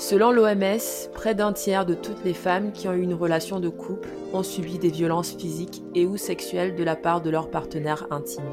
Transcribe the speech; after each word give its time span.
Selon 0.00 0.30
l'OMS, 0.30 1.10
près 1.12 1.34
d'un 1.34 1.52
tiers 1.52 1.84
de 1.84 1.92
toutes 1.92 2.24
les 2.24 2.32
femmes 2.32 2.72
qui 2.72 2.88
ont 2.88 2.94
eu 2.94 3.02
une 3.02 3.12
relation 3.12 3.60
de 3.60 3.68
couple 3.68 4.08
ont 4.32 4.42
subi 4.42 4.78
des 4.78 4.88
violences 4.88 5.32
physiques 5.32 5.82
et 5.94 6.06
ou 6.06 6.16
sexuelles 6.16 6.74
de 6.74 6.82
la 6.82 6.96
part 6.96 7.20
de 7.20 7.28
leur 7.28 7.50
partenaire 7.50 8.06
intime. 8.10 8.50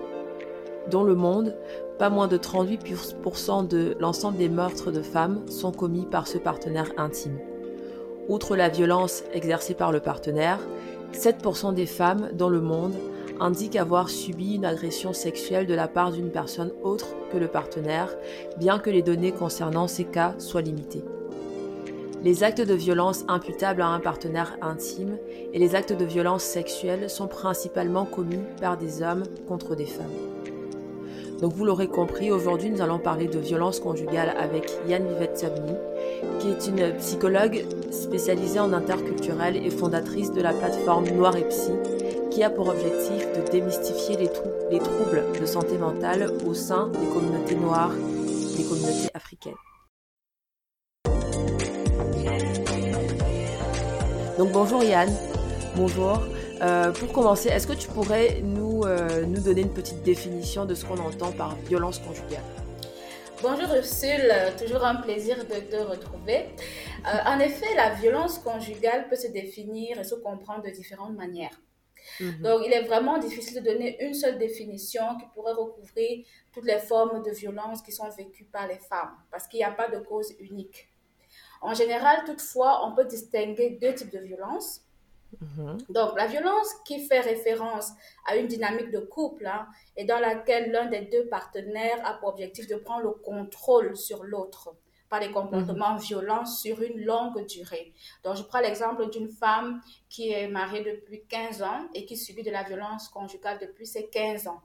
Dans 0.91 1.05
le 1.05 1.15
monde, 1.15 1.55
pas 1.99 2.09
moins 2.09 2.27
de 2.27 2.37
38% 2.37 3.65
de 3.65 3.95
l'ensemble 4.01 4.37
des 4.37 4.49
meurtres 4.49 4.91
de 4.91 5.01
femmes 5.01 5.39
sont 5.47 5.71
commis 5.71 6.05
par 6.05 6.27
ce 6.27 6.37
partenaire 6.37 6.91
intime. 6.97 7.39
Outre 8.27 8.57
la 8.57 8.67
violence 8.67 9.23
exercée 9.31 9.73
par 9.73 9.93
le 9.93 10.01
partenaire, 10.01 10.59
7% 11.13 11.73
des 11.73 11.85
femmes 11.85 12.29
dans 12.33 12.49
le 12.49 12.59
monde 12.59 12.93
indiquent 13.39 13.77
avoir 13.77 14.09
subi 14.09 14.55
une 14.55 14.65
agression 14.65 15.13
sexuelle 15.13 15.65
de 15.65 15.75
la 15.75 15.87
part 15.87 16.11
d'une 16.11 16.29
personne 16.29 16.73
autre 16.83 17.07
que 17.31 17.37
le 17.37 17.47
partenaire, 17.47 18.13
bien 18.57 18.79
que 18.79 18.89
les 18.89 19.01
données 19.01 19.31
concernant 19.31 19.87
ces 19.87 20.03
cas 20.03 20.35
soient 20.39 20.61
limitées. 20.61 21.05
Les 22.23 22.43
actes 22.43 22.61
de 22.61 22.73
violence 22.73 23.23
imputables 23.27 23.81
à 23.81 23.87
un 23.87 23.99
partenaire 23.99 24.57
intime 24.61 25.17
et 25.53 25.59
les 25.59 25.75
actes 25.75 25.93
de 25.93 26.03
violence 26.03 26.43
sexuelle 26.43 27.09
sont 27.09 27.27
principalement 27.27 28.05
commis 28.05 28.41
par 28.59 28.75
des 28.75 29.03
hommes 29.03 29.23
contre 29.47 29.75
des 29.75 29.85
femmes. 29.85 30.05
Donc 31.39 31.53
vous 31.53 31.65
l'aurez 31.65 31.87
compris, 31.87 32.31
aujourd'hui 32.31 32.71
nous 32.71 32.81
allons 32.81 32.97
parler 32.97 33.27
de 33.27 33.37
violence 33.37 33.79
conjugale 33.79 34.33
avec 34.39 34.71
Yann 34.87 35.07
Vivette 35.07 35.37
Sabni, 35.37 35.73
qui 36.39 36.49
est 36.49 36.67
une 36.67 36.97
psychologue 36.97 37.63
spécialisée 37.91 38.59
en 38.59 38.73
interculturel 38.73 39.55
et 39.55 39.69
fondatrice 39.69 40.31
de 40.31 40.41
la 40.41 40.53
plateforme 40.53 41.07
Noir 41.09 41.35
et 41.35 41.47
Psy, 41.47 41.71
qui 42.31 42.43
a 42.43 42.49
pour 42.49 42.69
objectif 42.69 43.27
de 43.33 43.51
démystifier 43.51 44.17
les, 44.17 44.29
les 44.71 44.79
troubles 44.79 45.23
de 45.39 45.45
santé 45.45 45.77
mentale 45.77 46.31
au 46.47 46.55
sein 46.55 46.87
des 46.87 47.07
communautés 47.13 47.55
noires, 47.55 47.93
des 48.57 48.63
communautés 48.63 49.09
africaines. 49.13 49.53
Donc 54.37 54.51
bonjour 54.51 54.83
Yann, 54.83 55.09
bonjour. 55.75 56.21
Euh, 56.61 56.91
pour 56.91 57.11
commencer, 57.11 57.49
est-ce 57.49 57.65
que 57.65 57.73
tu 57.73 57.87
pourrais 57.87 58.39
nous, 58.41 58.83
euh, 58.83 59.25
nous 59.25 59.41
donner 59.41 59.61
une 59.61 59.73
petite 59.73 60.03
définition 60.03 60.65
de 60.65 60.75
ce 60.75 60.85
qu'on 60.85 60.99
entend 60.99 61.31
par 61.31 61.55
violence 61.55 61.97
conjugale? 61.97 62.43
Bonjour 63.41 63.73
Ursule, 63.73 64.31
toujours 64.59 64.85
un 64.85 64.97
plaisir 64.97 65.37
de 65.39 65.55
te 65.55 65.77
retrouver. 65.77 66.45
Euh, 67.07 67.17
en 67.25 67.39
effet, 67.39 67.73
la 67.75 67.95
violence 67.95 68.37
conjugale 68.37 69.09
peut 69.09 69.15
se 69.15 69.27
définir 69.27 69.99
et 69.99 70.03
se 70.03 70.13
comprendre 70.13 70.61
de 70.63 70.69
différentes 70.69 71.15
manières. 71.15 71.59
Mhm. 72.19 72.43
Donc, 72.43 72.61
il 72.63 72.71
est 72.71 72.83
vraiment 72.83 73.17
difficile 73.17 73.63
de 73.63 73.71
donner 73.71 73.97
une 74.05 74.13
seule 74.13 74.37
définition 74.37 75.17
qui 75.19 75.25
pourrait 75.33 75.53
recouvrir 75.53 76.23
toutes 76.53 76.65
les 76.65 76.77
formes 76.77 77.23
de 77.23 77.31
violence 77.31 77.81
qui 77.81 77.91
sont 77.91 78.09
vécues 78.09 78.45
par 78.45 78.67
les 78.67 78.77
femmes, 78.77 79.15
parce 79.31 79.47
qu'il 79.47 79.57
n'y 79.57 79.65
a 79.65 79.71
pas 79.71 79.87
de 79.87 79.97
cause 79.97 80.31
unique. 80.39 80.86
En 81.61 81.73
général, 81.73 82.23
toutefois, 82.25 82.85
on 82.85 82.95
peut 82.95 83.05
distinguer 83.05 83.77
deux 83.81 83.93
types 83.93 84.11
de 84.11 84.19
violences. 84.19 84.81
Mhm. 85.41 85.77
Donc, 85.89 86.15
la 86.15 86.27
violence 86.27 86.73
qui 86.85 87.05
fait 87.05 87.19
référence 87.19 87.91
à 88.25 88.37
une 88.37 88.47
dynamique 88.47 88.91
de 88.91 88.99
couple 88.99 89.45
hein, 89.45 89.67
et 89.95 90.05
dans 90.05 90.19
laquelle 90.19 90.71
l'un 90.71 90.85
des 90.85 91.01
deux 91.01 91.27
partenaires 91.27 91.99
a 92.05 92.13
pour 92.13 92.29
objectif 92.29 92.67
de 92.67 92.75
prendre 92.75 93.03
le 93.03 93.11
contrôle 93.11 93.95
sur 93.97 94.23
l'autre 94.23 94.75
par 95.09 95.19
des 95.21 95.31
comportements 95.31 95.93
mhm. 95.93 95.99
violents 95.99 96.45
sur 96.45 96.81
une 96.81 96.99
longue 97.01 97.45
durée. 97.45 97.93
Donc, 98.23 98.35
je 98.35 98.43
prends 98.43 98.59
l'exemple 98.59 99.09
d'une 99.09 99.29
femme 99.29 99.81
qui 100.09 100.31
est 100.31 100.47
mariée 100.47 100.83
depuis 100.83 101.23
15 101.27 101.61
ans 101.61 101.87
et 101.93 102.05
qui 102.05 102.17
subit 102.17 102.43
de 102.43 102.51
la 102.51 102.63
violence 102.63 103.07
conjugale 103.09 103.57
depuis 103.59 103.85
ses 103.85 104.07
15 104.09 104.47
ans. 104.47 104.61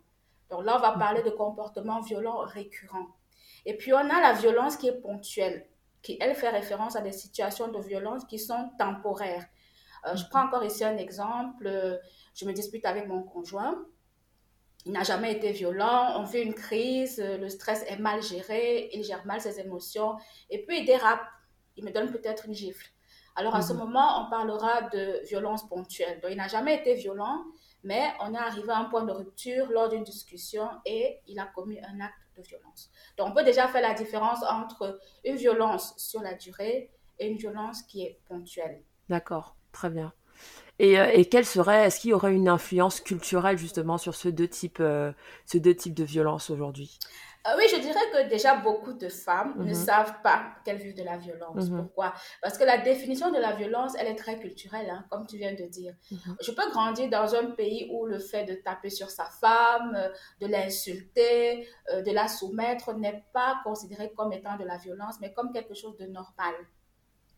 Donc 0.50 0.64
là, 0.64 0.76
on 0.76 0.80
va 0.80 0.92
parler 0.92 1.20
mhm. 1.20 1.26
de 1.26 1.30
comportements 1.30 2.00
violents 2.00 2.40
récurrents. 2.40 3.08
Et 3.64 3.76
puis, 3.76 3.92
on 3.92 3.98
a 3.98 4.20
la 4.20 4.32
violence 4.32 4.76
qui 4.76 4.88
est 4.88 5.00
ponctuelle, 5.00 5.66
qui, 6.02 6.18
elle, 6.20 6.34
fait 6.34 6.48
référence 6.48 6.96
à 6.96 7.00
des 7.00 7.12
situations 7.12 7.68
de 7.68 7.78
violence 7.80 8.24
qui 8.24 8.38
sont 8.38 8.70
temporaires. 8.78 9.46
Euh, 10.06 10.16
je 10.16 10.24
prends 10.28 10.44
encore 10.44 10.64
ici 10.64 10.84
un 10.84 10.96
exemple. 10.96 12.00
Je 12.34 12.44
me 12.44 12.52
dispute 12.52 12.84
avec 12.84 13.06
mon 13.06 13.22
conjoint. 13.22 13.84
Il 14.84 14.92
n'a 14.92 15.04
jamais 15.04 15.32
été 15.32 15.52
violent. 15.52 16.20
On 16.20 16.26
fait 16.26 16.42
une 16.42 16.54
crise. 16.54 17.18
Le 17.18 17.48
stress 17.48 17.84
est 17.86 17.98
mal 17.98 18.22
géré. 18.22 18.90
Il 18.92 19.04
gère 19.04 19.24
mal 19.26 19.40
ses 19.40 19.60
émotions. 19.60 20.16
Et 20.50 20.64
puis, 20.66 20.80
il 20.80 20.84
dérape. 20.86 21.22
Il 21.76 21.84
me 21.84 21.92
donne 21.92 22.10
peut-être 22.10 22.46
une 22.46 22.54
gifle. 22.54 22.86
Alors, 23.34 23.54
à 23.54 23.62
ce 23.62 23.72
mhm. 23.72 23.78
moment, 23.80 24.26
on 24.26 24.30
parlera 24.30 24.82
de 24.90 25.24
violence 25.26 25.66
ponctuelle. 25.68 26.20
Donc, 26.20 26.32
il 26.32 26.36
n'a 26.36 26.48
jamais 26.48 26.76
été 26.76 26.94
violent, 26.94 27.44
mais 27.82 28.12
on 28.20 28.34
est 28.34 28.38
arrivé 28.38 28.70
à 28.70 28.78
un 28.78 28.84
point 28.84 29.04
de 29.04 29.12
rupture 29.12 29.70
lors 29.70 29.88
d'une 29.88 30.04
discussion 30.04 30.68
et 30.84 31.20
il 31.26 31.38
a 31.38 31.46
commis 31.46 31.78
un 31.80 32.00
acte 32.00 32.21
violence. 32.40 32.90
Donc, 33.16 33.28
on 33.28 33.32
peut 33.32 33.44
déjà 33.44 33.68
faire 33.68 33.82
la 33.82 33.94
différence 33.94 34.42
entre 34.44 34.98
une 35.24 35.36
violence 35.36 35.94
sur 35.98 36.22
la 36.22 36.34
durée 36.34 36.90
et 37.18 37.28
une 37.28 37.36
violence 37.36 37.82
qui 37.82 38.02
est 38.02 38.18
ponctuelle. 38.26 38.82
D'accord. 39.08 39.56
Très 39.72 39.90
bien. 39.90 40.12
Et, 40.78 40.98
euh, 40.98 41.10
et 41.12 41.26
quelle 41.26 41.44
serait, 41.44 41.86
est-ce 41.86 42.00
qu'il 42.00 42.10
y 42.10 42.12
aurait 42.14 42.34
une 42.34 42.48
influence 42.48 43.00
culturelle 43.00 43.58
justement 43.58 43.98
sur 43.98 44.14
ce 44.14 44.28
deux 44.28 44.48
types, 44.48 44.80
euh, 44.80 45.12
ce 45.46 45.58
deux 45.58 45.74
types 45.74 45.94
de 45.94 46.04
violence 46.04 46.50
aujourd'hui? 46.50 46.98
Euh, 47.46 47.50
Oui, 47.58 47.64
je 47.70 47.80
dirais 47.80 48.00
que 48.12 48.28
déjà 48.28 48.56
beaucoup 48.56 48.92
de 48.92 49.08
femmes 49.08 49.54
ne 49.58 49.64
mhm. 49.64 49.74
savent 49.74 50.22
pas 50.22 50.44
qu'elles 50.64 50.78
vivent 50.78 50.96
de 50.96 51.02
la 51.02 51.18
violence. 51.18 51.68
Mhm. 51.68 51.82
Pourquoi? 51.82 52.14
Parce 52.40 52.56
que 52.56 52.64
la 52.64 52.78
définition 52.78 53.30
de 53.30 53.38
la 53.38 53.52
violence, 53.52 53.94
elle 53.98 54.06
est 54.06 54.16
très 54.16 54.38
culturelle, 54.38 54.88
hein, 54.88 55.04
comme 55.10 55.26
tu 55.26 55.36
viens 55.36 55.52
de 55.52 55.64
dire. 55.64 55.94
Mhm. 56.10 56.36
Je 56.40 56.52
peux 56.52 56.70
grandir 56.70 57.10
dans 57.10 57.34
un 57.34 57.50
pays 57.50 57.90
où 57.92 58.06
le 58.06 58.18
fait 58.18 58.44
de 58.44 58.54
taper 58.54 58.90
sur 58.90 59.10
sa 59.10 59.24
femme, 59.24 59.96
de 60.40 60.46
l'insulter, 60.46 61.68
de 61.92 62.10
la 62.12 62.28
soumettre 62.28 62.94
n'est 62.94 63.24
pas 63.32 63.60
considéré 63.64 64.12
comme 64.16 64.32
étant 64.32 64.56
de 64.56 64.64
la 64.64 64.78
violence, 64.78 65.16
mais 65.20 65.32
comme 65.32 65.52
quelque 65.52 65.74
chose 65.74 65.96
de 65.98 66.06
normal. 66.06 66.54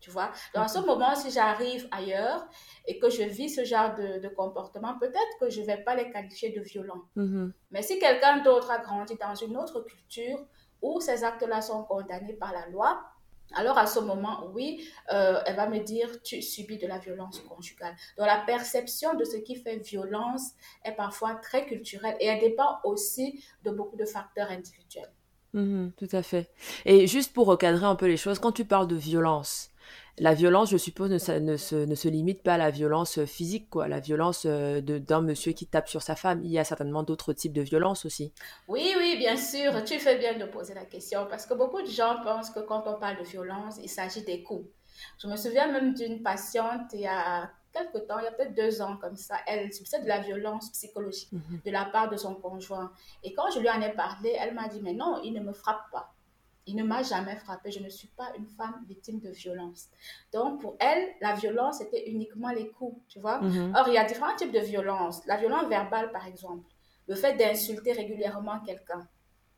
Tu 0.05 0.11
vois? 0.11 0.29
Dans 0.53 0.67
ce 0.67 0.77
moment, 0.77 1.15
si 1.15 1.31
j'arrive 1.31 1.87
ailleurs 1.89 2.47
et 2.85 2.99
que 2.99 3.09
je 3.09 3.23
vis 3.23 3.49
ce 3.49 3.63
genre 3.63 3.95
de, 3.95 4.27
comportement, 4.27 4.99
peut-être 4.99 5.39
que 5.39 5.49
je 5.49 5.61
ne 5.61 5.65
vais 5.65 5.77
pas 5.77 5.95
les 5.95 6.11
qualifier 6.11 6.51
de 6.51 6.61
violents. 6.61 7.05
Mm-hmm. 7.17 7.51
Mais 7.71 7.81
si 7.81 7.97
quelqu'un 7.97 8.43
d'autre 8.43 8.69
a 8.69 8.77
grandi 8.77 9.15
dans 9.15 9.33
une 9.33 9.57
autre 9.57 9.81
culture 9.81 10.45
où 10.83 10.99
ces 11.01 11.23
actes-là 11.23 11.61
sont 11.61 11.85
condamnés 11.85 12.33
par 12.33 12.53
la 12.53 12.67
loi, 12.67 13.03
alors 13.55 13.79
à 13.79 13.87
ce 13.87 13.99
moment, 13.99 14.47
oui, 14.53 14.87
euh, 15.11 15.41
elle 15.47 15.55
va 15.55 15.67
me 15.67 15.79
dire, 15.79 16.21
tu 16.21 16.39
subis 16.43 16.77
de 16.77 16.85
la 16.85 16.99
violence 16.99 17.39
conjugale. 17.39 17.95
Donc 18.19 18.27
la 18.27 18.43
perception 18.45 19.15
de 19.15 19.23
ce 19.23 19.37
qui 19.37 19.55
fait 19.55 19.77
violence 19.77 20.51
est 20.83 20.91
parfois 20.91 21.33
très 21.33 21.65
culturelle 21.65 22.15
et 22.19 22.27
elle 22.27 22.41
dépend 22.41 22.77
aussi 22.83 23.43
de 23.63 23.71
beaucoup 23.71 23.97
de 23.97 24.05
facteurs 24.05 24.51
individuels. 24.51 25.11
Mm-hmm, 25.55 25.93
tout 25.93 26.15
à 26.15 26.21
fait. 26.21 26.51
Et 26.85 27.07
juste 27.07 27.33
pour 27.33 27.47
recadrer 27.47 27.85
un 27.87 27.95
peu 27.95 28.05
les 28.05 28.17
choses, 28.17 28.37
quand 28.37 28.51
tu 28.51 28.65
parles 28.65 28.87
de 28.87 28.95
violence, 28.95 29.71
la 30.17 30.33
violence, 30.33 30.69
je 30.69 30.77
suppose, 30.77 31.09
ne, 31.09 31.39
ne, 31.39 31.57
se, 31.57 31.75
ne, 31.75 31.95
se, 31.95 32.07
limite 32.07 32.41
pas 32.41 32.53
à 32.53 32.57
la 32.57 32.71
violence 32.71 33.23
physique, 33.25 33.69
quoi. 33.69 33.87
La 33.87 33.99
violence 33.99 34.45
euh, 34.45 34.81
d'un 34.81 35.21
monsieur 35.21 35.51
qui 35.51 35.67
tape 35.67 35.89
sur 35.89 36.01
sa 36.01 36.15
femme. 36.15 36.41
Il 36.43 36.51
y 36.51 36.59
a 36.59 36.63
certainement 36.63 37.03
d'autres 37.03 37.33
types 37.33 37.53
de 37.53 37.61
violence 37.61 38.05
aussi. 38.05 38.31
Oui, 38.67 38.93
oui, 38.97 39.17
bien 39.17 39.35
sûr. 39.35 39.83
Tu 39.83 39.99
fais 39.99 40.17
bien 40.17 40.37
de 40.37 40.45
poser 40.45 40.73
la 40.73 40.85
question 40.85 41.27
parce 41.29 41.45
que 41.45 41.53
beaucoup 41.53 41.81
de 41.81 41.89
gens 41.89 42.21
pensent 42.23 42.49
que 42.49 42.61
quand 42.61 42.83
on 42.87 42.97
parle 42.97 43.17
de 43.17 43.23
violence, 43.23 43.75
il 43.81 43.89
s'agit 43.89 44.23
des 44.23 44.41
coups. 44.41 44.69
Je 45.21 45.27
me 45.27 45.35
souviens 45.35 45.71
même 45.71 45.93
d'une 45.93 46.23
patiente 46.23 46.93
il 46.93 47.01
y 47.01 47.07
a 47.07 47.49
quelques 47.73 48.07
temps, 48.07 48.19
il 48.19 48.23
y 48.23 48.27
a 48.27 48.31
peut-être 48.31 48.55
deux 48.55 48.81
ans 48.81 48.97
comme 48.97 49.17
ça, 49.17 49.35
elle 49.47 49.71
subissait 49.73 50.01
de 50.01 50.07
la 50.07 50.19
violence 50.19 50.71
psychologique 50.71 51.31
mhm. 51.33 51.61
de 51.65 51.71
la 51.71 51.85
part 51.85 52.09
de 52.09 52.15
son 52.15 52.35
conjoint. 52.35 52.91
Et 53.23 53.33
quand 53.33 53.51
je 53.51 53.59
lui 53.59 53.69
en 53.69 53.81
ai 53.81 53.91
parlé, 53.91 54.35
elle 54.39 54.53
m'a 54.53 54.67
dit, 54.69 54.81
mais 54.81 54.93
non, 54.93 55.19
il 55.23 55.33
ne 55.33 55.41
me 55.41 55.53
frappe 55.53 55.91
pas. 55.91 56.14
Il 56.67 56.75
ne 56.75 56.83
m'a 56.83 57.03
jamais 57.03 57.35
frappé. 57.35 57.71
Je 57.71 57.79
ne 57.79 57.89
suis 57.89 58.07
pas 58.07 58.31
une 58.37 58.47
femme 58.47 58.83
victime 58.87 59.19
de 59.19 59.29
violence. 59.29 59.89
Donc, 60.33 60.61
pour 60.61 60.75
elle, 60.79 61.09
la 61.21 61.33
violence, 61.33 61.77
c'était 61.77 62.09
uniquement 62.09 62.49
les 62.49 62.69
coups, 62.69 62.99
tu 63.07 63.19
vois. 63.19 63.39
Mhm. 63.41 63.73
Or, 63.75 63.87
il 63.87 63.93
y 63.93 63.97
a 63.97 64.03
différents 64.03 64.35
types 64.35 64.51
de 64.51 64.59
violence. 64.59 65.25
La 65.27 65.37
violence 65.37 65.67
verbale, 65.67 66.11
par 66.11 66.25
exemple. 66.25 66.65
Le 67.07 67.15
fait 67.15 67.35
d'insulter 67.35 67.91
régulièrement 67.91 68.59
quelqu'un, 68.61 69.07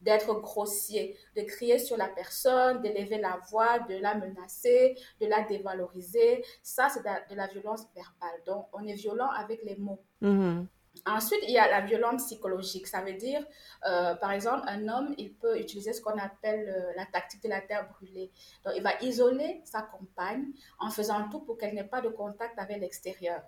d'être 0.02 0.34
grossier, 0.42 1.18
de 1.36 1.42
crier 1.44 1.80
sur 1.80 1.96
la 1.98 2.08
personne, 2.08 2.82
d'élever 2.82 3.20
la 3.20 3.40
voix, 3.50 3.80
de 3.80 3.96
la 3.96 4.16
menacer, 4.16 4.96
de 5.22 5.28
la 5.28 5.44
dévaloriser. 5.44 6.44
Ça, 6.62 6.90
c'est 6.90 7.02
de, 7.02 7.36
la 7.36 7.48
violence 7.48 7.88
verbale. 7.96 8.42
Donc, 8.46 8.68
on 8.74 8.86
est 8.86 8.96
violent 8.96 9.30
avec 9.30 9.64
les 9.64 9.78
mots. 9.78 10.02
Mhm. 10.22 10.68
Ensuite, 11.06 11.40
il 11.44 11.52
y 11.52 11.58
a 11.58 11.70
la 11.70 11.82
violence 11.82 12.26
psychologique. 12.26 12.88
Ça 12.88 13.02
veut 13.02 13.14
dire, 13.14 13.46
euh, 13.86 14.16
par 14.16 14.32
exemple, 14.32 14.64
un 14.68 14.88
homme, 14.88 15.14
il 15.18 15.34
peut 15.34 15.60
utiliser 15.60 15.94
ce 15.94 16.02
qu'on 16.02 16.18
appelle 16.18 16.70
euh, 16.70 16.94
la 16.96 17.06
tactique 17.06 17.44
de 17.44 17.50
la 17.50 17.62
terre 17.62 17.88
brûlée. 17.90 18.32
Donc, 18.66 18.74
il 18.76 18.84
va 18.84 18.92
isoler 19.02 19.62
sa 19.64 19.82
compagne 19.82 20.46
en 20.80 20.90
faisant 20.90 21.30
tout 21.30 21.42
pour 21.42 21.58
qu'elle 21.58 21.74
n'ait 21.74 21.84
pas 21.84 22.02
de 22.02 22.10
contact 22.10 22.58
avec 22.60 22.80
l'extérieur. 22.80 23.42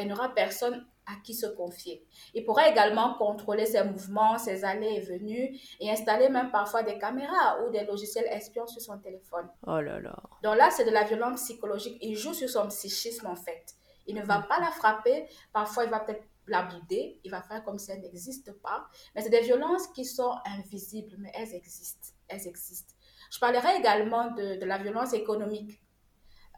Il 0.00 0.06
n'y 0.06 0.12
aura 0.12 0.34
personne 0.34 0.84
à 1.06 1.12
qui 1.22 1.34
se 1.34 1.46
confier. 1.46 2.04
Il 2.32 2.44
pourra 2.44 2.68
également 2.68 3.14
contrôler 3.14 3.66
ses 3.66 3.84
mouvements, 3.84 4.38
ses 4.38 4.64
allées 4.64 4.94
et 4.94 5.00
venues 5.00 5.56
et 5.80 5.90
installer 5.90 6.28
même 6.28 6.50
parfois 6.50 6.82
des 6.82 6.98
caméras 6.98 7.62
ou 7.62 7.70
des 7.70 7.84
logiciels 7.84 8.26
espions 8.30 8.66
sur 8.66 8.80
son 8.80 8.98
téléphone. 8.98 9.48
Oh 9.66 9.80
là 9.80 10.00
là. 10.00 10.16
Donc 10.42 10.56
là, 10.56 10.70
c'est 10.70 10.84
de 10.84 10.90
la 10.90 11.04
violence 11.04 11.42
psychologique. 11.42 11.98
Il 12.00 12.16
joue 12.16 12.34
sur 12.34 12.48
son 12.48 12.66
psychisme 12.68 13.26
en 13.26 13.36
fait. 13.36 13.74
Il 14.06 14.14
ne 14.16 14.22
va 14.22 14.40
pas 14.40 14.58
la 14.60 14.70
frapper. 14.70 15.26
Parfois, 15.52 15.84
il 15.84 15.90
va 15.90 16.00
peut-être 16.00 16.24
la 16.46 16.62
bouder, 16.62 17.20
il 17.24 17.30
va 17.30 17.42
faire 17.42 17.64
comme 17.64 17.78
si 17.78 17.90
elle 17.90 18.00
n'existe 18.00 18.52
pas. 18.60 18.86
Mais 19.14 19.22
c'est 19.22 19.30
des 19.30 19.40
violences 19.40 19.88
qui 19.88 20.04
sont 20.04 20.34
invisibles, 20.44 21.16
mais 21.18 21.32
elles 21.34 21.54
existent. 21.54 22.08
Elles 22.28 22.46
existent. 22.46 22.94
Je 23.30 23.38
parlerai 23.38 23.76
également 23.76 24.30
de, 24.32 24.60
de 24.60 24.64
la 24.64 24.78
violence 24.78 25.12
économique. 25.12 25.80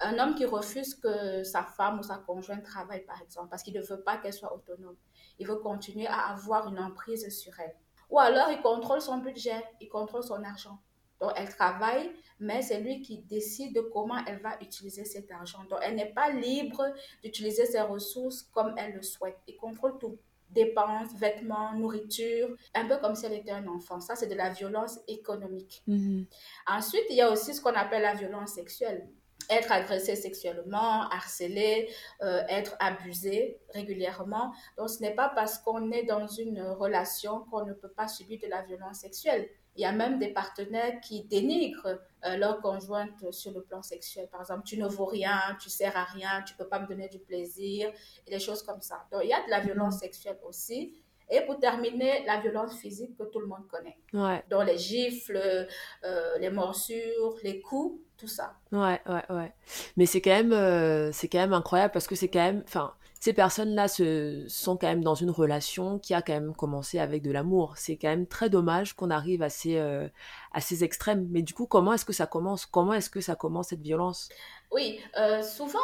Un 0.00 0.18
homme 0.18 0.34
qui 0.34 0.44
refuse 0.44 0.94
que 0.94 1.42
sa 1.42 1.62
femme 1.62 2.00
ou 2.00 2.02
sa 2.02 2.18
conjointe 2.18 2.62
travaille, 2.62 3.04
par 3.06 3.20
exemple, 3.22 3.48
parce 3.48 3.62
qu'il 3.62 3.74
ne 3.74 3.82
veut 3.82 4.02
pas 4.02 4.18
qu'elle 4.18 4.34
soit 4.34 4.54
autonome. 4.54 4.96
Il 5.38 5.46
veut 5.46 5.56
continuer 5.56 6.06
à 6.06 6.28
avoir 6.28 6.68
une 6.68 6.78
emprise 6.78 7.28
sur 7.30 7.58
elle. 7.60 7.74
Ou 8.10 8.18
alors, 8.18 8.50
il 8.50 8.60
contrôle 8.60 9.00
son 9.00 9.18
budget, 9.18 9.64
il 9.80 9.88
contrôle 9.88 10.22
son 10.22 10.42
argent. 10.44 10.78
Donc, 11.20 11.32
elle 11.36 11.48
travaille, 11.48 12.10
mais 12.38 12.62
c'est 12.62 12.80
lui 12.80 13.00
qui 13.00 13.18
décide 13.18 13.74
de 13.74 13.80
comment 13.80 14.18
elle 14.26 14.40
va 14.40 14.56
utiliser 14.60 15.04
cet 15.04 15.30
argent. 15.30 15.64
Donc, 15.70 15.78
elle 15.82 15.94
n'est 15.94 16.12
pas 16.12 16.30
libre 16.30 16.84
d'utiliser 17.22 17.64
ses 17.66 17.80
ressources 17.80 18.42
comme 18.52 18.74
elle 18.76 18.94
le 18.94 19.02
souhaite. 19.02 19.38
Il 19.46 19.56
contrôle 19.56 19.98
tout. 19.98 20.18
Dépenses, 20.50 21.12
vêtements, 21.16 21.72
nourriture, 21.74 22.54
un 22.74 22.86
peu 22.86 22.98
comme 22.98 23.16
si 23.16 23.26
elle 23.26 23.32
était 23.32 23.50
un 23.50 23.66
enfant. 23.66 24.00
Ça, 24.00 24.14
c'est 24.14 24.28
de 24.28 24.34
la 24.34 24.50
violence 24.50 25.00
économique. 25.08 25.82
Mm-hmm. 25.88 26.26
Ensuite, 26.68 27.04
il 27.10 27.16
y 27.16 27.20
a 27.20 27.30
aussi 27.30 27.52
ce 27.52 27.60
qu'on 27.60 27.74
appelle 27.74 28.02
la 28.02 28.14
violence 28.14 28.52
sexuelle 28.52 29.08
être 29.50 29.70
agressé 29.72 30.16
sexuellement, 30.16 31.08
harcelé, 31.08 31.88
euh, 32.22 32.42
être 32.48 32.76
abusé 32.80 33.60
régulièrement. 33.72 34.52
Donc, 34.76 34.90
ce 34.90 35.00
n'est 35.00 35.14
pas 35.14 35.30
parce 35.34 35.58
qu'on 35.58 35.90
est 35.92 36.04
dans 36.04 36.26
une 36.26 36.60
relation 36.62 37.44
qu'on 37.50 37.64
ne 37.64 37.72
peut 37.72 37.90
pas 37.90 38.08
subir 38.08 38.40
de 38.42 38.48
la 38.48 38.62
violence 38.62 39.00
sexuelle. 39.00 39.48
Il 39.76 39.82
y 39.82 39.84
a 39.84 39.92
même 39.92 40.18
des 40.18 40.28
partenaires 40.28 41.00
qui 41.00 41.24
dénigrent 41.24 41.98
euh, 42.24 42.36
leur 42.36 42.60
conjointe 42.60 43.30
sur 43.30 43.52
le 43.52 43.62
plan 43.62 43.82
sexuel. 43.82 44.28
Par 44.30 44.40
exemple, 44.40 44.62
tu 44.64 44.78
ne 44.78 44.86
vaux 44.86 45.04
rien, 45.06 45.40
tu 45.60 45.68
sers 45.68 45.96
à 45.96 46.04
rien, 46.04 46.42
tu 46.46 46.54
peux 46.54 46.66
pas 46.66 46.78
me 46.78 46.86
donner 46.86 47.08
du 47.08 47.18
plaisir, 47.18 47.90
et 48.26 48.30
des 48.30 48.40
choses 48.40 48.62
comme 48.62 48.80
ça. 48.80 49.06
Donc, 49.12 49.22
il 49.24 49.30
y 49.30 49.32
a 49.32 49.44
de 49.44 49.50
la 49.50 49.60
violence 49.60 49.98
sexuelle 49.98 50.38
aussi. 50.46 50.94
Et 51.28 51.40
pour 51.40 51.58
terminer, 51.58 52.24
la 52.24 52.40
violence 52.40 52.78
physique 52.78 53.16
que 53.16 53.24
tout 53.24 53.40
le 53.40 53.46
monde 53.46 53.66
connaît. 53.68 53.98
Ouais. 54.12 54.44
Donc, 54.48 54.66
les 54.66 54.78
gifles, 54.78 55.66
euh, 56.04 56.38
les 56.38 56.50
morsures, 56.50 57.36
les 57.42 57.60
coups, 57.60 58.00
tout 58.16 58.28
ça. 58.28 58.54
Ouais, 58.70 59.00
ouais, 59.08 59.24
ouais. 59.30 59.52
Mais 59.96 60.06
c'est 60.06 60.20
quand 60.20 60.30
même, 60.30 60.52
euh, 60.52 61.10
c'est 61.12 61.28
quand 61.28 61.38
même 61.38 61.52
incroyable 61.52 61.92
parce 61.92 62.06
que 62.06 62.14
c'est 62.14 62.28
quand 62.28 62.44
même, 62.44 62.62
enfin, 62.64 62.94
ces 63.26 63.32
personnes-là 63.32 63.88
se, 63.88 64.44
sont 64.46 64.76
quand 64.76 64.86
même 64.86 65.02
dans 65.02 65.16
une 65.16 65.32
relation 65.32 65.98
qui 65.98 66.14
a 66.14 66.22
quand 66.22 66.32
même 66.32 66.54
commencé 66.54 67.00
avec 67.00 67.24
de 67.24 67.32
l'amour. 67.32 67.76
C'est 67.76 67.96
quand 67.96 68.06
même 68.06 68.28
très 68.28 68.48
dommage 68.48 68.94
qu'on 68.94 69.10
arrive 69.10 69.42
à 69.42 69.48
ces, 69.48 69.78
euh, 69.78 70.06
à 70.52 70.60
ces 70.60 70.84
extrêmes. 70.84 71.26
Mais 71.32 71.42
du 71.42 71.52
coup, 71.52 71.66
comment 71.66 71.92
est-ce 71.92 72.04
que 72.04 72.12
ça 72.12 72.28
commence? 72.28 72.66
Comment 72.66 72.92
est-ce 72.92 73.10
que 73.10 73.20
ça 73.20 73.34
commence 73.34 73.70
cette 73.70 73.80
violence? 73.80 74.28
Oui, 74.70 75.00
euh, 75.18 75.42
souvent, 75.42 75.80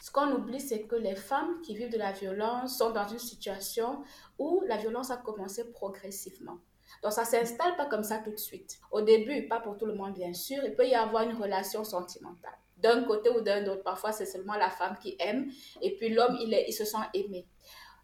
ce 0.00 0.10
qu'on 0.10 0.32
oublie, 0.32 0.58
c'est 0.58 0.84
que 0.84 0.96
les 0.96 1.16
femmes 1.16 1.60
qui 1.62 1.76
vivent 1.76 1.92
de 1.92 1.98
la 1.98 2.12
violence 2.12 2.78
sont 2.78 2.92
dans 2.92 3.06
une 3.06 3.18
situation 3.18 4.02
où 4.38 4.62
la 4.66 4.78
violence 4.78 5.10
a 5.10 5.18
commencé 5.18 5.70
progressivement. 5.70 6.56
Donc, 7.02 7.12
ça 7.12 7.26
s'installe 7.26 7.76
pas 7.76 7.84
comme 7.84 8.04
ça 8.04 8.20
tout 8.20 8.30
de 8.30 8.36
suite. 8.36 8.78
Au 8.90 9.02
début, 9.02 9.46
pas 9.48 9.60
pour 9.60 9.76
tout 9.76 9.84
le 9.84 9.94
monde, 9.94 10.14
bien 10.14 10.32
sûr, 10.32 10.64
il 10.64 10.74
peut 10.74 10.88
y 10.88 10.94
avoir 10.94 11.24
une 11.24 11.36
relation 11.36 11.84
sentimentale. 11.84 12.56
D'un 12.76 13.04
côté 13.04 13.30
ou 13.30 13.40
d'un 13.40 13.66
autre, 13.68 13.82
parfois 13.82 14.12
c'est 14.12 14.26
seulement 14.26 14.56
la 14.56 14.70
femme 14.70 14.96
qui 15.00 15.16
aime 15.18 15.50
et 15.80 15.96
puis 15.96 16.10
l'homme, 16.10 16.36
il, 16.40 16.72
se 16.72 16.84
sent 16.84 16.98
aimé. 17.14 17.46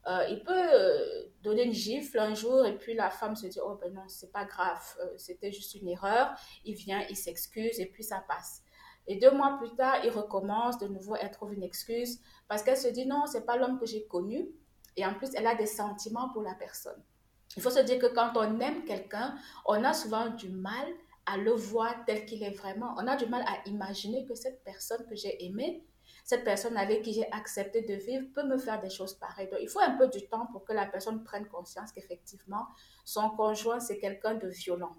Euh, 0.06 0.26
il 0.30 0.42
peut 0.42 0.52
euh, 0.52 1.24
donner 1.42 1.64
une 1.64 1.72
gifle 1.72 2.18
un 2.18 2.34
jour 2.34 2.66
et 2.66 2.76
puis 2.76 2.94
la 2.94 3.10
femme 3.10 3.36
se 3.36 3.46
dit 3.46 3.60
oh 3.62 3.78
ben 3.80 3.92
non 3.94 4.02
c'est 4.08 4.32
pas 4.32 4.44
grave 4.44 4.82
euh, 5.00 5.14
c'était 5.16 5.52
juste 5.52 5.74
une 5.74 5.88
erreur. 5.88 6.34
Il 6.64 6.74
vient 6.74 7.04
il 7.08 7.16
s'excuse 7.16 7.78
et 7.78 7.86
puis 7.86 8.02
ça 8.02 8.24
passe. 8.26 8.62
Et 9.06 9.16
deux 9.16 9.30
mois 9.30 9.58
plus 9.58 9.74
tard 9.76 10.04
il 10.04 10.10
recommence 10.10 10.78
de 10.78 10.88
nouveau 10.88 11.14
elle 11.16 11.30
trouve 11.30 11.52
une 11.54 11.62
excuse 11.62 12.18
parce 12.48 12.64
qu'elle 12.64 12.76
se 12.76 12.88
dit 12.88 13.06
non 13.06 13.26
c'est 13.26 13.46
pas 13.46 13.56
l'homme 13.56 13.78
que 13.78 13.86
j'ai 13.86 14.06
connu. 14.06 14.48
Et 14.96 15.06
en 15.06 15.14
plus 15.14 15.28
elle 15.34 15.46
a 15.46 15.54
des 15.54 15.66
sentiments 15.66 16.30
pour 16.30 16.42
la 16.42 16.54
personne. 16.54 17.00
Il 17.56 17.62
faut 17.62 17.70
se 17.70 17.80
dire 17.80 17.98
que 17.98 18.06
quand 18.06 18.32
on 18.36 18.60
aime 18.60 18.84
quelqu'un, 18.84 19.36
on 19.66 19.84
a 19.84 19.92
souvent 19.92 20.30
du 20.30 20.48
mal 20.48 20.86
à 21.26 21.36
le 21.36 21.52
voir 21.52 22.04
tel 22.06 22.26
qu'il 22.26 22.42
est 22.42 22.50
vraiment. 22.50 22.94
On 22.98 23.06
a 23.06 23.16
du 23.16 23.26
mal 23.26 23.44
à 23.46 23.68
imaginer 23.68 24.26
que 24.26 24.34
cette 24.34 24.62
personne 24.64 25.06
que 25.06 25.14
j'ai 25.14 25.44
aimée, 25.44 25.84
cette 26.24 26.44
personne 26.44 26.76
avec 26.76 27.02
qui 27.02 27.12
j'ai 27.12 27.30
accepté 27.32 27.82
de 27.82 27.94
vivre 27.94 28.26
peut 28.34 28.44
me 28.44 28.58
faire 28.58 28.80
des 28.80 28.90
choses 28.90 29.14
pareilles. 29.14 29.48
Donc, 29.48 29.60
il 29.60 29.68
faut 29.68 29.80
un 29.80 29.96
peu 29.96 30.08
du 30.08 30.26
temps 30.28 30.46
pour 30.52 30.64
que 30.64 30.72
la 30.72 30.86
personne 30.86 31.22
prenne 31.24 31.46
conscience 31.48 31.92
qu'effectivement, 31.92 32.66
son 33.04 33.30
conjoint, 33.30 33.80
c'est 33.80 33.98
quelqu'un 33.98 34.34
de 34.34 34.48
violent. 34.48 34.96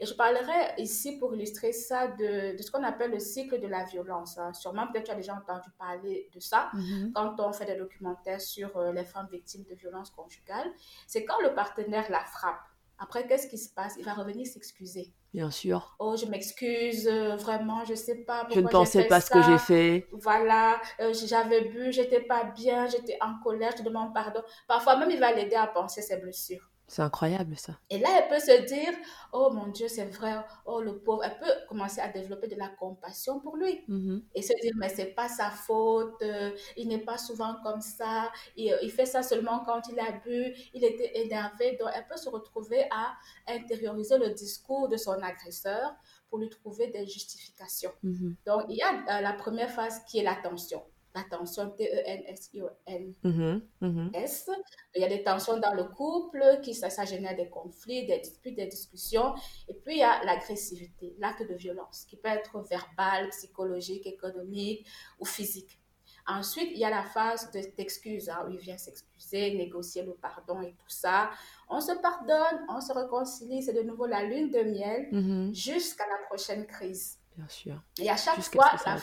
Et 0.00 0.06
je 0.06 0.14
parlerai 0.14 0.74
ici 0.78 1.18
pour 1.18 1.34
illustrer 1.34 1.72
ça 1.72 2.08
de, 2.08 2.56
de 2.56 2.62
ce 2.62 2.70
qu'on 2.70 2.82
appelle 2.82 3.12
le 3.12 3.20
cycle 3.20 3.60
de 3.60 3.66
la 3.68 3.84
violence. 3.84 4.38
Hein. 4.38 4.52
Sûrement, 4.54 4.86
peut-être 4.88 5.04
tu 5.04 5.10
as 5.12 5.16
déjà 5.16 5.34
entendu 5.34 5.68
parler 5.78 6.28
de 6.32 6.40
ça 6.40 6.70
mm-hmm. 6.74 7.12
quand 7.12 7.38
on 7.38 7.52
fait 7.52 7.66
des 7.66 7.76
documentaires 7.76 8.40
sur 8.40 8.76
euh, 8.76 8.92
les 8.92 9.04
femmes 9.04 9.28
victimes 9.30 9.64
de 9.64 9.74
violences 9.74 10.10
conjugales. 10.10 10.70
C'est 11.06 11.24
quand 11.24 11.40
le 11.42 11.54
partenaire 11.54 12.10
la 12.10 12.24
frappe. 12.24 12.60
Après, 12.98 13.26
qu'est-ce 13.26 13.48
qui 13.48 13.58
se 13.58 13.72
passe? 13.72 13.94
Il 13.98 14.04
va 14.04 14.14
revenir 14.14 14.46
s'excuser. 14.46 15.12
Bien 15.32 15.50
sûr. 15.50 15.96
Oh, 15.98 16.14
je 16.14 16.26
m'excuse, 16.26 17.08
euh, 17.08 17.36
vraiment, 17.36 17.84
je 17.86 17.94
sais 17.94 18.16
pas 18.24 18.44
pourquoi 18.44 18.54
Je 18.54 18.60
ne 18.60 18.68
pensais 18.68 19.04
pas 19.04 19.20
ce 19.22 19.30
que 19.30 19.40
j'ai 19.42 19.56
fait. 19.58 20.06
Voilà, 20.12 20.78
euh, 21.00 21.14
j'avais 21.14 21.62
bu, 21.70 21.90
j'étais 21.90 22.20
pas 22.20 22.44
bien, 22.44 22.86
j'étais 22.86 23.16
en 23.22 23.38
colère, 23.42 23.72
je 23.78 23.82
demande 23.82 24.12
pardon. 24.12 24.42
Parfois 24.68 24.96
même, 24.96 25.10
il 25.10 25.18
va 25.18 25.32
l'aider 25.32 25.56
à 25.56 25.66
penser 25.66 26.02
ses 26.02 26.18
blessures. 26.18 26.71
C'est 26.92 27.00
incroyable 27.00 27.56
ça. 27.56 27.72
Et 27.88 27.98
là, 27.98 28.10
elle 28.18 28.28
peut 28.28 28.38
se 28.38 28.66
dire, 28.66 28.92
oh 29.32 29.48
mon 29.50 29.68
Dieu, 29.68 29.88
c'est 29.88 30.04
vrai, 30.04 30.34
oh 30.66 30.82
le 30.82 30.98
pauvre. 30.98 31.24
Elle 31.24 31.38
peut 31.38 31.66
commencer 31.66 32.02
à 32.02 32.08
développer 32.08 32.48
de 32.48 32.54
la 32.54 32.68
compassion 32.68 33.40
pour 33.40 33.56
lui. 33.56 33.82
Mm-hmm. 33.88 34.22
Et 34.34 34.42
se 34.42 34.52
dire, 34.60 34.72
mais 34.76 34.90
c'est 34.90 35.14
pas 35.14 35.26
sa 35.26 35.48
faute, 35.48 36.20
euh, 36.20 36.50
il 36.76 36.88
n'est 36.88 36.98
pas 36.98 37.16
souvent 37.16 37.56
comme 37.62 37.80
ça, 37.80 38.30
il, 38.58 38.76
il, 38.82 38.90
fait 38.90 39.06
ça 39.06 39.22
seulement 39.22 39.60
quand 39.64 39.80
il 39.88 39.98
a 39.98 40.12
bu, 40.22 40.54
il 40.74 40.84
était 40.84 41.18
énervé. 41.24 41.78
Donc, 41.80 41.88
elle 41.96 42.06
peut 42.06 42.18
se 42.18 42.28
retrouver 42.28 42.84
à 42.90 43.14
intérioriser 43.48 44.18
le 44.18 44.28
discours 44.28 44.90
de 44.90 44.98
son 44.98 45.12
agresseur 45.12 45.94
pour 46.28 46.40
lui 46.40 46.50
trouver 46.50 46.88
des 46.88 47.06
justifications. 47.06 47.92
Mm-hmm. 48.04 48.34
Donc, 48.44 48.64
il 48.68 48.76
y 48.76 48.82
a 48.82 48.92
euh, 48.92 49.20
la 49.22 49.32
première 49.32 49.70
phase 49.70 50.04
qui 50.04 50.18
est 50.18 50.22
l'attention 50.24 50.82
la 51.14 51.22
tension 51.24 51.70
T-E-N-S-I-O-N-S. 51.70 53.16
Mm-hmm, 53.24 53.60
mm-hmm. 53.82 54.54
Il 54.94 55.00
y 55.00 55.04
a 55.04 55.08
des 55.08 55.22
tensions 55.22 55.58
dans 55.58 55.74
le 55.74 55.84
couple, 55.84 56.42
qui 56.62 56.74
ça, 56.74 56.90
ça 56.90 57.04
génère 57.04 57.36
des 57.36 57.48
conflits, 57.48 58.06
des 58.06 58.18
disputes, 58.18 58.56
des 58.56 58.66
discussions. 58.66 59.34
Et 59.68 59.74
puis 59.74 59.94
il 59.94 59.98
y 59.98 60.02
a 60.02 60.24
l'agressivité, 60.24 61.14
l'acte 61.18 61.48
de 61.48 61.54
violence, 61.54 62.04
qui 62.08 62.16
peut 62.16 62.28
être 62.28 62.60
verbal, 62.62 63.28
psychologique, 63.30 64.06
économique 64.06 64.86
ou 65.18 65.24
physique. 65.24 65.78
Ensuite, 66.26 66.70
il 66.72 66.78
y 66.78 66.84
a 66.84 66.90
la 66.90 67.02
phase 67.02 67.50
d'excuse, 67.50 68.28
hein, 68.28 68.44
où 68.46 68.50
il 68.52 68.58
vient 68.58 68.78
s'excuser, 68.78 69.54
négocier 69.54 70.04
le 70.04 70.14
pardon 70.14 70.62
et 70.62 70.72
tout 70.72 70.88
ça. 70.88 71.30
On 71.68 71.80
se 71.80 71.92
pardonne, 72.00 72.64
on 72.68 72.80
se 72.80 72.92
réconcilie, 72.92 73.62
c'est 73.62 73.72
de 73.72 73.82
nouveau 73.82 74.06
la 74.06 74.22
lune 74.22 74.50
de 74.50 74.62
miel 74.62 75.08
mm-hmm. 75.10 75.54
jusqu'à 75.54 76.04
la 76.06 76.24
prochaine 76.28 76.64
crise. 76.66 77.18
Bien 77.36 77.48
sûr. 77.48 77.82
Et 77.98 78.08
à 78.08 78.16
chaque 78.16 78.40
fois, 78.40 78.70
la, 78.86 78.98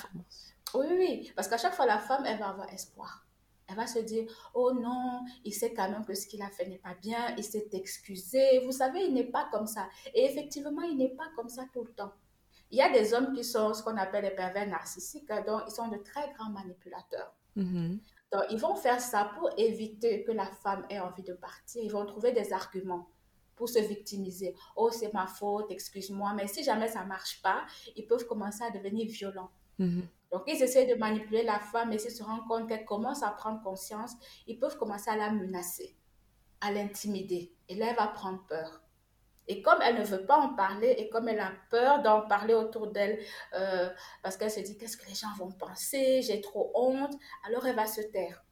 oui, 0.73 0.87
oui, 0.89 1.31
parce 1.35 1.47
qu'à 1.47 1.57
chaque 1.57 1.73
fois, 1.73 1.85
la 1.85 1.99
femme, 1.99 2.25
elle 2.25 2.39
va 2.39 2.49
avoir 2.49 2.71
espoir. 2.73 3.25
Elle 3.67 3.75
va 3.75 3.85
se 3.85 3.99
dire, 3.99 4.25
oh 4.55 4.71
non, 4.73 5.23
il 5.45 5.53
sait 5.53 5.73
quand 5.73 5.89
même 5.89 6.03
que 6.03 6.15
ce 6.15 6.25
qu'il 6.25 6.41
a 6.41 6.49
fait 6.49 6.65
n'est 6.65 6.79
pas 6.79 6.95
bien, 6.95 7.35
il 7.37 7.43
s'est 7.43 7.69
excusé. 7.73 8.59
Vous 8.65 8.71
savez, 8.71 9.01
il 9.05 9.13
n'est 9.13 9.29
pas 9.29 9.47
comme 9.51 9.67
ça. 9.67 9.87
Et 10.15 10.25
effectivement, 10.25 10.81
il 10.81 10.97
n'est 10.97 11.15
pas 11.15 11.27
comme 11.35 11.49
ça 11.49 11.65
tout 11.71 11.83
le 11.83 11.91
temps. 11.91 12.13
Il 12.71 12.77
y 12.77 12.81
a 12.81 12.91
des 12.91 13.13
hommes 13.13 13.33
qui 13.33 13.43
sont 13.43 13.73
ce 13.73 13.83
qu'on 13.83 13.97
appelle 13.97 14.23
des 14.23 14.35
pervers 14.35 14.67
narcissiques, 14.67 15.29
hein, 15.29 15.43
donc 15.45 15.63
ils 15.67 15.71
sont 15.71 15.87
de 15.87 15.97
très 15.97 16.31
grands 16.33 16.49
manipulateurs. 16.49 17.33
Mm-hmm. 17.57 17.99
Donc, 18.31 18.43
ils 18.51 18.59
vont 18.59 18.75
faire 18.75 18.99
ça 18.99 19.31
pour 19.37 19.49
éviter 19.57 20.23
que 20.23 20.31
la 20.31 20.45
femme 20.45 20.85
ait 20.89 20.99
envie 20.99 21.23
de 21.23 21.33
partir. 21.33 21.83
Ils 21.83 21.91
vont 21.91 22.05
trouver 22.05 22.31
des 22.31 22.53
arguments 22.53 23.07
pour 23.55 23.69
se 23.69 23.79
victimiser. 23.79 24.55
Oh, 24.75 24.89
c'est 24.91 25.13
ma 25.13 25.27
faute, 25.27 25.71
excuse-moi. 25.71 26.33
Mais 26.35 26.47
si 26.47 26.63
jamais 26.63 26.87
ça 26.87 27.03
marche 27.05 27.41
pas, 27.41 27.65
ils 27.95 28.07
peuvent 28.07 28.25
commencer 28.25 28.63
à 28.63 28.71
devenir 28.71 29.07
violents. 29.07 29.51
Mm-hmm. 29.79 30.03
Donc, 30.31 30.43
ils 30.47 30.61
essaient 30.61 30.85
de 30.85 30.95
manipuler 30.95 31.43
la 31.43 31.59
femme 31.59 31.91
et 31.91 31.97
s'ils 31.97 32.11
se 32.11 32.23
rendent 32.23 32.47
compte 32.47 32.67
qu'elle 32.67 32.85
commence 32.85 33.23
à 33.23 33.31
prendre 33.31 33.61
conscience, 33.63 34.13
ils 34.47 34.59
peuvent 34.59 34.77
commencer 34.77 35.09
à 35.09 35.15
la 35.15 35.31
menacer, 35.31 35.95
à 36.61 36.71
l'intimider. 36.71 37.51
Et 37.67 37.75
là, 37.75 37.87
elle 37.89 37.95
va 37.95 38.07
prendre 38.07 38.45
peur. 38.47 38.81
Et 39.47 39.63
comme 39.63 39.81
elle 39.81 39.95
ne 39.95 40.03
veut 40.03 40.27
pas 40.27 40.37
en 40.37 40.53
parler 40.53 40.93
et 40.99 41.09
comme 41.09 41.27
elle 41.27 41.39
a 41.39 41.51
peur 41.71 42.03
d'en 42.03 42.21
parler 42.21 42.53
autour 42.53 42.87
d'elle, 42.91 43.19
euh, 43.55 43.89
parce 44.21 44.37
qu'elle 44.37 44.51
se 44.51 44.59
dit 44.59 44.77
qu'est-ce 44.77 44.95
que 44.95 45.07
les 45.07 45.15
gens 45.15 45.33
vont 45.39 45.51
penser, 45.51 46.21
j'ai 46.21 46.39
trop 46.39 46.71
honte, 46.75 47.15
alors 47.47 47.65
elle 47.65 47.75
va 47.75 47.87
se 47.87 48.01
taire 48.01 48.43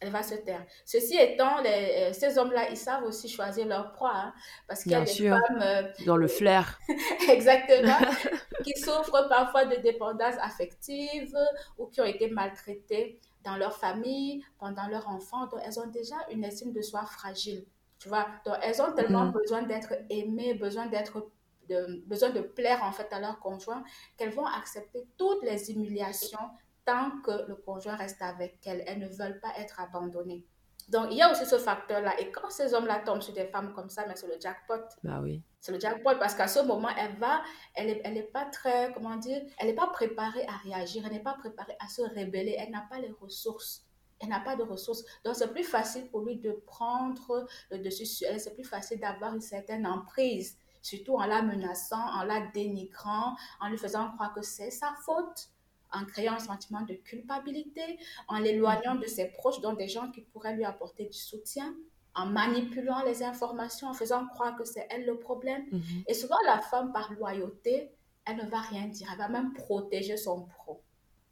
elle 0.00 0.10
va 0.10 0.22
se 0.22 0.34
taire. 0.34 0.64
Ceci 0.84 1.16
étant, 1.16 1.60
les, 1.62 2.10
euh, 2.10 2.12
ces 2.12 2.36
hommes-là, 2.38 2.68
ils 2.70 2.76
savent 2.76 3.04
aussi 3.04 3.28
choisir 3.28 3.66
leur 3.66 3.92
proie, 3.92 4.12
hein, 4.14 4.34
parce 4.66 4.82
qu'il 4.82 4.92
y 4.92 4.94
a 4.94 5.00
des 5.02 5.28
femmes... 5.28 5.62
Euh, 5.62 5.82
dans 6.06 6.16
le 6.16 6.28
flair. 6.28 6.78
exactement, 7.28 7.98
qui 8.64 8.72
souffrent 8.78 9.28
parfois 9.28 9.64
de 9.64 9.76
dépendance 9.76 10.34
affective 10.40 11.34
ou 11.78 11.86
qui 11.86 12.00
ont 12.00 12.06
été 12.06 12.28
maltraitées 12.28 13.20
dans 13.44 13.56
leur 13.56 13.76
famille, 13.76 14.44
pendant 14.58 14.86
leur 14.88 15.08
enfant, 15.08 15.46
donc 15.46 15.60
elles 15.64 15.78
ont 15.78 15.86
déjà 15.86 16.16
une 16.30 16.44
estime 16.44 16.72
de 16.72 16.80
soi 16.80 17.04
fragile, 17.04 17.64
tu 17.98 18.08
vois? 18.08 18.26
Donc 18.44 18.56
elles 18.62 18.80
ont 18.80 18.92
tellement 18.92 19.26
mm. 19.26 19.32
besoin 19.32 19.62
d'être 19.62 19.94
aimées, 20.08 20.54
besoin 20.54 20.86
d'être 20.86 21.30
de, 21.68 22.02
besoin 22.06 22.30
de 22.30 22.40
plaire 22.40 22.82
en 22.82 22.92
fait 22.92 23.10
à 23.12 23.20
leur 23.20 23.38
conjoint, 23.38 23.84
qu'elles 24.16 24.32
vont 24.32 24.46
accepter 24.46 25.06
toutes 25.16 25.42
les 25.42 25.70
humiliations 25.70 26.50
tant 26.84 27.20
que 27.22 27.48
le 27.48 27.54
conjoint 27.56 27.96
reste 27.96 28.22
avec 28.22 28.58
elles. 28.66 28.84
Elles 28.86 28.98
ne 28.98 29.08
veulent 29.08 29.40
pas 29.40 29.52
être 29.58 29.80
abandonnées. 29.80 30.44
Donc, 30.88 31.08
il 31.10 31.16
y 31.16 31.22
a 31.22 31.30
aussi 31.30 31.46
ce 31.46 31.56
facteur-là. 31.56 32.20
Et 32.20 32.30
quand 32.30 32.50
ces 32.50 32.74
hommes-là 32.74 33.00
tombent 33.00 33.22
sur 33.22 33.32
des 33.32 33.46
femmes 33.46 33.72
comme 33.72 33.88
ça, 33.88 34.04
mais 34.06 34.16
c'est 34.16 34.26
le 34.26 34.38
jackpot. 34.40 34.82
Bah 35.02 35.20
oui. 35.22 35.42
C'est 35.60 35.72
le 35.72 35.80
jackpot 35.80 36.18
parce 36.18 36.34
qu'à 36.34 36.46
ce 36.46 36.60
moment, 36.60 36.90
elle 36.98 37.16
va, 37.16 37.42
elle 37.74 37.86
n'est 37.86 38.00
elle 38.04 38.18
est 38.18 38.22
pas 38.22 38.44
très, 38.44 38.92
comment 38.92 39.16
dire, 39.16 39.40
elle 39.58 39.68
n'est 39.68 39.74
pas 39.74 39.86
préparée 39.86 40.46
à 40.46 40.58
réagir, 40.58 41.02
elle 41.06 41.12
n'est 41.12 41.22
pas 41.22 41.34
préparée 41.34 41.74
à 41.80 41.88
se 41.88 42.02
rébeller, 42.02 42.56
elle 42.58 42.70
n'a 42.70 42.86
pas 42.90 42.98
les 42.98 43.10
ressources. 43.12 43.86
Elle 44.20 44.28
n'a 44.28 44.40
pas 44.40 44.56
de 44.56 44.62
ressources. 44.62 45.04
Donc, 45.24 45.36
c'est 45.36 45.52
plus 45.52 45.64
facile 45.64 46.08
pour 46.10 46.20
lui 46.20 46.36
de 46.36 46.52
prendre 46.66 47.46
le 47.70 47.78
dessus 47.78 48.06
sur 48.06 48.28
elle. 48.28 48.40
C'est 48.40 48.54
plus 48.54 48.64
facile 48.64 49.00
d'avoir 49.00 49.34
une 49.34 49.40
certaine 49.40 49.86
emprise, 49.86 50.58
surtout 50.82 51.14
en 51.14 51.26
la 51.26 51.40
menaçant, 51.40 52.12
en 52.14 52.24
la 52.24 52.42
dénigrant, 52.52 53.34
en 53.60 53.68
lui 53.68 53.78
faisant 53.78 54.10
croire 54.12 54.34
que 54.34 54.42
c'est 54.42 54.70
sa 54.70 54.94
faute 55.04 55.48
en 55.94 56.04
créant 56.04 56.34
un 56.34 56.38
sentiment 56.38 56.82
de 56.82 56.94
culpabilité, 56.94 57.98
en 58.28 58.38
l'éloignant 58.38 58.96
de 58.96 59.06
ses 59.06 59.26
proches, 59.26 59.60
dont 59.60 59.74
des 59.74 59.88
gens 59.88 60.10
qui 60.10 60.20
pourraient 60.22 60.54
lui 60.54 60.64
apporter 60.64 61.04
du 61.06 61.18
soutien, 61.18 61.74
en 62.14 62.26
manipulant 62.26 63.02
les 63.04 63.22
informations, 63.22 63.88
en 63.88 63.94
faisant 63.94 64.26
croire 64.26 64.56
que 64.56 64.64
c'est 64.64 64.86
elle 64.90 65.04
le 65.04 65.18
problème. 65.18 65.64
Mhm. 65.70 66.04
Et 66.06 66.14
souvent, 66.14 66.36
la 66.46 66.60
femme, 66.60 66.92
par 66.92 67.12
loyauté, 67.12 67.90
elle 68.24 68.36
ne 68.36 68.46
va 68.48 68.60
rien 68.60 68.86
dire. 68.86 69.08
Elle 69.12 69.18
va 69.18 69.28
même 69.28 69.52
protéger 69.52 70.16
son 70.16 70.46
pro. 70.46 70.80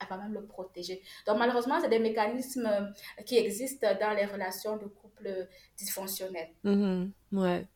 Elle 0.01 0.09
va 0.09 0.17
même 0.17 0.35
le 0.35 0.45
protéger. 0.45 1.01
Donc, 1.27 1.39
malheureusement, 1.39 1.79
c'est 1.81 1.89
des 1.89 2.01
mécanismes 2.01 2.93
qui 3.25 3.37
existent 3.39 3.87
dans 4.01 4.17
les 4.17 4.27
relations 4.27 4.77
de 4.77 4.87
couple 4.87 5.49
dysfonctionnels. 5.77 6.51
Mhm. 6.65 7.13
Ouais. 7.33 7.67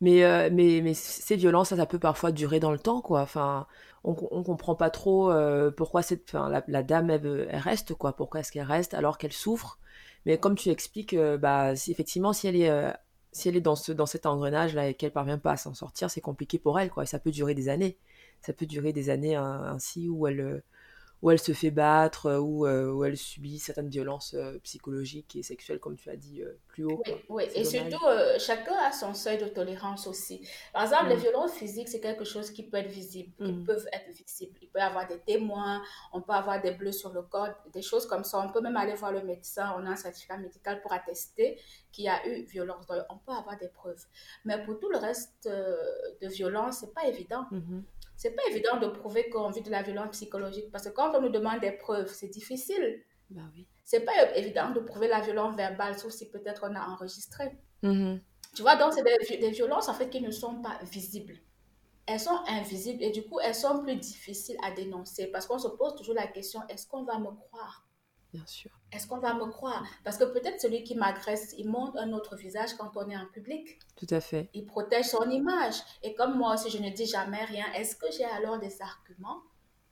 Mais, 0.00 0.24
euh, 0.24 0.50
mais, 0.52 0.80
mais 0.82 0.94
ces 0.94 1.36
violences, 1.36 1.74
ça, 1.74 1.86
peut 1.86 1.98
parfois 1.98 2.32
durer 2.32 2.60
dans 2.60 2.72
le 2.72 2.78
temps, 2.78 3.00
quoi. 3.00 3.20
Enfin, 3.20 3.66
on, 4.04 4.16
on 4.30 4.42
comprend 4.42 4.74
pas 4.74 4.90
trop 4.90 5.30
euh, 5.30 5.70
pourquoi 5.70 6.02
cette, 6.02 6.24
enfin, 6.28 6.62
la, 6.66 6.82
dame, 6.82 7.10
elle, 7.10 7.48
reste, 7.52 7.94
quoi. 7.94 8.14
Pourquoi 8.14 8.40
est-ce 8.40 8.52
qu'elle 8.52 8.64
reste 8.64 8.94
alors 8.94 9.18
qu'elle 9.18 9.32
souffre? 9.32 9.78
Mais 10.26 10.38
comme 10.38 10.56
tu 10.56 10.70
expliques, 10.70 11.14
euh, 11.14 11.38
bah, 11.38 11.76
si, 11.76 11.90
effectivement, 11.90 12.32
si 12.32 12.48
elle 12.48 12.56
est, 12.56 12.94
si 13.32 13.48
elle 13.48 13.56
est 13.56 13.60
dans, 13.60 13.76
ce, 13.76 13.92
dans 13.92 14.06
cet 14.06 14.26
engrenage-là 14.26 14.88
et 14.88 14.94
qu'elle 14.94 15.12
parvient 15.12 15.38
pas 15.38 15.52
à 15.52 15.56
s'en 15.56 15.74
sortir, 15.74 16.10
c'est 16.10 16.20
compliqué 16.20 16.58
pour 16.58 16.78
elle, 16.80 16.90
quoi. 16.90 17.04
Et 17.04 17.06
ça 17.06 17.18
peut 17.18 17.30
durer 17.30 17.54
des 17.54 17.68
années. 17.68 17.98
Ça 18.40 18.52
peut 18.52 18.66
durer 18.66 18.92
des 18.92 19.10
années 19.10 19.34
ainsi 19.36 20.08
où 20.08 20.26
elle 20.26 20.62
où 21.20 21.30
elle 21.30 21.38
se 21.38 21.52
fait 21.52 21.70
battre, 21.70 22.26
euh, 22.26 22.38
où, 22.38 22.66
euh, 22.66 22.90
où 22.92 23.04
elle 23.04 23.16
subit 23.16 23.58
certaines 23.58 23.88
violences 23.88 24.34
euh, 24.34 24.58
psychologiques 24.62 25.34
et 25.34 25.42
sexuelles, 25.42 25.80
comme 25.80 25.96
tu 25.96 26.10
as 26.10 26.16
dit 26.16 26.42
plus 26.68 26.84
haut. 26.84 27.02
Oui, 27.06 27.14
oui. 27.28 27.44
et 27.54 27.64
surtout, 27.64 28.04
chacun 28.38 28.74
a 28.74 28.92
son 28.92 29.14
seuil 29.14 29.38
de 29.38 29.46
tolérance 29.46 30.06
aussi. 30.06 30.46
Par 30.72 30.82
exemple, 30.82 31.08
les 31.08 31.16
mm. 31.16 31.20
violences 31.20 31.54
physiques, 31.54 31.88
c'est 31.88 32.00
quelque 32.00 32.24
chose 32.24 32.50
qui 32.50 32.62
peut 32.62 32.76
être 32.76 32.90
visible, 32.90 33.32
qui 33.36 33.52
mm. 33.52 33.64
peuvent 33.64 33.88
être 33.92 34.08
visibles. 34.16 34.56
Il 34.62 34.68
peut 34.68 34.78
y 34.78 34.82
avoir 34.82 35.08
des 35.08 35.18
témoins, 35.18 35.82
on 36.12 36.20
peut 36.20 36.32
avoir 36.32 36.60
des 36.60 36.70
bleus 36.70 36.92
sur 36.92 37.12
le 37.12 37.22
corps, 37.22 37.48
des 37.72 37.82
choses 37.82 38.06
comme 38.06 38.24
ça. 38.24 38.38
On 38.38 38.52
peut 38.52 38.60
même 38.60 38.76
aller 38.76 38.94
voir 38.94 39.12
le 39.12 39.22
médecin, 39.22 39.74
on 39.76 39.86
a 39.86 39.90
un 39.90 39.96
certificat 39.96 40.36
médical 40.36 40.80
pour 40.82 40.92
attester 40.92 41.58
qu'il 41.90 42.04
y 42.04 42.08
a 42.08 42.26
eu 42.28 42.44
violence. 42.44 42.86
Donc, 42.86 42.98
on 43.10 43.16
peut 43.16 43.32
avoir 43.32 43.58
des 43.58 43.68
preuves. 43.68 44.04
Mais 44.44 44.62
pour 44.64 44.78
tout 44.78 44.88
le 44.88 44.98
reste 44.98 45.48
de 45.48 46.28
violence, 46.28 46.78
c'est 46.80 46.94
pas 46.94 47.06
évident. 47.06 47.44
Mm-hmm 47.50 47.82
c'est 48.18 48.32
pas 48.32 48.42
évident 48.50 48.78
de 48.80 48.88
prouver 48.88 49.30
qu'on 49.30 49.48
vit 49.48 49.62
de 49.62 49.70
la 49.70 49.82
violence 49.82 50.10
psychologique 50.10 50.72
parce 50.72 50.84
que 50.88 50.92
quand 50.92 51.14
on 51.14 51.20
nous 51.22 51.28
demande 51.28 51.60
des 51.60 51.70
preuves, 51.70 52.12
c'est 52.12 52.26
difficile. 52.26 53.00
Bah 53.30 53.42
oui. 53.54 53.68
C'est 53.84 54.00
pas 54.00 54.12
évident 54.34 54.72
de 54.72 54.80
prouver 54.80 55.06
la 55.06 55.20
violence 55.20 55.54
verbale, 55.54 55.96
sauf 55.96 56.10
si 56.10 56.28
peut-être 56.28 56.68
on 56.68 56.74
a 56.74 56.80
enregistré. 56.88 57.56
Mm-hmm. 57.84 58.20
Tu 58.56 58.62
vois, 58.62 58.74
donc 58.74 58.92
c'est 58.92 59.04
des, 59.04 59.36
des, 59.36 59.50
violences 59.50 59.88
en 59.88 59.94
fait 59.94 60.10
qui 60.10 60.20
ne 60.20 60.32
sont 60.32 60.60
pas 60.60 60.80
visibles. 60.82 61.36
Elles 62.06 62.18
sont 62.18 62.40
invisibles 62.48 63.04
et 63.04 63.10
du 63.12 63.22
coup, 63.22 63.38
elles 63.38 63.54
sont 63.54 63.84
plus 63.84 63.94
difficiles 63.94 64.56
à 64.64 64.72
dénoncer 64.72 65.28
parce 65.28 65.46
qu'on 65.46 65.58
se 65.60 65.68
pose 65.68 65.94
toujours 65.94 66.16
la 66.16 66.26
question 66.26 66.60
est-ce 66.68 66.88
qu'on 66.88 67.04
va 67.04 67.20
me 67.20 67.30
croire? 67.30 67.87
Bien 68.32 68.44
sûr. 68.46 68.70
Est-ce 68.92 69.06
qu'on 69.06 69.18
va 69.18 69.34
me 69.34 69.46
croire? 69.46 69.86
Parce 70.04 70.18
que 70.18 70.24
peut-être 70.24 70.60
celui 70.60 70.82
qui 70.82 70.94
m'agresse, 70.94 71.54
il 71.56 71.68
montre 71.68 71.96
un 71.98 72.12
autre 72.12 72.36
visage 72.36 72.74
quand 72.74 72.90
on 72.96 73.08
est 73.08 73.16
en 73.16 73.26
public. 73.26 73.78
Tout 73.96 74.06
à 74.10 74.20
fait. 74.20 74.50
Il 74.52 74.66
protège 74.66 75.06
son 75.06 75.30
image. 75.30 75.76
Et 76.02 76.14
comme 76.14 76.36
moi, 76.36 76.56
si 76.56 76.70
je 76.70 76.78
ne 76.78 76.90
dis 76.90 77.06
jamais 77.06 77.44
rien, 77.44 77.64
est-ce 77.74 77.96
que 77.96 78.10
j'ai 78.10 78.24
alors 78.24 78.58
des 78.58 78.82
arguments 78.82 79.42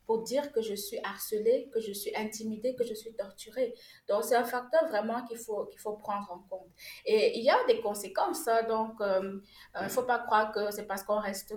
pour 0.07 0.23
dire 0.23 0.53
que 0.53 0.63
je 0.63 0.75
suis 0.75 0.99
harcelée, 1.03 1.69
que 1.73 1.81
je 1.81 1.93
suis 1.93 2.15
intimidée, 2.15 2.77
que 2.77 2.85
je 2.85 2.95
suis 2.95 3.15
torturée? 3.15 3.75
Donc, 4.09 4.25
c'est 4.25 4.37
un 4.37 4.45
facteur 4.45 4.87
vraiment 4.89 5.25
qu'il 5.25 5.39
faut, 5.39 5.65
qu'il 5.67 5.81
faut 5.81 5.95
prendre 5.95 6.31
en 6.31 6.39
compte. 6.51 6.69
Et 7.07 7.39
il 7.39 7.45
y 7.45 7.51
a 7.51 7.57
des 7.67 7.81
conséquences. 7.81 8.47
Hein. 8.49 8.65
donc, 8.69 8.97
il 9.01 9.05
euh, 9.05 9.21
ne 9.23 9.81
euh, 9.81 9.89
faut 9.89 10.05
pas 10.05 10.19
croire 10.19 10.53
que 10.53 10.71
c'est 10.71 10.87
parce 10.87 11.03
qu'on 11.03 11.21
reste 11.21 11.55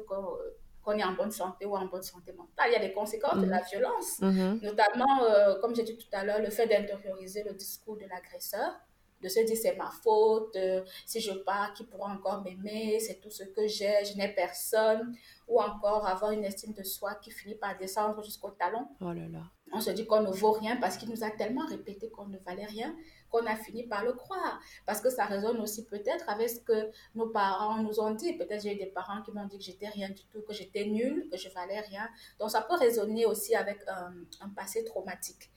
qu'on 0.83 0.93
est 0.93 1.03
en 1.03 1.13
bonne 1.13 1.31
santé 1.31 1.65
ou 1.65 1.75
en 1.75 1.85
bonne 1.85 2.03
santé 2.03 2.31
mentale. 2.33 2.67
Il 2.69 2.73
y 2.73 2.75
a 2.75 2.79
des 2.79 2.93
conséquences 2.93 3.39
de 3.39 3.45
la 3.45 3.59
mhm. 3.59 3.65
violence, 3.71 4.19
mhm. 4.21 4.59
notamment, 4.61 5.23
euh, 5.23 5.59
comme 5.61 5.75
j'ai 5.75 5.83
dit 5.83 5.97
tout 5.97 6.07
à 6.11 6.23
l'heure, 6.23 6.39
le 6.39 6.49
fait 6.49 6.67
d'intérioriser 6.67 7.43
le 7.43 7.53
discours 7.53 7.97
de 7.97 8.05
l'agresseur, 8.05 8.79
de 9.21 9.29
se 9.29 9.39
dire 9.41 9.57
c'est 9.57 9.75
ma 9.75 9.91
faute, 10.03 10.55
euh, 10.55 10.83
si 11.05 11.19
je 11.19 11.31
pars, 11.31 11.73
qui 11.73 11.83
pourra 11.83 12.13
encore 12.13 12.41
m'aimer, 12.43 12.99
c'est 12.99 13.19
tout 13.19 13.29
ce 13.29 13.43
que 13.43 13.67
j'ai, 13.67 14.05
je 14.05 14.17
n'ai 14.17 14.29
personne, 14.29 15.15
ou 15.47 15.59
encore 15.59 16.05
avoir 16.07 16.31
une 16.31 16.43
estime 16.45 16.73
de 16.73 16.83
soi 16.83 17.15
qui 17.15 17.31
finit 17.31 17.55
par 17.55 17.77
descendre 17.77 18.23
jusqu'au 18.23 18.51
talon. 18.51 18.87
Oh 19.01 19.11
là 19.11 19.27
là. 19.27 19.43
On 19.71 19.79
se 19.81 19.91
dit 19.91 20.05
qu'on 20.07 20.21
ne 20.21 20.31
vaut 20.31 20.51
rien 20.51 20.77
parce 20.77 20.97
qu'il 20.97 21.09
nous 21.09 21.23
a 21.23 21.29
tellement 21.29 21.65
répété 21.67 22.09
qu'on 22.09 22.25
ne 22.25 22.39
valait 22.39 22.65
rien 22.65 22.95
qu'on 23.29 23.45
a 23.45 23.55
fini 23.55 23.83
par 23.83 24.03
le 24.03 24.13
croire. 24.13 24.59
Parce 24.85 25.01
que 25.01 25.09
ça 25.09 25.25
résonne 25.25 25.59
aussi 25.59 25.85
peut-être 25.85 26.27
avec 26.27 26.49
ce 26.49 26.59
que 26.61 26.89
nos 27.15 27.27
parents 27.29 27.81
nous 27.81 27.99
ont 27.99 28.11
dit. 28.11 28.33
Peut-être 28.33 28.63
j'ai 28.63 28.73
eu 28.73 28.77
des 28.77 28.87
parents 28.87 29.21
qui 29.21 29.31
m'ont 29.31 29.45
dit 29.45 29.57
que 29.57 29.63
j'étais 29.63 29.87
rien 29.87 30.09
du 30.09 30.23
tout, 30.25 30.41
que 30.41 30.53
j'étais 30.53 30.85
nulle, 30.85 31.27
que 31.31 31.37
je 31.37 31.49
valais 31.49 31.79
rien. 31.81 32.09
Donc 32.39 32.51
ça 32.51 32.61
peut 32.61 32.75
résonner 32.75 33.25
aussi 33.25 33.55
avec 33.55 33.79
un, 33.87 34.13
un 34.41 34.49
passé 34.49 34.83
traumatique. 34.83 35.51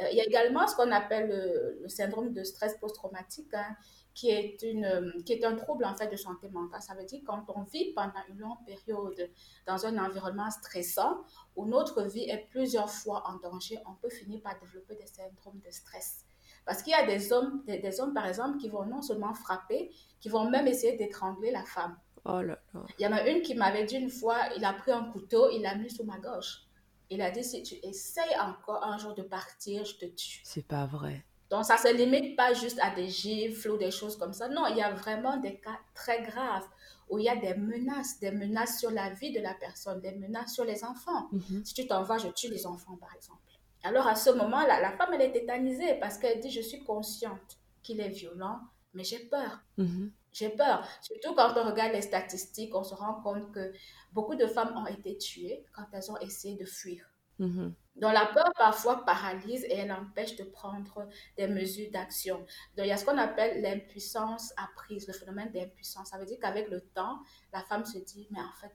Euh, 0.00 0.08
il 0.10 0.16
y 0.16 0.20
a 0.20 0.24
également 0.24 0.66
ce 0.66 0.76
qu'on 0.76 0.90
appelle 0.92 1.78
le, 1.82 1.88
syndrome 1.88 2.32
de 2.32 2.44
stress 2.44 2.76
post-traumatique. 2.78 3.52
Hein, 3.54 3.76
qui 4.18 4.30
est, 4.30 4.60
une, 4.62 5.22
qui 5.24 5.34
est 5.34 5.44
un 5.44 5.54
trouble 5.54 5.84
en 5.84 5.94
fait 5.94 6.08
de 6.08 6.16
santé 6.16 6.48
mentale. 6.48 6.82
Ça 6.82 6.94
veut 6.94 7.04
dire 7.04 7.20
quand 7.24 7.44
on 7.54 7.62
vit 7.62 7.92
pendant 7.94 8.20
une 8.28 8.38
longue 8.38 8.64
période 8.66 9.30
dans 9.64 9.86
un 9.86 9.96
environnement 9.96 10.50
stressant 10.50 11.18
où 11.54 11.66
notre 11.66 12.02
vie 12.02 12.28
est 12.28 12.48
plusieurs 12.50 12.90
fois 12.90 13.22
en 13.28 13.36
danger, 13.36 13.78
on 13.86 13.94
peut 13.94 14.10
finir 14.10 14.42
par 14.42 14.58
développer 14.58 14.96
des 14.96 15.06
syndromes 15.06 15.60
de 15.64 15.70
stress. 15.70 16.24
Parce 16.64 16.82
qu'il 16.82 16.90
y 16.90 16.96
a 16.96 17.06
des 17.06 17.32
hommes, 17.32 17.62
des, 17.64 18.00
hommes, 18.00 18.12
par 18.12 18.26
exemple, 18.26 18.58
qui 18.58 18.68
vont 18.68 18.84
non 18.84 19.02
seulement 19.02 19.34
frapper, 19.34 19.90
qui 20.20 20.28
vont 20.28 20.50
même 20.50 20.66
essayer 20.66 20.96
d'étrangler 20.96 21.52
la 21.52 21.62
femme. 21.64 21.96
Oh 22.24 22.42
là 22.42 22.58
là. 22.74 22.84
Il 22.98 23.04
y 23.04 23.06
en 23.06 23.12
a 23.12 23.26
une 23.28 23.40
qui 23.42 23.54
m'avait 23.54 23.84
dit 23.84 23.96
une 23.96 24.10
fois, 24.10 24.36
il 24.56 24.64
a 24.64 24.72
pris 24.72 24.90
un 24.90 25.04
couteau, 25.04 25.48
il 25.50 25.62
l'a 25.62 25.76
mis 25.76 25.90
sous 25.90 26.04
ma 26.04 26.18
gorge. 26.18 26.67
Il 27.10 27.22
a 27.22 27.30
dit, 27.30 27.42
si 27.42 27.62
tu 27.62 27.74
essayes 27.82 28.38
encore 28.40 28.84
un 28.84 28.98
jour 28.98 29.14
de 29.14 29.22
partir, 29.22 29.84
je 29.84 29.94
te 29.94 30.06
tue. 30.06 30.40
C'est 30.44 30.66
pas 30.66 30.86
vrai. 30.86 31.24
Donc, 31.50 31.64
ça 31.64 31.74
ne 31.74 31.78
se 31.78 31.96
limite 31.96 32.36
pas 32.36 32.52
juste 32.52 32.78
à 32.82 32.90
des 32.94 33.08
gifles 33.08 33.70
ou 33.70 33.78
des 33.78 33.90
choses 33.90 34.16
comme 34.18 34.34
ça. 34.34 34.48
Non, 34.48 34.66
il 34.66 34.76
y 34.76 34.82
a 34.82 34.92
vraiment 34.92 35.38
des 35.38 35.56
cas 35.56 35.78
très 35.94 36.22
graves 36.22 36.66
où 37.08 37.18
il 37.18 37.24
y 37.24 37.28
a 37.28 37.36
des 37.36 37.54
menaces, 37.54 38.20
des 38.20 38.30
menaces 38.30 38.78
sur 38.78 38.90
la 38.90 39.10
vie 39.10 39.32
de 39.32 39.40
la 39.40 39.54
personne, 39.54 40.00
des 40.00 40.12
menaces 40.12 40.52
sur 40.52 40.64
les 40.64 40.84
enfants. 40.84 41.28
Mhm. 41.32 41.64
Si 41.64 41.74
tu 41.74 41.86
t'en 41.86 42.02
vas, 42.02 42.18
je 42.18 42.28
tue 42.28 42.50
les 42.50 42.66
enfants, 42.66 42.96
par 42.96 43.14
exemple. 43.14 43.40
Alors 43.82 44.06
à 44.06 44.14
ce 44.14 44.30
moment-là, 44.30 44.80
la 44.80 44.92
femme, 44.92 45.14
elle 45.14 45.22
est 45.22 45.32
tétanisée 45.32 45.94
parce 45.94 46.18
qu'elle 46.18 46.40
dit, 46.40 46.50
je 46.50 46.60
suis 46.60 46.82
consciente 46.84 47.58
qu'il 47.82 48.00
est 48.00 48.08
violent, 48.08 48.58
mais 48.94 49.04
j'ai 49.04 49.20
peur. 49.20 49.60
Mhm. 49.76 50.12
J'ai 50.32 50.50
peur. 50.50 50.86
Surtout 51.02 51.34
quand 51.34 51.54
on 51.56 51.64
regarde 51.64 51.92
les 51.92 52.02
statistiques, 52.02 52.74
on 52.74 52.84
se 52.84 52.94
rend 52.94 53.20
compte 53.22 53.52
que 53.52 53.72
beaucoup 54.12 54.34
de 54.34 54.46
femmes 54.46 54.76
ont 54.76 54.86
été 54.86 55.16
tuées 55.16 55.64
quand 55.72 55.86
elles 55.92 56.10
ont 56.10 56.18
essayé 56.18 56.56
de 56.56 56.64
fuir. 56.64 57.04
Mhm. 57.38 57.74
Donc 57.96 58.12
la 58.12 58.26
peur 58.26 58.50
parfois 58.56 59.04
paralyse 59.04 59.64
et 59.64 59.74
elle 59.74 59.90
empêche 59.90 60.36
de 60.36 60.44
prendre 60.44 61.08
des 61.36 61.48
mesures 61.48 61.90
d'action. 61.90 62.38
Donc 62.76 62.86
il 62.86 62.86
y 62.86 62.92
a 62.92 62.96
ce 62.96 63.04
qu'on 63.04 63.18
appelle 63.18 63.60
l'impuissance 63.60 64.52
apprise, 64.56 65.06
le 65.08 65.12
phénomène 65.12 65.50
d'impuissance. 65.50 66.10
Ça 66.10 66.18
veut 66.18 66.26
dire 66.26 66.38
qu'avec 66.40 66.68
le 66.68 66.80
temps, 66.80 67.18
la 67.52 67.62
femme 67.64 67.84
se 67.84 67.98
dit, 67.98 68.28
mais 68.30 68.40
en 68.40 68.52
fait, 68.60 68.72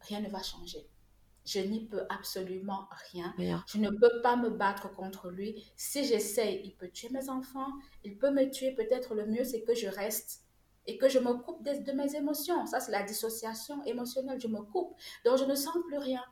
rien 0.00 0.20
ne 0.20 0.28
va 0.30 0.42
changer 0.42 0.88
je 1.44 1.60
n'y 1.60 1.86
peux 1.86 2.04
absolument 2.08 2.88
rien. 3.10 3.34
Je 3.66 3.78
ne 3.78 3.90
peux 3.90 4.22
pas 4.22 4.36
me 4.36 4.50
battre 4.50 4.92
contre 4.94 5.30
lui. 5.30 5.64
Si 5.76 6.04
j'essaye, 6.04 6.60
il 6.64 6.76
peut 6.76 6.88
tuer 6.88 7.08
mes 7.10 7.28
enfants, 7.28 7.68
il 8.04 8.16
peut 8.16 8.30
me 8.30 8.48
tuer. 8.50 8.72
Peut-être 8.72 9.14
le 9.14 9.26
mieux, 9.26 9.44
c'est 9.44 9.62
que 9.62 9.74
je 9.74 9.88
reste 9.88 10.42
et 10.86 10.98
que 10.98 11.08
je 11.08 11.18
me 11.18 11.34
coupe 11.34 11.64
de, 11.64 11.92
mes 11.92 12.14
émotions. 12.16 12.66
Ça, 12.66 12.80
c'est 12.80 12.92
la 12.92 13.02
dissociation 13.02 13.82
émotionnelle. 13.84 14.40
Je 14.40 14.48
me 14.48 14.62
coupe. 14.62 14.96
Donc, 15.24 15.38
je 15.38 15.44
ne 15.44 15.54
sens 15.54 15.76
plus 15.86 15.98
rien. 15.98 16.22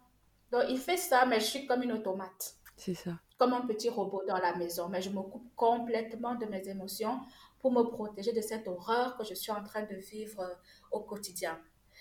Donc, 0.53 0.65
il 0.69 0.79
fait 0.79 0.97
ça, 0.97 1.27
mais 1.27 1.41
je 1.41 1.47
suis 1.47 1.67
comme 1.67 1.83
une 1.83 1.93
automate. 1.93 2.55
C'est 2.77 2.95
ça. 2.95 3.19
Comme 3.39 3.53
un 3.53 3.67
petit 3.67 3.89
robot 3.89 4.23
dans 4.27 4.39
la 4.39 4.57
maison. 4.57 4.89
Mais 4.89 5.03
je 5.03 5.11
me 5.11 5.23
coupe 5.23 5.55
complètement 5.57 6.35
de 6.35 6.47
mes 6.47 6.69
émotions 6.69 7.21
pour 7.61 7.73
me 7.73 7.83
protéger 7.83 8.33
de 8.33 8.41
cette 8.41 8.67
horreur 8.67 9.17
que 9.17 9.25
je 9.25 9.35
suis 9.35 9.53
en 9.53 9.63
train 9.63 9.83
de 9.83 9.95
vivre 9.97 10.41
euh, 10.41 10.55
au 10.91 11.01
quotidien. 11.01 11.61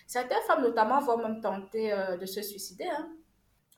Certaines 0.09 0.41
femmes, 0.47 0.63
notamment, 0.63 0.99
vont 1.01 1.17
même 1.17 1.39
tenter 1.39 1.93
euh, 1.93 2.17
de 2.17 2.25
se 2.25 2.41
suicider. 2.41 2.85
Hein. 2.85 3.09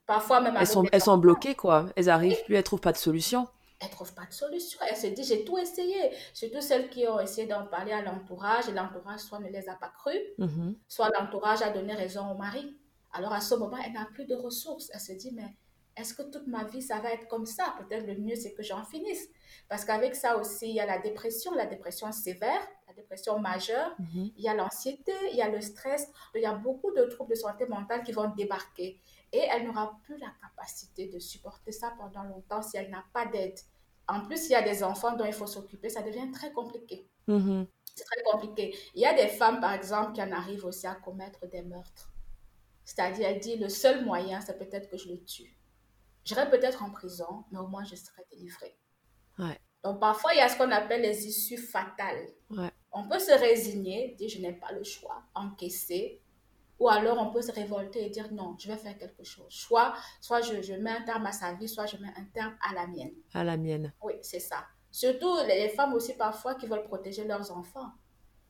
Parfois 0.08 0.40
même. 0.40 0.56
Elles 0.58 0.66
sont, 0.66 0.86
elles 0.90 1.02
sont 1.02 1.18
bloquées, 1.18 1.56
quoi. 1.56 1.88
Elles 1.98 2.10
arrivent 2.10 2.42
plus, 2.46 2.56
elles 2.56 2.64
trouvent 2.64 2.80
pas 2.80 2.94
de 2.94 2.98
solution. 2.98 3.50
Elles 3.82 3.90
trouvent 3.90 4.14
pas 4.14 4.26
de 4.26 4.32
solution. 4.32 4.80
Elles 4.90 4.96
se 4.96 5.08
disent, 5.08 5.28
j'ai 5.28 5.44
tout 5.44 5.58
essayé. 5.58 6.12
Surtout 6.34 6.62
celles 6.62 6.90
qui 6.90 7.06
ont 7.06 7.20
essayé 7.20 7.48
d'en 7.48 7.66
parler 7.66 7.92
à 7.92 8.02
l'entourage 8.02 8.70
et 8.70 8.72
l'entourage 8.72 9.20
soit 9.20 9.40
ne 9.40 9.50
les 9.50 9.68
a 9.68 9.74
pas 9.76 9.90
crues, 9.90 10.22
mm-hmm. 10.40 10.78
soit 10.88 11.10
l'entourage 11.20 11.64
a 11.64 11.70
donné 11.70 11.96
raison 11.96 12.32
au 12.32 12.38
mari. 12.38 12.78
Alors 13.12 13.34
à 13.34 13.42
ce 13.42 13.54
moment, 13.56 13.78
elle 13.86 13.92
n'a 13.92 14.08
plus 14.14 14.24
de 14.26 14.36
ressources. 14.36 14.90
Elle 14.94 15.02
se 15.02 15.12
dit, 15.12 15.32
mais 15.34 15.58
est-ce 15.98 16.14
que 16.14 16.22
toute 16.22 16.48
ma 16.48 16.64
vie, 16.64 16.82
ça 16.82 17.00
va 17.00 17.12
être 17.12 17.28
comme 17.28 17.46
ça? 17.46 17.76
Peut-être 17.78 18.08
le 18.08 18.16
mieux, 18.16 18.36
c'est 18.36 18.54
que 18.54 18.64
j'en 18.64 18.86
finisse. 18.86 19.28
Parce 19.68 19.84
qu'avec 19.84 20.16
ça 20.16 20.38
aussi, 20.38 20.70
il 20.70 20.76
y 20.76 20.80
a 20.80 20.86
la 20.86 21.00
dépression, 21.00 21.54
la 21.56 21.66
dépression 21.66 22.10
sévère, 22.14 22.66
la 22.92 23.02
dépression 23.02 23.40
majeure, 23.40 23.96
mhm. 24.00 24.32
il 24.36 24.44
y 24.44 24.48
a 24.48 24.54
l'anxiété, 24.54 25.14
il 25.32 25.38
y 25.38 25.42
a 25.42 25.50
le 25.50 25.62
stress, 25.62 26.10
il 26.36 26.42
y 26.42 26.46
a 26.46 26.54
beaucoup 26.54 26.92
de 26.92 27.04
troubles 27.04 27.32
de 27.32 27.36
santé 27.36 27.66
mentale 27.66 28.04
qui 28.04 28.12
vont 28.12 28.30
débarquer. 28.36 29.02
Et 29.32 29.40
elle 29.50 29.66
n'aura 29.66 29.98
plus 30.04 30.18
la 30.18 30.32
capacité 30.42 31.08
de 31.08 31.20
supporter 31.20 31.72
ça 31.72 31.94
pendant 31.98 32.24
longtemps 32.24 32.62
si 32.62 32.78
elle 32.78 32.90
n'a 32.90 33.06
pas 33.14 33.26
d'aide. 33.26 33.58
En 34.08 34.22
plus, 34.22 34.48
il 34.48 34.52
y 34.52 34.56
a 34.56 34.62
des 34.62 34.84
enfants 34.84 35.16
dont 35.16 35.26
il 35.26 35.34
faut 35.34 35.48
s'occuper, 35.48 35.90
ça 35.90 36.02
devient 36.02 36.30
très 36.32 36.52
compliqué. 36.52 37.08
Mhm. 37.28 37.66
C'est 37.96 38.04
très 38.04 38.24
compliqué. 38.24 38.76
Il 38.94 39.02
y 39.02 39.06
a 39.06 39.14
des 39.14 39.28
femmes, 39.28 39.60
par 39.62 39.74
exemple, 39.74 40.14
qui 40.14 40.22
en 40.22 40.32
arrivent 40.32 40.66
aussi 40.66 40.88
à 40.88 40.96
commettre 40.96 41.48
des 41.48 41.62
meurtres. 41.62 42.14
C'est-à-dire, 42.84 43.28
elle 43.30 43.40
dit, 43.40 43.58
le 43.58 43.70
seul 43.70 44.04
moyen, 44.04 44.42
c'est 44.42 44.58
peut-être 44.58 44.90
que 44.90 44.98
je 44.98 45.10
le 45.10 45.24
tue. 45.24 45.58
J'irai 46.26 46.50
peut-être 46.50 46.84
en 46.84 46.92
prison, 46.92 47.46
mais 47.52 47.60
au 47.60 47.68
moins 47.68 47.84
je 47.84 47.96
serai 47.96 48.24
délivrée. 48.32 48.78
Donc 49.84 50.00
parfois, 50.00 50.34
il 50.34 50.38
y 50.38 50.42
a 50.42 50.50
ce 50.50 50.58
qu'on 50.58 50.72
appelle 50.72 51.02
les 51.02 51.26
issues 51.26 51.58
fatales. 51.58 52.28
On 52.92 53.08
peut 53.08 53.20
se 53.20 53.32
résigner, 53.32 54.16
dire 54.18 54.30
je 54.30 54.40
n'ai 54.40 54.54
pas 54.54 54.72
le 54.74 54.84
choix, 54.84 55.24
encaisser, 55.34 56.22
ou 56.80 56.90
alors 56.90 57.18
on 57.20 57.32
peut 57.32 57.42
se 57.42 57.52
révolter 57.52 58.06
et 58.06 58.10
dire 58.10 58.32
non, 58.34 58.56
je 58.60 58.68
vais 58.68 58.78
faire 58.78 58.98
quelque 58.98 59.24
chose. 59.24 59.46
Soit, 59.50 59.94
soit 60.20 60.42
je, 60.42 60.62
je 60.62 60.74
mets 60.74 60.92
un 60.92 61.04
terme 61.04 61.26
à 61.26 61.32
sa 61.32 61.54
vie, 61.54 61.70
soit 61.70 61.86
je 61.86 61.98
mets 61.98 62.12
un 62.18 62.26
terme 62.34 62.56
à 62.68 62.74
la 62.74 62.88
mienne. 62.88 63.14
À 63.34 63.44
la 63.44 63.56
mienne. 63.56 63.94
Oui, 64.04 64.14
c'est 64.22 64.40
ça. 64.40 64.66
Surtout 64.92 65.34
les 65.48 65.70
femmes 65.70 65.94
aussi 65.94 66.14
parfois 66.14 66.56
qui 66.56 66.68
veulent 66.68 66.84
protéger 66.84 67.24
leurs 67.24 67.52
enfants. 67.52 67.92